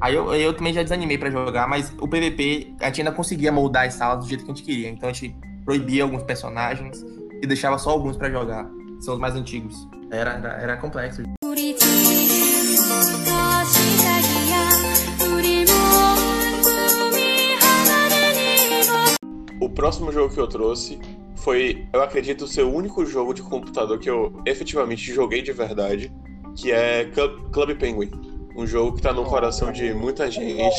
Aí 0.00 0.14
eu, 0.14 0.34
eu 0.34 0.54
também 0.54 0.72
já 0.72 0.82
desanimei 0.82 1.18
pra 1.18 1.30
jogar, 1.30 1.68
mas 1.68 1.92
o 2.00 2.08
PVP, 2.08 2.74
a 2.80 2.86
gente 2.86 3.02
ainda 3.02 3.12
conseguia 3.12 3.52
moldar 3.52 3.86
as 3.86 3.94
salas 3.94 4.24
do 4.24 4.28
jeito 4.28 4.44
que 4.44 4.50
a 4.50 4.54
gente 4.54 4.64
queria. 4.64 4.88
Então 4.88 5.10
a 5.10 5.12
gente 5.12 5.36
proibia 5.66 6.02
alguns 6.02 6.22
personagens 6.22 7.04
e 7.42 7.46
deixava 7.46 7.76
só 7.76 7.90
alguns 7.90 8.16
pra 8.16 8.30
jogar. 8.30 8.66
São 9.00 9.14
os 9.14 9.20
mais 9.20 9.34
antigos. 9.34 9.86
Era, 10.10 10.32
era, 10.32 10.48
era 10.62 10.76
complexo. 10.76 11.22
O 19.62 19.70
próximo 19.70 20.10
jogo 20.10 20.34
que 20.34 20.40
eu 20.40 20.48
trouxe 20.48 20.98
foi, 21.36 21.86
eu 21.92 22.02
acredito, 22.02 22.44
o 22.44 22.68
único 22.68 23.06
jogo 23.06 23.32
de 23.32 23.42
computador 23.42 23.96
que 23.96 24.10
eu 24.10 24.32
efetivamente 24.44 25.14
joguei 25.14 25.40
de 25.40 25.52
verdade, 25.52 26.12
que 26.56 26.72
é 26.72 27.04
Club, 27.04 27.48
Club 27.52 27.78
Penguin. 27.78 28.10
Um 28.56 28.66
jogo 28.66 28.96
que 28.96 29.02
tá 29.02 29.12
no 29.12 29.24
coração 29.24 29.70
de 29.70 29.94
muita 29.94 30.28
gente 30.28 30.76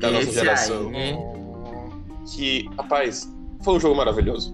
da 0.00 0.10
nossa 0.10 0.24
Esse 0.24 0.34
geração. 0.34 0.88
aí, 0.88 1.16
Que, 2.28 2.68
rapaz, 2.76 3.32
foi 3.62 3.74
um 3.74 3.80
jogo 3.80 3.94
maravilhoso. 3.94 4.52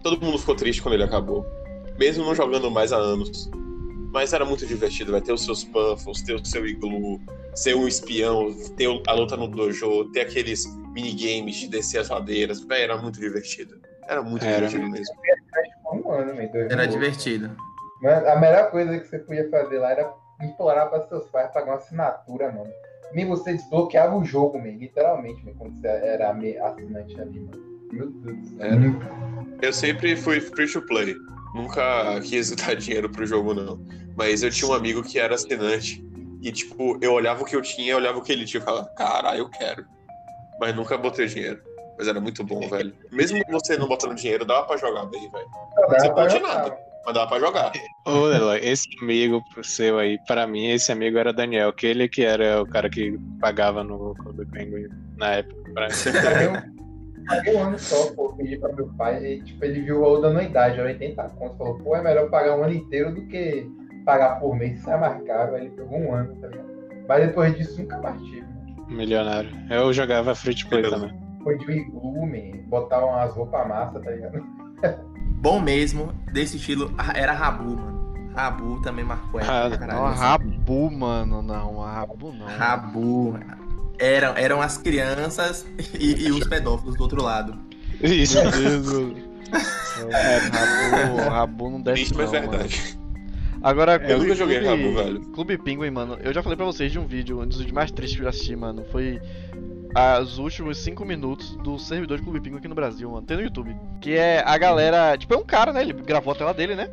Todo 0.00 0.24
mundo 0.24 0.38
ficou 0.38 0.54
triste 0.54 0.80
quando 0.80 0.94
ele 0.94 1.04
acabou. 1.04 1.44
Mesmo 1.98 2.24
não 2.24 2.36
jogando 2.36 2.70
mais 2.70 2.92
há 2.92 2.98
anos. 2.98 3.50
Mas 4.12 4.32
era 4.32 4.44
muito 4.44 4.64
divertido, 4.64 5.10
vai 5.10 5.20
ter 5.20 5.32
os 5.32 5.44
seus 5.44 5.64
puffles, 5.64 6.22
ter 6.22 6.34
o 6.34 6.44
seu 6.44 6.64
iglu, 6.66 7.20
ser 7.52 7.74
um 7.74 7.88
espião, 7.88 8.54
ter 8.76 8.86
a 9.08 9.12
luta 9.12 9.36
no 9.36 9.48
dojo, 9.48 10.04
ter 10.12 10.20
aqueles 10.20 10.66
minigames 10.92 11.56
de 11.56 11.68
descer 11.68 11.98
as 11.98 12.08
ladeiras. 12.08 12.60
Véi, 12.60 12.82
era 12.82 12.96
muito 12.96 13.18
divertido. 13.18 13.80
Era 14.06 14.22
muito 14.22 14.44
Era. 14.44 14.66
divertido 14.66 14.90
mesmo. 14.90 15.14
Um 15.92 16.10
ano? 16.10 16.34
Dois 16.50 16.70
Era 16.70 16.86
divertido. 16.86 17.56
Mas 18.00 18.26
a 18.26 18.36
melhor 18.36 18.70
coisa 18.70 18.98
que 18.98 19.06
você 19.06 19.18
podia 19.18 19.48
fazer 19.50 19.78
lá 19.78 19.92
era 19.92 20.12
implorar 20.40 20.90
para 20.90 21.06
seus 21.06 21.26
pais 21.28 21.52
pagar 21.52 21.72
uma 21.72 21.76
assinatura, 21.76 22.50
mano. 22.50 22.70
Me 23.12 23.24
você 23.24 23.52
desbloqueava 23.52 24.16
o 24.16 24.24
jogo, 24.24 24.58
man, 24.58 24.70
literalmente, 24.70 25.44
man, 25.44 25.52
quando 25.58 25.78
você 25.78 25.86
era 25.86 26.30
assinante 26.30 27.20
ali, 27.20 27.40
mano. 27.40 27.62
Meu 27.92 28.10
Deus 28.10 28.38
do 28.38 28.46
céu. 28.56 28.66
Era. 28.66 29.58
Eu 29.60 29.72
sempre 29.72 30.16
fui 30.16 30.40
free 30.40 30.70
to 30.72 30.82
play. 30.82 31.14
Nunca 31.54 32.20
quis 32.22 32.50
dar 32.56 32.74
dinheiro 32.74 33.10
pro 33.10 33.26
jogo, 33.26 33.54
não. 33.54 33.78
Mas 34.16 34.42
eu 34.42 34.50
tinha 34.50 34.70
um 34.70 34.74
amigo 34.74 35.02
que 35.02 35.18
era 35.18 35.34
assinante. 35.34 36.04
E, 36.40 36.50
tipo, 36.50 36.98
eu 37.00 37.12
olhava 37.12 37.42
o 37.42 37.44
que 37.44 37.54
eu 37.54 37.62
tinha, 37.62 37.92
eu 37.92 37.98
olhava 37.98 38.18
o 38.18 38.22
que 38.22 38.32
ele 38.32 38.44
tinha 38.44 38.60
e 38.60 38.64
falava, 38.64 38.88
caralho, 38.96 39.40
eu 39.40 39.48
quero. 39.48 39.84
Mas 40.62 40.76
nunca 40.76 40.96
botei 40.96 41.26
dinheiro. 41.26 41.60
Mas 41.98 42.06
era 42.06 42.20
muito 42.20 42.44
bom, 42.44 42.60
velho. 42.68 42.94
Mesmo 43.10 43.42
você 43.50 43.76
não 43.76 43.88
botando 43.88 44.14
dinheiro, 44.14 44.44
dava 44.44 44.64
pra 44.64 44.76
jogar 44.76 45.06
bem, 45.06 45.28
velho. 45.28 45.46
Você 45.88 46.08
pode 46.12 46.38
nada. 46.38 46.78
Mas 47.04 47.14
dava 47.14 47.26
pra 47.26 47.40
jogar. 47.40 47.72
Ô, 48.06 48.30
Eloy, 48.30 48.60
esse 48.62 48.88
amigo 49.02 49.42
seu 49.64 49.98
aí, 49.98 50.20
pra 50.24 50.46
mim, 50.46 50.68
esse 50.68 50.92
amigo 50.92 51.18
era 51.18 51.32
Daniel, 51.32 51.70
aquele 51.70 52.08
que 52.08 52.24
era 52.24 52.62
o 52.62 52.66
cara 52.66 52.88
que 52.88 53.18
pagava 53.40 53.82
no 53.82 54.14
Clube 54.14 54.46
Penguin 54.46 54.86
na 55.16 55.32
época. 55.32 55.72
Pra 55.74 55.88
mim. 55.88 55.94
Paguei 56.22 56.46
um, 56.46 57.26
paguei 57.26 57.56
um 57.56 57.62
ano 57.64 57.78
só, 57.80 58.12
pô, 58.14 58.32
pedi 58.34 58.56
pra 58.56 58.72
meu 58.72 58.86
pai, 58.96 59.24
e, 59.24 59.42
tipo, 59.42 59.64
ele 59.64 59.80
viu 59.80 59.98
o 59.98 60.00
valor 60.02 60.20
da 60.20 60.28
anuidade, 60.28 60.78
era 60.78 60.88
80 60.88 61.22
conto, 61.30 61.56
falou, 61.56 61.78
pô, 61.78 61.96
é 61.96 62.02
melhor 62.02 62.30
pagar 62.30 62.56
um 62.56 62.62
ano 62.62 62.74
inteiro 62.74 63.12
do 63.12 63.26
que 63.26 63.68
pagar 64.04 64.38
por 64.38 64.54
mês, 64.54 64.80
sai 64.80 64.98
mais 64.98 65.22
caro, 65.24 65.56
aí 65.56 65.62
ele 65.62 65.70
pegou 65.70 65.98
um 65.98 66.14
ano, 66.14 66.36
tá 66.40 66.46
ligado? 66.46 66.68
Mas 67.08 67.26
depois 67.26 67.56
disso, 67.56 67.80
nunca 67.80 67.98
mais 67.98 68.20
tive, 68.22 68.42
mano. 68.42 68.61
Milionário. 68.88 69.50
Eu 69.70 69.92
jogava 69.92 70.34
free 70.34 70.54
to 70.54 70.68
play 70.68 70.82
também. 70.82 71.12
Foi 71.42 71.58
de 71.58 71.70
iglu, 71.72 72.26
man, 72.26 72.60
botar 72.68 73.04
umas 73.04 73.32
roupas 73.34 73.66
massa, 73.68 74.00
tá 74.00 74.10
ligado? 74.10 74.44
Bom 75.42 75.60
mesmo, 75.60 76.12
desse 76.32 76.56
estilo, 76.56 76.94
era 77.14 77.32
Rabu, 77.32 77.76
mano. 77.76 78.30
Rabu 78.34 78.80
também 78.80 79.04
marcou 79.04 79.40
época 79.40 79.66
Ah, 79.66 79.76
caralho, 79.78 79.98
Não, 79.98 80.06
assim. 80.06 80.20
Rabu, 80.20 80.90
mano. 80.90 81.42
Não, 81.42 81.78
Rabu 81.80 82.32
não. 82.32 82.46
Rabu. 82.46 83.38
Eram, 83.98 84.36
eram 84.36 84.62
as 84.62 84.78
crianças 84.78 85.66
e, 85.98 86.26
e 86.26 86.30
os 86.30 86.46
pedófilos 86.46 86.96
do 86.96 87.02
outro 87.02 87.22
lado. 87.22 87.58
Isso. 88.00 88.38
Meu 88.40 88.50
Deus, 88.50 88.92
mano. 88.92 89.32
É, 90.10 90.38
Rabu, 90.38 91.30
Rabu 91.30 91.70
não 91.70 91.80
desce 91.82 92.06
Triste, 92.06 92.14
mas 92.16 92.32
não, 92.32 92.40
mano. 92.40 92.50
verdade. 92.52 92.98
Agora, 93.62 93.92
Eu 93.96 94.18
nunca 94.18 94.34
Clube- 94.34 94.34
joguei 94.34 94.60
Clube- 94.60 94.82
Rabu, 94.82 94.94
velho. 94.94 95.20
Clube 95.32 95.58
Penguin, 95.58 95.90
mano. 95.90 96.18
Eu 96.22 96.32
já 96.32 96.42
falei 96.42 96.56
pra 96.56 96.66
vocês 96.66 96.90
de 96.90 96.98
um 96.98 97.06
vídeo, 97.06 97.40
um 97.40 97.46
dos 97.46 97.58
vídeos 97.58 97.72
mais 97.74 97.90
tristes 97.90 98.16
que 98.16 98.22
eu 98.22 98.24
já 98.24 98.30
assisti, 98.30 98.56
mano. 98.56 98.84
Foi 98.90 99.20
os 100.22 100.38
últimos 100.38 100.78
5 100.78 101.04
minutos 101.04 101.54
do 101.56 101.78
servidor 101.78 102.16
de 102.18 102.24
Clube 102.24 102.40
Penguin 102.40 102.58
aqui 102.58 102.68
no 102.68 102.74
Brasil, 102.74 103.10
mano. 103.10 103.26
Tem 103.26 103.36
no 103.36 103.42
YouTube. 103.42 103.76
Que 104.00 104.14
é 104.14 104.42
a 104.44 104.56
galera. 104.58 105.16
Tipo, 105.16 105.34
é 105.34 105.36
um 105.36 105.44
cara, 105.44 105.72
né? 105.72 105.82
Ele 105.82 105.92
gravou 105.92 106.32
a 106.32 106.36
tela 106.36 106.54
dele, 106.54 106.74
né? 106.74 106.88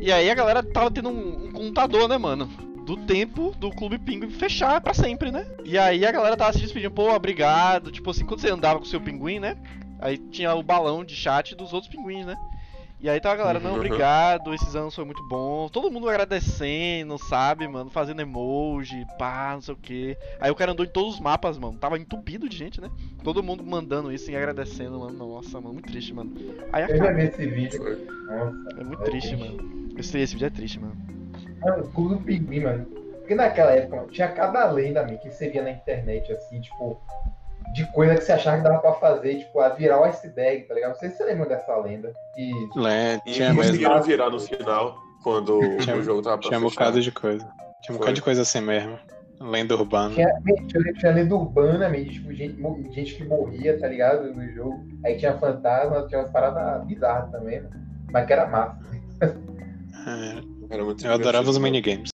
E 0.00 0.10
aí 0.10 0.30
a 0.30 0.34
galera 0.34 0.62
tava 0.62 0.90
tendo 0.90 1.08
um, 1.08 1.48
um 1.48 1.52
contador, 1.52 2.08
né, 2.08 2.16
mano? 2.16 2.48
Do 2.86 2.96
tempo 2.96 3.54
do 3.58 3.70
Clube 3.70 3.98
Pinguim 3.98 4.30
fechar 4.30 4.80
pra 4.80 4.94
sempre, 4.94 5.30
né? 5.30 5.46
E 5.64 5.76
aí 5.76 6.06
a 6.06 6.10
galera 6.12 6.36
tava 6.36 6.52
se 6.54 6.60
despedindo, 6.60 6.90
pô, 6.94 7.12
obrigado. 7.12 7.90
Tipo 7.92 8.10
assim, 8.10 8.24
quando 8.24 8.40
você 8.40 8.50
andava 8.50 8.78
com 8.78 8.84
o 8.86 8.88
seu 8.88 9.00
pinguim, 9.00 9.38
né? 9.38 9.56
Aí 10.00 10.16
tinha 10.16 10.54
o 10.54 10.62
balão 10.62 11.04
de 11.04 11.14
chat 11.14 11.54
dos 11.54 11.72
outros 11.74 11.92
pinguins, 11.92 12.24
né? 12.24 12.34
E 13.00 13.08
aí 13.08 13.20
tava 13.20 13.34
a 13.34 13.38
galera, 13.38 13.60
não, 13.60 13.70
Uhum. 13.72 13.76
obrigado, 13.76 14.52
esses 14.52 14.74
anos 14.74 14.92
foi 14.92 15.04
muito 15.04 15.22
bom. 15.28 15.68
Todo 15.68 15.88
mundo 15.90 16.08
agradecendo, 16.08 17.16
sabe, 17.16 17.68
mano? 17.68 17.88
Fazendo 17.90 18.20
emoji, 18.20 19.06
pá, 19.16 19.52
não 19.54 19.60
sei 19.60 19.72
o 19.74 19.76
que. 19.76 20.16
Aí 20.40 20.50
o 20.50 20.54
cara 20.54 20.72
andou 20.72 20.84
em 20.84 20.88
todos 20.88 21.14
os 21.14 21.20
mapas, 21.20 21.56
mano. 21.58 21.78
Tava 21.78 21.96
entupido 21.96 22.48
de 22.48 22.56
gente, 22.56 22.80
né? 22.80 22.90
Todo 23.22 23.40
mundo 23.42 23.62
mandando 23.64 24.10
isso 24.12 24.28
e 24.32 24.36
agradecendo, 24.36 24.98
mano. 24.98 25.16
Nossa, 25.16 25.60
mano, 25.60 25.74
muito 25.74 25.88
triste, 25.88 26.12
mano. 26.12 26.32
Aí 26.72 26.82
Eu 26.82 26.88
já 26.88 27.04
acaba. 27.04 27.12
vi 27.12 27.22
esse 27.26 27.46
vídeo, 27.46 27.80
nossa. 28.26 28.80
É 28.80 28.84
muito 28.84 29.02
triste, 29.04 29.36
mano. 29.36 29.58
Esse, 29.96 30.18
esse 30.18 30.34
vídeo 30.34 30.46
é 30.46 30.50
triste, 30.50 30.80
mano. 30.80 30.96
Mano, 31.60 31.84
o 31.84 31.88
Clube 31.92 32.14
do 32.16 32.20
Pinguim, 32.22 32.60
mano. 32.60 32.84
Porque 33.20 33.34
naquela 33.36 33.72
época, 33.72 33.94
mano, 33.96 34.08
tinha 34.08 34.26
cada 34.28 34.68
lenda, 34.72 35.02
amigo, 35.02 35.20
que 35.20 35.30
você 35.30 35.48
via 35.50 35.62
na 35.62 35.70
internet, 35.70 36.32
assim, 36.32 36.60
tipo, 36.60 37.00
de 37.72 37.86
coisa 37.86 38.14
que 38.16 38.20
você 38.22 38.32
achava 38.32 38.56
que 38.58 38.62
dava 38.64 38.78
pra 38.80 38.92
fazer, 38.94 39.38
tipo, 39.38 39.60
a 39.60 39.68
virar 39.70 40.00
o 40.00 40.04
iceberg, 40.04 40.64
tá 40.64 40.74
ligado? 40.74 40.90
Não 40.90 40.98
sei 40.98 41.10
se 41.10 41.16
você 41.16 41.24
lembra 41.24 41.48
dessa 41.48 41.76
lenda. 41.76 42.12
E 42.36 42.52
Lé, 42.76 43.20
E 43.26 43.32
tinha 43.32 43.48
mesmo. 43.52 43.62
conseguiram 43.62 44.02
virar 44.02 44.30
no 44.30 44.40
final, 44.40 44.96
quando 45.22 45.60
Tinha- 45.78 45.96
o 45.96 46.02
jogo 46.02 46.22
tava 46.22 46.38
pra 46.38 46.48
Tinha 46.48 46.58
um 46.58 46.62
bocado 46.64 47.00
de 47.00 47.12
coisa. 47.12 47.46
Tinha 47.82 47.94
um 47.94 47.98
bocado 47.98 48.14
de 48.14 48.22
coisa 48.22 48.42
assim 48.42 48.60
mesmo. 48.60 48.98
Lenda 49.40 49.76
urbana. 49.76 50.12
tinha, 50.14 50.28
tinha, 50.66 50.92
tinha 50.94 51.12
lenda 51.12 51.34
urbana, 51.36 51.88
mesmo, 51.88 52.10
tipo, 52.12 52.32
gente, 52.34 52.60
gente 52.92 53.14
que 53.14 53.24
morria, 53.24 53.78
tá 53.78 53.86
ligado? 53.86 54.34
No 54.34 54.44
jogo. 54.52 54.84
Aí 55.04 55.16
tinha 55.16 55.38
fantasma, 55.38 56.04
tinha 56.08 56.20
umas 56.20 56.30
paradas 56.32 56.84
bizarras 56.86 57.30
também, 57.30 57.60
mano. 57.62 57.70
Mas 58.10 58.26
que 58.26 58.32
era 58.32 58.46
massa. 58.48 58.76
É, 59.20 60.74
Era 60.74 60.84
muito 60.84 61.06
eu 61.06 61.12
adorava 61.12 61.48
os 61.50 61.58
minigames. 61.58 62.10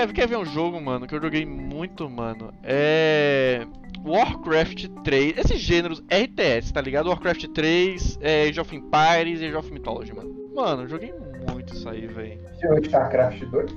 Quer, 0.00 0.12
quer 0.14 0.28
ver 0.28 0.38
um 0.38 0.46
jogo, 0.46 0.80
mano, 0.80 1.06
que 1.06 1.14
eu 1.14 1.20
joguei 1.20 1.44
muito, 1.44 2.08
mano? 2.08 2.54
É. 2.62 3.66
Warcraft 4.02 4.88
3. 5.04 5.36
Esses 5.36 5.60
gêneros 5.60 6.02
RTS, 6.10 6.72
tá 6.72 6.80
ligado? 6.80 7.10
Warcraft 7.10 7.48
3, 7.48 8.18
é, 8.22 8.44
Age 8.48 8.58
of 8.60 8.74
Empires 8.74 9.42
e 9.42 9.46
Age 9.46 9.56
of 9.56 9.70
Mythology, 9.70 10.14
mano. 10.14 10.34
Mano, 10.54 10.84
eu 10.84 10.88
joguei 10.88 11.12
muito 11.50 11.74
isso 11.74 11.86
aí, 11.86 12.06
velho. 12.06 12.40
Tinha 12.58 12.72
o 12.72 12.78
StarCraft 12.78 13.44
2. 13.44 13.76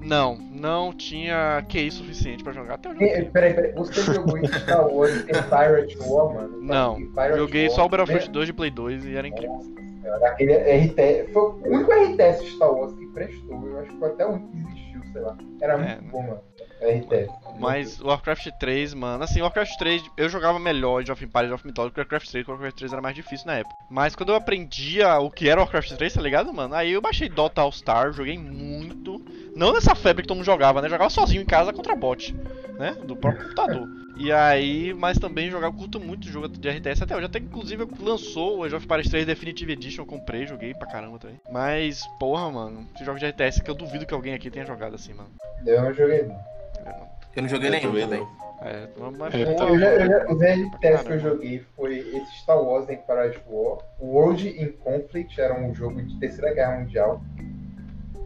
Não, 0.00 0.38
não 0.38 0.90
tinha 0.90 1.62
QI 1.68 1.90
suficiente 1.90 2.42
pra 2.42 2.54
jogar. 2.54 2.76
Até 2.76 2.90
joguei. 2.90 3.08
Eh, 3.08 3.24
Peraí, 3.24 3.52
peraí, 3.52 3.72
você 3.72 4.00
jogou 4.14 4.38
Star 4.46 4.88
Wars 4.88 5.20
e 5.20 5.24
Pirate 5.26 5.98
War, 6.00 6.34
mano? 6.34 6.62
Não, 6.62 6.96
Joguei 7.36 7.66
War, 7.66 7.74
só 7.76 7.84
o 7.84 7.88
Battlefront 7.90 8.26
né? 8.26 8.32
2 8.32 8.46
de 8.46 8.52
Play 8.54 8.70
2 8.70 9.04
e 9.04 9.16
era 9.16 9.28
incrível. 9.28 9.52
Nossa 9.52 9.78
Aquele 10.22 10.54
RTS. 10.54 11.30
Foi 11.32 11.42
o 11.42 11.60
único 11.66 11.92
RTS 11.92 12.46
Star 12.54 12.72
Wars 12.72 12.94
que 12.94 13.06
prestou. 13.08 13.68
Eu 13.68 13.80
acho 13.80 13.90
que 13.90 13.98
foi 13.98 14.08
até 14.08 14.24
o 14.24 14.30
único 14.30 14.48
que 14.48 14.58
existiu, 14.58 14.87
sei 15.18 15.20
lá. 15.20 15.36
Era 15.60 15.72
É, 15.74 15.76
muito 15.76 16.04
né? 16.04 16.10
bom, 16.10 16.22
mano. 16.22 16.40
RTS. 16.80 17.28
Mas 17.58 18.00
Warcraft 18.00 18.50
3, 18.60 18.94
mano, 18.94 19.24
assim, 19.24 19.42
Warcraft 19.42 19.76
3 19.78 20.02
eu 20.16 20.28
jogava 20.28 20.60
melhor 20.60 21.02
de 21.02 21.10
of 21.10 21.24
Empires 21.24 21.50
e 21.50 21.52
of 21.52 21.66
Mythology 21.66 21.92
que 21.92 22.00
Warcraft 22.00 22.30
3, 22.30 22.44
porque 22.44 22.52
Warcraft 22.52 22.78
3 22.78 22.92
era 22.92 23.02
mais 23.02 23.16
difícil 23.16 23.46
na 23.48 23.54
época. 23.54 23.74
Mas 23.90 24.14
quando 24.14 24.28
eu 24.28 24.36
aprendia 24.36 25.18
o 25.18 25.28
que 25.28 25.48
era 25.48 25.60
Warcraft 25.60 25.96
3, 25.96 26.14
tá 26.14 26.22
ligado, 26.22 26.54
mano? 26.54 26.74
Aí 26.74 26.92
eu 26.92 27.00
baixei 27.00 27.28
Dota 27.28 27.60
All 27.62 27.72
Star, 27.72 28.12
joguei 28.12 28.38
muito. 28.38 29.20
Não 29.56 29.72
nessa 29.72 29.96
febre 29.96 30.22
que 30.22 30.28
todo 30.28 30.36
mundo 30.36 30.46
jogava, 30.46 30.80
né? 30.80 30.88
Jogava 30.88 31.10
sozinho 31.10 31.42
em 31.42 31.46
casa 31.46 31.72
contra 31.72 31.96
bot, 31.96 32.32
né? 32.78 32.96
Do 33.02 33.16
próprio 33.16 33.42
computador. 33.42 33.88
E 34.18 34.32
aí, 34.32 34.92
mas 34.94 35.16
também 35.18 35.48
jogava, 35.48 35.72
eu 35.72 35.78
curto 35.78 36.00
muito 36.00 36.26
jogo 36.26 36.48
de 36.48 36.68
RTS 36.68 37.04
até 37.04 37.14
hoje. 37.16 37.26
Até 37.26 37.38
inclusive 37.38 37.86
lançou 38.00 38.58
o 38.58 38.64
Age 38.64 38.74
of 38.74 38.84
Empires 38.84 39.08
3 39.10 39.24
Definitive 39.26 39.72
Edition, 39.72 40.02
eu 40.02 40.06
comprei, 40.06 40.44
joguei 40.46 40.74
pra 40.74 40.88
caramba 40.88 41.18
também. 41.18 41.40
Mas, 41.50 42.02
porra, 42.18 42.50
mano, 42.50 42.86
esse 42.94 43.04
jogo 43.04 43.18
de 43.18 43.26
RTS 43.26 43.62
que 43.62 43.70
eu 43.70 43.74
duvido 43.76 44.04
que 44.04 44.12
alguém 44.14 44.34
aqui 44.34 44.50
tenha 44.50 44.66
jogado 44.66 44.94
assim, 44.96 45.14
mano. 45.14 45.30
Eu 45.64 45.82
não 45.82 45.94
joguei, 45.94 46.22
não. 46.24 46.34
É. 46.34 47.08
Eu 47.36 47.42
não 47.42 47.48
joguei 47.48 47.68
Eu 47.68 47.72
nenhum 47.72 47.92
também 47.92 48.06
não. 48.08 48.48
É, 48.60 48.88
mas- 49.16 49.34
É, 49.34 49.42
Eu, 49.42 49.68
eu 49.68 49.78
já, 49.78 49.86
eu 49.94 50.06
já, 50.08 50.32
os 50.32 50.42
RTS 50.42 51.04
que 51.04 51.12
eu 51.12 51.20
joguei 51.20 51.64
foi 51.76 51.98
esse 51.98 52.38
Star 52.40 52.60
Wars 52.60 52.88
Empire 52.90 53.38
War, 53.48 53.78
o 54.00 54.06
World 54.06 54.48
in 54.48 54.72
Conflict, 54.82 55.40
era 55.40 55.54
um 55.60 55.72
jogo 55.72 56.02
de 56.02 56.18
Terceira 56.18 56.52
Guerra 56.52 56.80
Mundial, 56.80 57.22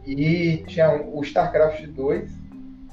e 0.07 0.63
tinha 0.67 0.91
o 1.01 1.21
StarCraft 1.21 1.85
2 1.85 2.31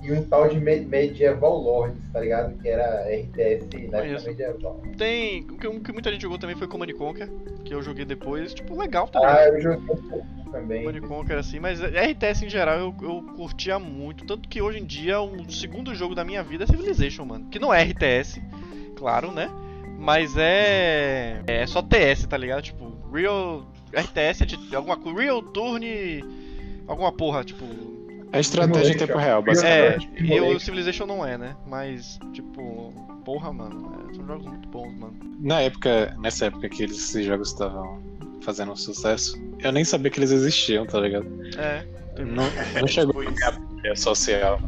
e 0.03 0.12
um 0.12 0.22
tal 0.24 0.48
de 0.48 0.59
Me- 0.59 0.80
Medieval 0.80 1.57
Lords, 1.59 1.98
tá 2.12 2.20
ligado? 2.20 2.57
Que 2.59 2.68
era 2.68 3.05
RTS 3.11 3.66
na 3.90 3.98
época 3.98 3.98
Conheço. 4.01 4.26
medieval. 4.26 4.82
Tem. 4.96 5.42
O 5.42 5.57
que, 5.59 5.66
o 5.66 5.80
que 5.80 5.92
muita 5.92 6.11
gente 6.12 6.22
jogou 6.22 6.38
também 6.38 6.57
foi 6.57 6.66
Command 6.66 6.92
Conquer, 6.96 7.28
que 7.64 7.74
eu 7.74 7.82
joguei 7.82 8.05
depois. 8.05 8.55
Tipo, 8.55 8.78
legal, 8.78 9.07
tá 9.09 9.20
ligado? 9.20 9.38
Ah, 9.38 9.44
eu 9.48 9.61
joguei 9.61 9.96
também. 10.51 10.84
Command 10.84 11.01
Conquer 11.09 11.38
assim, 11.38 11.61
mas 11.61 11.80
RTS 11.82 12.44
em 12.46 12.48
geral 12.51 12.78
eu, 12.78 12.94
eu 13.03 13.22
curtia 13.36 13.78
muito. 13.78 14.24
Tanto 14.24 14.48
que 14.48 14.61
hoje 14.62 14.78
em 14.80 14.84
dia 14.84 15.20
o 15.20 15.51
segundo 15.51 15.94
jogo 15.94 16.14
da 16.14 16.24
minha 16.24 16.42
vida 16.42 16.64
é 16.64 16.66
Civilization, 16.66 17.24
mano. 17.24 17.46
Que 17.51 17.59
não 17.59 17.72
é 17.72 17.82
RTS, 17.82 18.40
claro, 18.96 19.30
né? 19.32 19.48
Mas 19.98 20.34
é. 20.38 21.42
É 21.46 21.66
só 21.66 21.82
TS, 21.82 22.26
tá 22.26 22.36
ligado? 22.36 22.62
Tipo, 22.62 22.90
Real. 23.12 23.66
RTS 23.92 24.42
é 24.44 24.46
de 24.46 24.74
alguma 24.74 24.96
coisa. 24.96 25.18
Real 25.20 25.42
Turn. 25.42 26.24
Alguma 26.86 27.12
porra, 27.12 27.44
tipo. 27.44 27.64
É 28.33 28.41
estratégia 28.41 28.93
em 28.93 28.97
tempo 28.97 29.18
real, 29.18 29.43
basicamente. 29.43 30.09
É, 30.16 30.22
e 30.22 30.41
o 30.41 30.61
Civilization 30.61 31.05
não 31.07 31.26
é, 31.26 31.37
né? 31.37 31.57
Mas, 31.66 32.18
tipo, 32.33 32.93
porra, 33.24 33.53
mano. 33.53 33.93
é, 34.09 34.14
são 34.14 34.26
jogos 34.26 34.47
muito 34.47 34.68
bons, 34.68 34.93
mano. 34.99 35.14
Na 35.41 35.61
época, 35.62 36.16
nessa 36.20 36.47
época 36.47 36.68
que 36.68 36.85
eles- 36.85 36.97
esses 36.99 37.26
jogos 37.26 37.49
estavam 37.49 38.01
fazendo 38.43 38.72
um 38.72 38.76
sucesso, 38.76 39.37
eu 39.59 39.72
nem 39.72 39.85
sabia 39.85 40.11
que 40.11 40.20
eles 40.20 40.31
existiam, 40.31 40.87
tá 40.87 41.01
ligado? 41.01 41.26
É. 41.59 41.85
Não, 42.22 42.45
não 42.81 42.87
chegou 42.87 43.22
a 43.22 43.31
minha 43.31 43.51
bolha 43.53 43.97
social. 43.97 44.61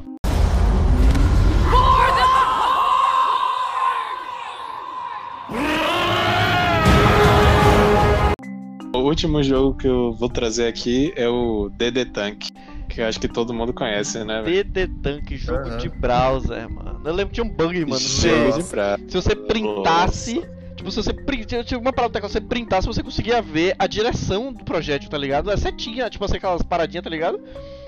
O 8.95 8.99
último 8.99 9.43
jogo 9.43 9.77
que 9.77 9.87
eu 9.87 10.13
vou 10.15 10.29
trazer 10.29 10.67
aqui 10.67 11.13
é 11.17 11.29
o 11.29 11.69
DD 11.71 12.05
Tank, 12.07 12.49
que 12.93 13.03
acho 13.03 13.19
que 13.21 13.29
todo 13.29 13.53
mundo 13.55 13.73
conhece, 13.73 14.23
né? 14.25 14.43
velho? 14.43 14.65
DD 14.65 14.87
Tank, 15.03 15.37
jogo 15.37 15.69
Aham. 15.69 15.77
de 15.79 15.89
browser, 15.89 16.69
mano. 16.71 17.01
Eu 17.05 17.13
lembro 17.13 17.29
que 17.29 17.41
tinha 17.41 17.45
um 17.45 17.55
bug, 17.55 17.81
mano. 17.85 17.99
Jogo 17.99 18.53
Se, 18.53 18.63
de 18.63 19.11
se 19.11 19.15
você 19.15 19.35
printasse. 19.35 20.43
Tipo, 20.77 20.91
se 20.91 20.97
você 20.97 21.13
print, 21.13 21.47
tinha 21.47 21.63
tinha 21.63 21.79
uma 21.79 21.93
parada 21.93 22.21
que 22.21 22.29
você 22.29 22.41
printasse, 22.41 22.87
você 22.87 23.03
conseguia 23.03 23.41
ver 23.41 23.75
a 23.79 23.87
direção 23.87 24.53
do 24.53 24.65
projétil, 24.65 25.09
tá 25.09 25.19
ligado? 25.19 25.51
É 25.51 25.57
setinha, 25.57 26.11
tipo 26.11 26.25
assim, 26.25 26.39
aquelas 26.39 26.63
paradinhas, 26.63 27.05
tá 27.05 27.11
ligado? 27.11 27.41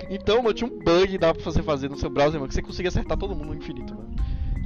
Então, 0.09 0.37
mano, 0.41 0.53
tinha 0.53 0.69
um 0.69 0.79
bug 0.79 1.07
que 1.07 1.17
dava 1.17 1.33
pra 1.33 1.43
você 1.43 1.61
fazer 1.61 1.89
no 1.89 1.97
seu 1.97 2.09
browser, 2.09 2.39
mano, 2.39 2.47
que 2.47 2.53
você 2.53 2.61
conseguia 2.61 2.89
acertar 2.89 3.17
todo 3.17 3.35
mundo 3.35 3.47
no 3.47 3.55
infinito, 3.55 3.93
mano. 3.93 4.15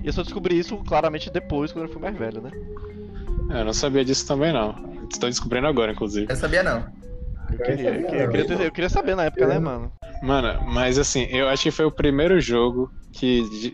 E 0.03 0.07
eu 0.07 0.13
só 0.13 0.21
descobri 0.21 0.59
isso 0.59 0.77
claramente 0.77 1.29
depois, 1.31 1.71
quando 1.71 1.85
eu 1.85 1.91
fui 1.91 2.01
mais 2.01 2.15
velho, 2.17 2.41
né? 2.41 2.51
Eu 3.49 3.65
não 3.65 3.73
sabia 3.73 4.05
disso 4.05 4.27
também, 4.27 4.53
não. 4.53 4.75
Estou 5.11 5.29
descobrindo 5.29 5.65
agora, 5.67 5.91
inclusive. 5.91 6.27
Eu 6.29 6.35
sabia 6.35 6.61
não. 6.61 6.85
Eu 7.51 7.57
queria, 7.59 7.89
eu 7.89 8.05
queria, 8.05 8.23
eu 8.23 8.29
queria, 8.29 8.45
ter- 8.45 8.61
eu 8.65 8.71
queria 8.71 8.89
saber 8.89 9.15
na 9.15 9.25
época, 9.25 9.47
né, 9.47 9.59
mano? 9.59 9.91
Mano, 10.21 10.61
mas 10.65 10.97
assim, 10.97 11.23
eu 11.29 11.47
acho 11.49 11.63
que 11.63 11.71
foi 11.71 11.85
o 11.85 11.91
primeiro 11.91 12.39
jogo 12.41 12.91
que, 13.13 13.73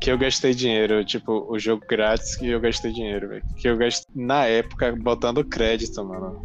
que 0.00 0.10
eu 0.10 0.18
gastei 0.18 0.54
dinheiro. 0.54 1.04
Tipo, 1.04 1.46
o 1.50 1.58
jogo 1.58 1.82
grátis 1.88 2.36
que 2.36 2.48
eu 2.48 2.60
gastei 2.60 2.92
dinheiro, 2.92 3.28
velho. 3.28 3.42
Que 3.60 3.68
eu 3.68 3.76
gastei 3.76 4.06
na 4.14 4.46
época 4.46 4.94
botando 4.96 5.44
crédito, 5.44 6.04
mano. 6.04 6.38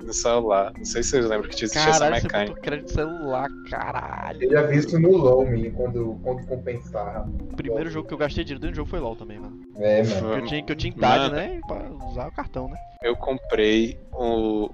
No 0.00 0.12
celular. 0.12 0.72
Não 0.76 0.84
sei 0.84 1.02
se 1.02 1.10
vocês 1.10 1.24
lembram 1.26 1.48
que 1.48 1.56
tinha 1.56 1.66
existia 1.66 1.90
essa 1.90 2.06
você 2.06 2.22
mecânica. 2.22 2.60
crédito 2.60 2.92
celular, 2.92 3.48
caralho. 3.68 4.38
Eu 4.42 4.50
já 4.50 4.62
vi 4.62 4.78
isso 4.78 4.98
no 5.00 5.10
LoL, 5.16 5.44
man, 5.46 5.70
quando, 5.72 6.20
quando 6.22 6.46
compensava. 6.46 7.28
O 7.28 7.56
primeiro 7.56 7.90
jogo 7.90 8.06
que 8.06 8.14
eu 8.14 8.18
gastei 8.18 8.44
dinheiro 8.44 8.60
dentro 8.60 8.74
do 8.74 8.76
jogo 8.76 8.90
foi 8.90 9.00
LOL 9.00 9.16
também, 9.16 9.40
mano. 9.40 9.58
É, 9.80 10.02
mano. 10.04 10.32
Que 10.34 10.38
eu 10.38 10.44
tinha, 10.44 10.62
que 10.62 10.72
eu 10.72 10.76
tinha 10.76 10.92
idade, 10.92 11.24
Mano. 11.24 11.36
né? 11.36 11.60
Pra 11.66 11.90
usar 12.08 12.28
o 12.28 12.32
cartão, 12.32 12.68
né? 12.68 12.76
Eu 13.02 13.16
comprei 13.16 13.98
um, 14.14 14.68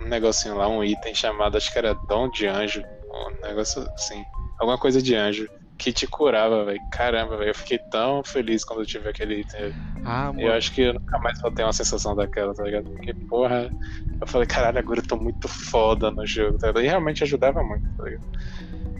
um, 0.00 0.08
negocinho 0.08 0.56
lá, 0.56 0.68
um 0.68 0.82
item 0.82 1.14
chamado, 1.14 1.56
acho 1.56 1.72
que 1.72 1.78
era 1.78 1.94
Dom 2.08 2.30
de 2.30 2.46
Anjo. 2.46 2.82
Um 2.82 3.46
negócio 3.46 3.82
assim. 3.94 4.24
Alguma 4.58 4.78
coisa 4.78 5.00
de 5.00 5.14
anjo. 5.14 5.48
Que 5.78 5.92
te 5.92 6.06
curava, 6.06 6.64
velho. 6.64 6.80
Caramba, 6.90 7.36
velho. 7.36 7.50
Eu 7.50 7.54
fiquei 7.54 7.78
tão 7.90 8.24
feliz 8.24 8.64
quando 8.64 8.80
eu 8.80 8.86
tive 8.86 9.08
aquele 9.08 9.40
item. 9.40 9.72
Ah, 10.04 10.32
mano. 10.32 10.40
Eu 10.40 10.52
acho 10.52 10.72
que 10.72 10.82
eu 10.82 10.94
nunca 10.94 11.18
mais 11.20 11.40
vou 11.40 11.50
ter 11.52 11.62
uma 11.62 11.72
sensação 11.72 12.16
daquela, 12.16 12.52
tá 12.52 12.64
ligado? 12.64 12.90
Porque, 12.90 13.14
porra, 13.28 13.70
eu 14.20 14.26
falei, 14.26 14.46
caralho, 14.46 14.78
agora 14.78 14.98
eu 14.98 15.06
tô 15.06 15.16
muito 15.16 15.46
foda 15.46 16.10
no 16.10 16.26
jogo, 16.26 16.58
tá 16.58 16.68
ligado? 16.68 16.84
E 16.84 16.88
realmente 16.88 17.22
ajudava 17.22 17.62
muito, 17.62 17.84
tá 17.96 18.04
ligado? 18.04 18.24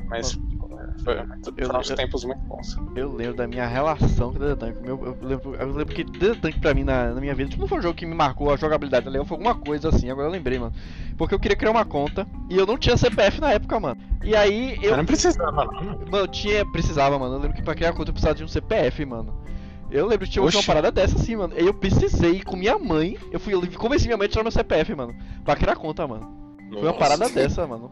Mas 0.09 0.39
foi 1.15 1.27
muito, 1.27 1.55
Eu- 1.57 1.67
foram 1.67 1.81
uns 1.81 1.91
eu- 1.91 1.97
tempos 1.97 2.25
muito 2.25 2.41
bons. 2.43 2.77
Eu 2.95 3.13
lembro 3.13 3.35
da 3.37 3.47
minha 3.47 3.67
relação 3.67 4.33
com 4.33 4.39
o 4.43 4.57
Tank. 4.57 4.77
Meu, 4.83 5.05
eu, 5.05 5.19
lembro, 5.23 5.55
eu 5.55 5.67
lembro 5.73 5.95
que 5.95 6.05
DD 6.05 6.35
Tank 6.37 6.59
pra 6.61 6.75
mim 6.75 6.85
na, 6.85 7.13
na 7.15 7.21
minha 7.21 7.35
vida, 7.35 7.51
tipo, 7.51 7.63
não 7.63 7.69
foi 7.69 7.79
um 7.79 7.83
jogo 7.83 7.95
que 7.95 8.07
me 8.07 8.15
marcou 8.15 8.53
a 8.53 8.57
jogabilidade, 8.57 9.05
tá 9.05 9.11
ligado? 9.11 9.27
Foi 9.27 9.37
alguma 9.37 9.55
coisa 9.55 9.89
assim, 9.89 10.11
agora 10.11 10.27
eu 10.29 10.33
lembrei, 10.33 10.59
mano. 10.59 10.73
Porque 11.17 11.35
eu 11.35 11.39
queria 11.41 11.57
criar 11.57 11.71
uma 11.71 11.85
conta 11.85 12.27
e 12.51 12.57
eu 12.57 12.67
não 12.67 12.77
tinha 12.77 12.97
CPF 12.97 13.41
na 13.41 13.51
época, 13.53 13.79
mano. 13.81 14.01
E 14.23 14.35
aí 14.37 14.77
eu. 14.83 14.91
Eu 14.91 14.97
não 14.97 15.05
precisava, 15.05 15.51
não. 15.65 15.73
Mano, 15.73 15.99
eu 16.13 16.29
tinha. 16.29 16.65
Precisava, 16.71 17.19
mano. 17.19 17.35
Eu 17.37 17.41
lembro 17.41 17.57
que 17.57 17.63
pra 17.63 17.75
criar 17.75 17.93
conta 17.93 18.11
eu 18.11 18.15
precisava 18.15 18.35
de 18.35 18.45
um 18.45 18.49
CPF, 18.49 19.05
mano. 19.05 19.35
Eu 19.91 20.07
lembro 20.07 20.27
que 20.27 20.33
tinha 20.33 20.43
uma 20.43 20.49
Oxi. 20.49 20.67
parada 20.67 20.93
dessa 20.93 21.17
assim, 21.17 21.35
mano. 21.37 21.55
Eu 21.57 21.73
precisei 21.73 22.43
com 22.43 22.57
minha 22.57 22.79
mãe. 22.79 23.17
Eu 23.33 23.41
fui 23.41 23.55
eu 23.55 23.63
convenci 23.79 24.05
minha 24.07 24.19
mãe 24.19 24.27
a 24.27 24.29
tirar 24.29 24.43
meu 24.43 24.53
CPF, 24.53 24.95
mano. 24.95 25.15
Pra 25.45 25.57
criar 25.57 25.77
conta, 25.77 26.07
mano. 26.07 26.37
Foi 26.69 26.77
uma 26.83 26.87
Nossa. 26.89 26.99
parada 26.99 27.29
dessa, 27.31 27.67
mano. 27.67 27.91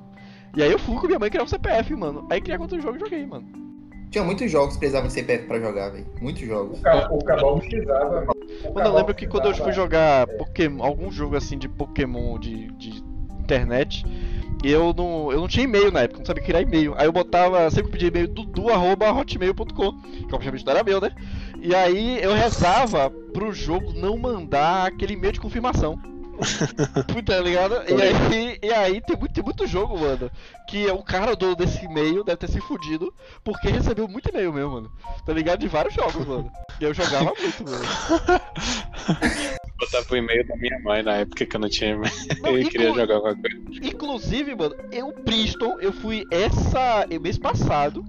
E 0.56 0.62
aí 0.62 0.72
eu 0.72 0.78
fui 0.78 0.96
com 0.96 1.06
minha 1.06 1.18
mãe 1.18 1.28
criar 1.30 1.44
um 1.44 1.46
CPF, 1.46 1.94
mano. 1.94 2.26
Aí 2.30 2.40
criar 2.40 2.58
conta 2.58 2.76
do 2.76 2.82
jogo 2.82 2.96
e 2.96 3.00
joguei, 3.00 3.26
mano. 3.26 3.46
Tinha 4.10 4.24
muitos 4.24 4.50
jogos 4.50 4.74
que 4.74 4.78
precisavam 4.78 5.08
de 5.08 5.12
CPF 5.14 5.46
pra 5.46 5.60
jogar, 5.60 5.90
velho. 5.90 6.06
Muitos 6.20 6.42
jogos. 6.46 6.78
O, 6.78 6.82
Ca- 6.82 7.08
o 7.10 7.18
Cabal 7.24 7.58
precisava. 7.58 8.24
mano. 8.24 8.32
Eu 8.88 8.94
lembro 8.94 9.14
que 9.14 9.26
quando 9.26 9.46
eu 9.46 9.54
fui 9.54 9.72
jogar 9.72 10.26
Pokémon, 10.38 10.82
algum 10.82 11.10
jogo 11.12 11.36
assim 11.36 11.58
de 11.58 11.68
Pokémon 11.68 12.38
de, 12.38 12.68
de 12.72 13.02
internet, 13.40 14.04
eu 14.64 14.94
não, 14.96 15.30
eu 15.30 15.40
não 15.40 15.48
tinha 15.48 15.64
e-mail 15.64 15.90
na 15.92 16.00
época, 16.02 16.20
não 16.20 16.26
sabia 16.26 16.42
criar 16.42 16.62
e-mail. 16.62 16.94
Aí 16.96 17.06
eu 17.06 17.12
botava, 17.12 17.68
sempre 17.70 17.90
pedia 17.92 18.08
e-mail 18.08 18.28
dudu.hotmail.com, 18.28 19.92
que 20.26 20.34
obviamente 20.34 20.64
não 20.64 20.72
era 20.72 20.82
meu, 20.84 21.00
né? 21.00 21.10
E 21.60 21.74
aí 21.74 22.22
eu 22.22 22.32
rezava 22.32 23.10
pro 23.10 23.52
jogo 23.52 23.92
não 23.92 24.16
mandar 24.16 24.86
aquele 24.86 25.12
e-mail 25.14 25.32
de 25.32 25.40
confirmação. 25.40 25.98
Tá 27.24 27.40
ligado? 27.40 27.74
E 27.88 28.02
aí, 28.02 28.58
e 28.62 28.72
aí 28.72 29.00
tem, 29.00 29.16
muito, 29.16 29.32
tem 29.32 29.42
muito 29.44 29.66
jogo, 29.66 29.98
mano. 29.98 30.30
Que 30.68 30.88
é 30.88 30.92
o 30.92 31.02
cara 31.02 31.34
do 31.34 31.54
desse 31.56 31.84
e-mail 31.84 32.22
deve 32.22 32.38
ter 32.38 32.48
se 32.48 32.60
fudido 32.60 33.12
porque 33.42 33.68
recebeu 33.68 34.06
muito 34.08 34.28
e-mail 34.28 34.52
meu, 34.52 34.70
mano. 34.70 34.92
Tá 35.24 35.32
ligado? 35.32 35.60
De 35.60 35.68
vários 35.68 35.94
jogos, 35.94 36.26
mano. 36.26 36.50
E 36.80 36.84
eu 36.84 36.94
jogava 36.94 37.32
muito, 37.38 37.64
mano. 37.64 37.84
Botar 39.78 40.02
pro 40.04 40.16
e-mail 40.16 40.46
da 40.46 40.56
minha 40.56 40.78
mãe 40.80 41.02
na 41.02 41.16
época 41.16 41.44
que 41.44 41.56
eu 41.56 41.60
não 41.60 41.68
tinha 41.68 41.90
e-mail. 41.90 42.12
Não, 42.40 42.56
Eu 42.56 42.68
queria 42.68 42.92
jogar 42.94 43.14
alguma 43.16 43.34
coisa. 43.34 43.56
Inclusive, 43.82 44.54
mano, 44.54 44.74
eu, 44.92 45.12
Priston, 45.12 45.78
eu 45.80 45.92
fui 45.92 46.24
essa. 46.30 47.06
mês 47.20 47.38
passado. 47.38 48.04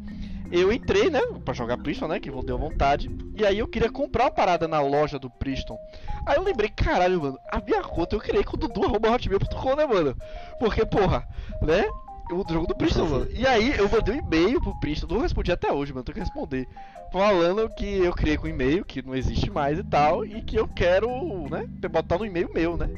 Eu 0.51 0.71
entrei, 0.71 1.09
né, 1.09 1.19
pra 1.43 1.53
jogar 1.53 1.77
Priston, 1.77 2.07
né, 2.07 2.19
que 2.19 2.31
deu 2.43 2.57
vontade. 2.57 3.09
E 3.35 3.45
aí 3.45 3.59
eu 3.59 3.67
queria 3.67 3.91
comprar 3.91 4.25
uma 4.25 4.31
parada 4.31 4.67
na 4.67 4.79
loja 4.79 5.19
do 5.19 5.29
Priston. 5.29 5.77
Aí 6.25 6.37
eu 6.37 6.43
lembrei, 6.43 6.69
caralho, 6.69 7.21
mano, 7.21 7.39
a 7.51 7.59
minha 7.59 7.81
conta 7.83 8.15
eu 8.15 8.19
criei 8.19 8.43
com 8.43 8.57
dudu.hotmail.com, 8.57 9.75
né, 9.75 9.85
mano? 9.85 10.15
Porque, 10.59 10.85
porra, 10.85 11.27
né, 11.61 11.85
o 12.31 12.43
jogo 12.51 12.67
do 12.67 12.75
Priston, 12.75 13.05
mano. 13.05 13.27
E 13.33 13.45
aí 13.45 13.77
eu 13.77 13.89
mandei 13.89 14.15
um 14.15 14.19
e-mail 14.19 14.61
pro 14.61 14.79
Priston, 14.79 15.07
não 15.07 15.21
respondi 15.21 15.51
até 15.51 15.71
hoje, 15.71 15.93
mano, 15.93 16.03
tenho 16.03 16.15
que 16.15 16.21
responder. 16.21 16.67
Falando 17.11 17.69
que 17.69 17.85
eu 17.85 18.13
criei 18.13 18.37
com 18.37 18.47
e-mail, 18.47 18.83
que 18.83 19.01
não 19.01 19.15
existe 19.15 19.49
mais 19.49 19.79
e 19.79 19.83
tal, 19.83 20.25
e 20.25 20.41
que 20.41 20.57
eu 20.57 20.67
quero, 20.67 21.09
né, 21.49 21.65
botar 21.89 22.17
no 22.17 22.25
e-mail 22.25 22.49
meu, 22.53 22.75
né. 22.77 22.89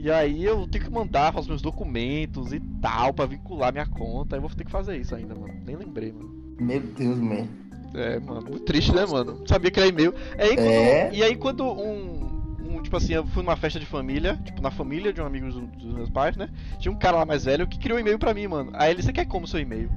E 0.00 0.12
aí 0.12 0.44
eu 0.44 0.64
tenho 0.68 0.84
que 0.84 0.90
mandar 0.92 1.36
os 1.36 1.48
meus 1.48 1.60
documentos 1.60 2.52
e 2.52 2.60
tal 2.80 3.12
pra 3.12 3.26
vincular 3.26 3.72
minha 3.72 3.84
conta. 3.84 4.36
Eu 4.36 4.40
vou 4.40 4.50
ter 4.50 4.64
que 4.64 4.70
fazer 4.70 4.96
isso 4.96 5.12
ainda, 5.12 5.34
mano. 5.34 5.52
Nem 5.66 5.74
lembrei, 5.74 6.12
mano. 6.12 6.37
Meu 6.58 6.80
Deus, 6.80 7.18
man. 7.18 7.46
É, 7.94 8.18
mano, 8.20 8.42
muito 8.42 8.60
triste, 8.60 8.94
né, 8.94 9.06
mano? 9.06 9.38
Não 9.40 9.46
sabia 9.46 9.70
que 9.70 9.80
era 9.80 9.88
e-mail. 9.88 10.14
E 10.36 10.42
aí 10.42 10.56
quando, 10.56 10.66
É. 10.68 11.10
e 11.12 11.22
aí 11.22 11.36
quando 11.36 11.64
um, 11.64 12.74
um, 12.74 12.82
Tipo 12.82 12.96
assim, 12.96 13.14
eu 13.14 13.26
fui 13.26 13.42
numa 13.42 13.56
festa 13.56 13.78
de 13.80 13.86
família, 13.86 14.38
tipo, 14.44 14.62
na 14.62 14.70
família 14.70 15.12
de 15.12 15.20
um 15.20 15.26
amigo 15.26 15.46
dos, 15.46 15.56
dos 15.72 15.94
meus 15.94 16.10
pais, 16.10 16.36
né? 16.36 16.48
Tinha 16.78 16.92
um 16.92 16.98
cara 16.98 17.18
lá 17.18 17.26
mais 17.26 17.44
velho 17.44 17.66
que 17.66 17.78
criou 17.78 17.98
um 17.98 18.00
e-mail 18.00 18.18
pra 18.18 18.32
mim, 18.32 18.46
mano. 18.46 18.70
Aí 18.74 18.90
ele, 18.90 19.02
você 19.02 19.12
quer 19.12 19.26
como 19.26 19.46
seu 19.46 19.60
e-mail? 19.60 19.90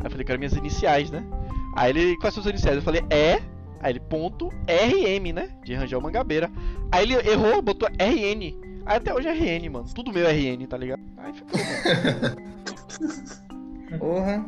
Aí 0.00 0.06
eu 0.06 0.10
falei, 0.10 0.24
quero 0.24 0.38
minhas 0.38 0.54
iniciais, 0.54 1.10
né? 1.10 1.24
Aí 1.76 1.90
ele, 1.90 2.16
quais 2.18 2.34
são 2.34 2.42
suas 2.42 2.52
iniciais? 2.52 2.76
Eu 2.76 2.82
falei, 2.82 3.02
é. 3.10 3.40
Aí 3.80 3.92
ele, 3.92 4.00
ponto 4.00 4.48
RM, 4.66 5.32
né? 5.32 5.48
De 5.64 5.74
Rangel 5.74 6.00
Mangabeira. 6.00 6.50
Aí 6.90 7.04
ele 7.04 7.14
errou, 7.28 7.60
botou 7.60 7.88
RN. 7.88 8.54
Aí 8.86 8.96
até 8.96 9.12
hoje 9.14 9.28
é 9.28 9.32
RN, 9.32 9.68
mano. 9.70 9.86
Tudo 9.94 10.12
meu 10.12 10.26
é 10.26 10.32
RN, 10.32 10.66
tá 10.66 10.76
ligado? 10.76 11.02
Aí 11.18 11.32
ficou. 11.32 11.60
Porra. 13.98 14.44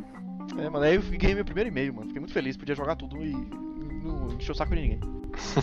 É, 0.59 0.68
mano, 0.68 0.84
aí 0.84 0.96
eu 0.96 1.02
ganhei 1.02 1.34
meu 1.34 1.44
primeiro 1.44 1.68
e-mail, 1.68 1.94
mano. 1.94 2.07
Fiquei 2.07 2.20
muito 2.20 2.32
feliz, 2.32 2.57
podia 2.57 2.74
jogar 2.74 2.96
tudo 2.96 3.16
e 3.24 3.32
não 3.32 4.32
encheu 4.32 4.52
o 4.52 4.57
saco 4.57 4.74
de 4.74 4.82
ninguém. 4.82 5.00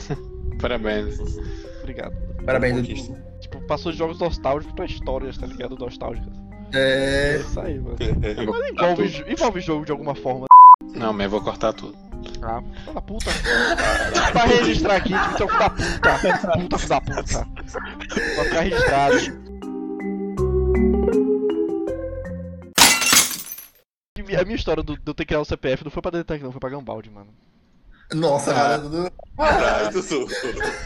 Parabéns. 0.59 1.17
Obrigado. 1.79 2.13
Parabéns. 2.45 3.07
Dudu. 3.07 3.17
Tipo, 3.39 3.61
passou 3.61 3.91
de 3.91 3.97
jogos 3.97 4.19
nostálgicos 4.19 4.75
pra 4.75 4.85
histórias, 4.85 5.37
tá 5.37 5.47
ligado? 5.47 5.77
Nostálgicas. 5.77 6.33
É. 6.73 7.35
É 7.35 7.39
isso 7.39 7.59
aí, 7.59 7.79
mano. 7.79 7.97
Mas 7.99 8.71
envolve, 8.71 9.25
envolve 9.27 9.61
jogo 9.61 9.85
de 9.85 9.91
alguma 9.91 10.15
forma. 10.15 10.47
Não, 10.95 11.13
mas 11.13 11.23
eu 11.25 11.29
vou 11.29 11.41
cortar 11.41 11.73
tudo. 11.73 11.95
Ah, 12.41 12.61
filho 12.61 12.93
da 12.93 13.01
puta. 13.01 13.31
pra 14.31 14.45
registrar 14.45 14.95
aqui, 14.97 15.13
tipo, 15.13 15.37
seu 15.37 15.47
filho 15.47 15.59
da 15.59 15.69
puta. 15.69 16.59
Puta, 16.59 16.77
filho 16.77 16.89
da 16.89 17.01
puta. 17.01 17.47
Pra 18.35 18.43
ficar 18.43 18.61
registrado. 18.61 19.15
A 24.35 24.43
minha 24.43 24.55
história 24.55 24.81
do, 24.83 24.95
de 24.95 25.01
eu 25.05 25.13
ter 25.13 25.25
criado 25.25 25.41
o 25.41 25.45
CPF 25.45 25.83
não 25.83 25.91
foi 25.91 26.01
pra 26.01 26.11
Detec, 26.11 26.43
não, 26.43 26.51
foi 26.51 26.59
pra 26.59 26.69
Gambaldi, 26.69 27.09
mano. 27.09 27.27
Nossa, 28.13 28.51
Ah. 28.51 28.77
mano. 28.77 28.89
Dudu. 28.89 29.11
Caralho, 29.37 29.91
Dudu. 29.93 30.27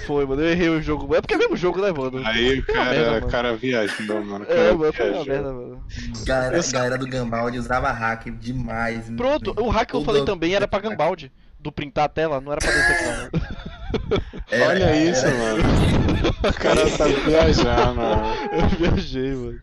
Foi, 0.05 0.25
mano, 0.27 0.41
eu 0.43 0.49
errei 0.51 0.69
o 0.69 0.79
jogo. 0.81 1.15
É 1.15 1.21
porque 1.21 1.33
é 1.33 1.37
o 1.37 1.39
mesmo 1.39 1.57
jogo, 1.57 1.81
né, 1.81 1.91
mano? 1.91 2.21
Aí 2.23 2.59
o 2.59 2.65
merda, 2.67 2.73
cara, 2.73 3.11
mano. 3.11 3.27
cara 3.31 3.55
viajou, 3.55 4.23
mano. 4.23 4.45
É, 4.47 4.55
Cara 4.55 4.73
mano, 4.75 4.93
foi 4.93 5.11
uma 5.11 5.25
merda, 5.25 5.51
mano. 5.53 5.83
Galera, 6.25 6.57
Eu 6.57 6.71
galera 6.71 6.97
do 6.99 7.07
Gambaldi 7.07 7.57
usava 7.57 7.91
hack 7.91 8.25
demais. 8.29 9.09
Pronto, 9.17 9.55
o 9.59 9.69
hack 9.69 9.89
que 9.89 9.95
eu 9.95 10.03
falei 10.03 10.23
também 10.23 10.53
era 10.53 10.67
pra 10.67 10.79
Gambaldi. 10.79 11.31
Do 11.59 11.71
printar 11.71 12.05
a 12.05 12.09
tela, 12.09 12.39
não 12.39 12.51
era 12.51 12.61
pra 12.61 12.71
Detec, 12.71 13.03
não. 13.05 13.41
Era- 14.51 14.67
Olha 14.67 14.83
era- 14.83 14.95
isso, 14.97 15.25
mano. 15.25 15.63
O 16.47 16.53
cara 16.53 16.81
tá 16.95 17.05
viajando, 17.25 17.95
mano. 17.95 18.23
Eu 18.53 18.67
viajei, 18.69 19.33
mano. 19.33 19.59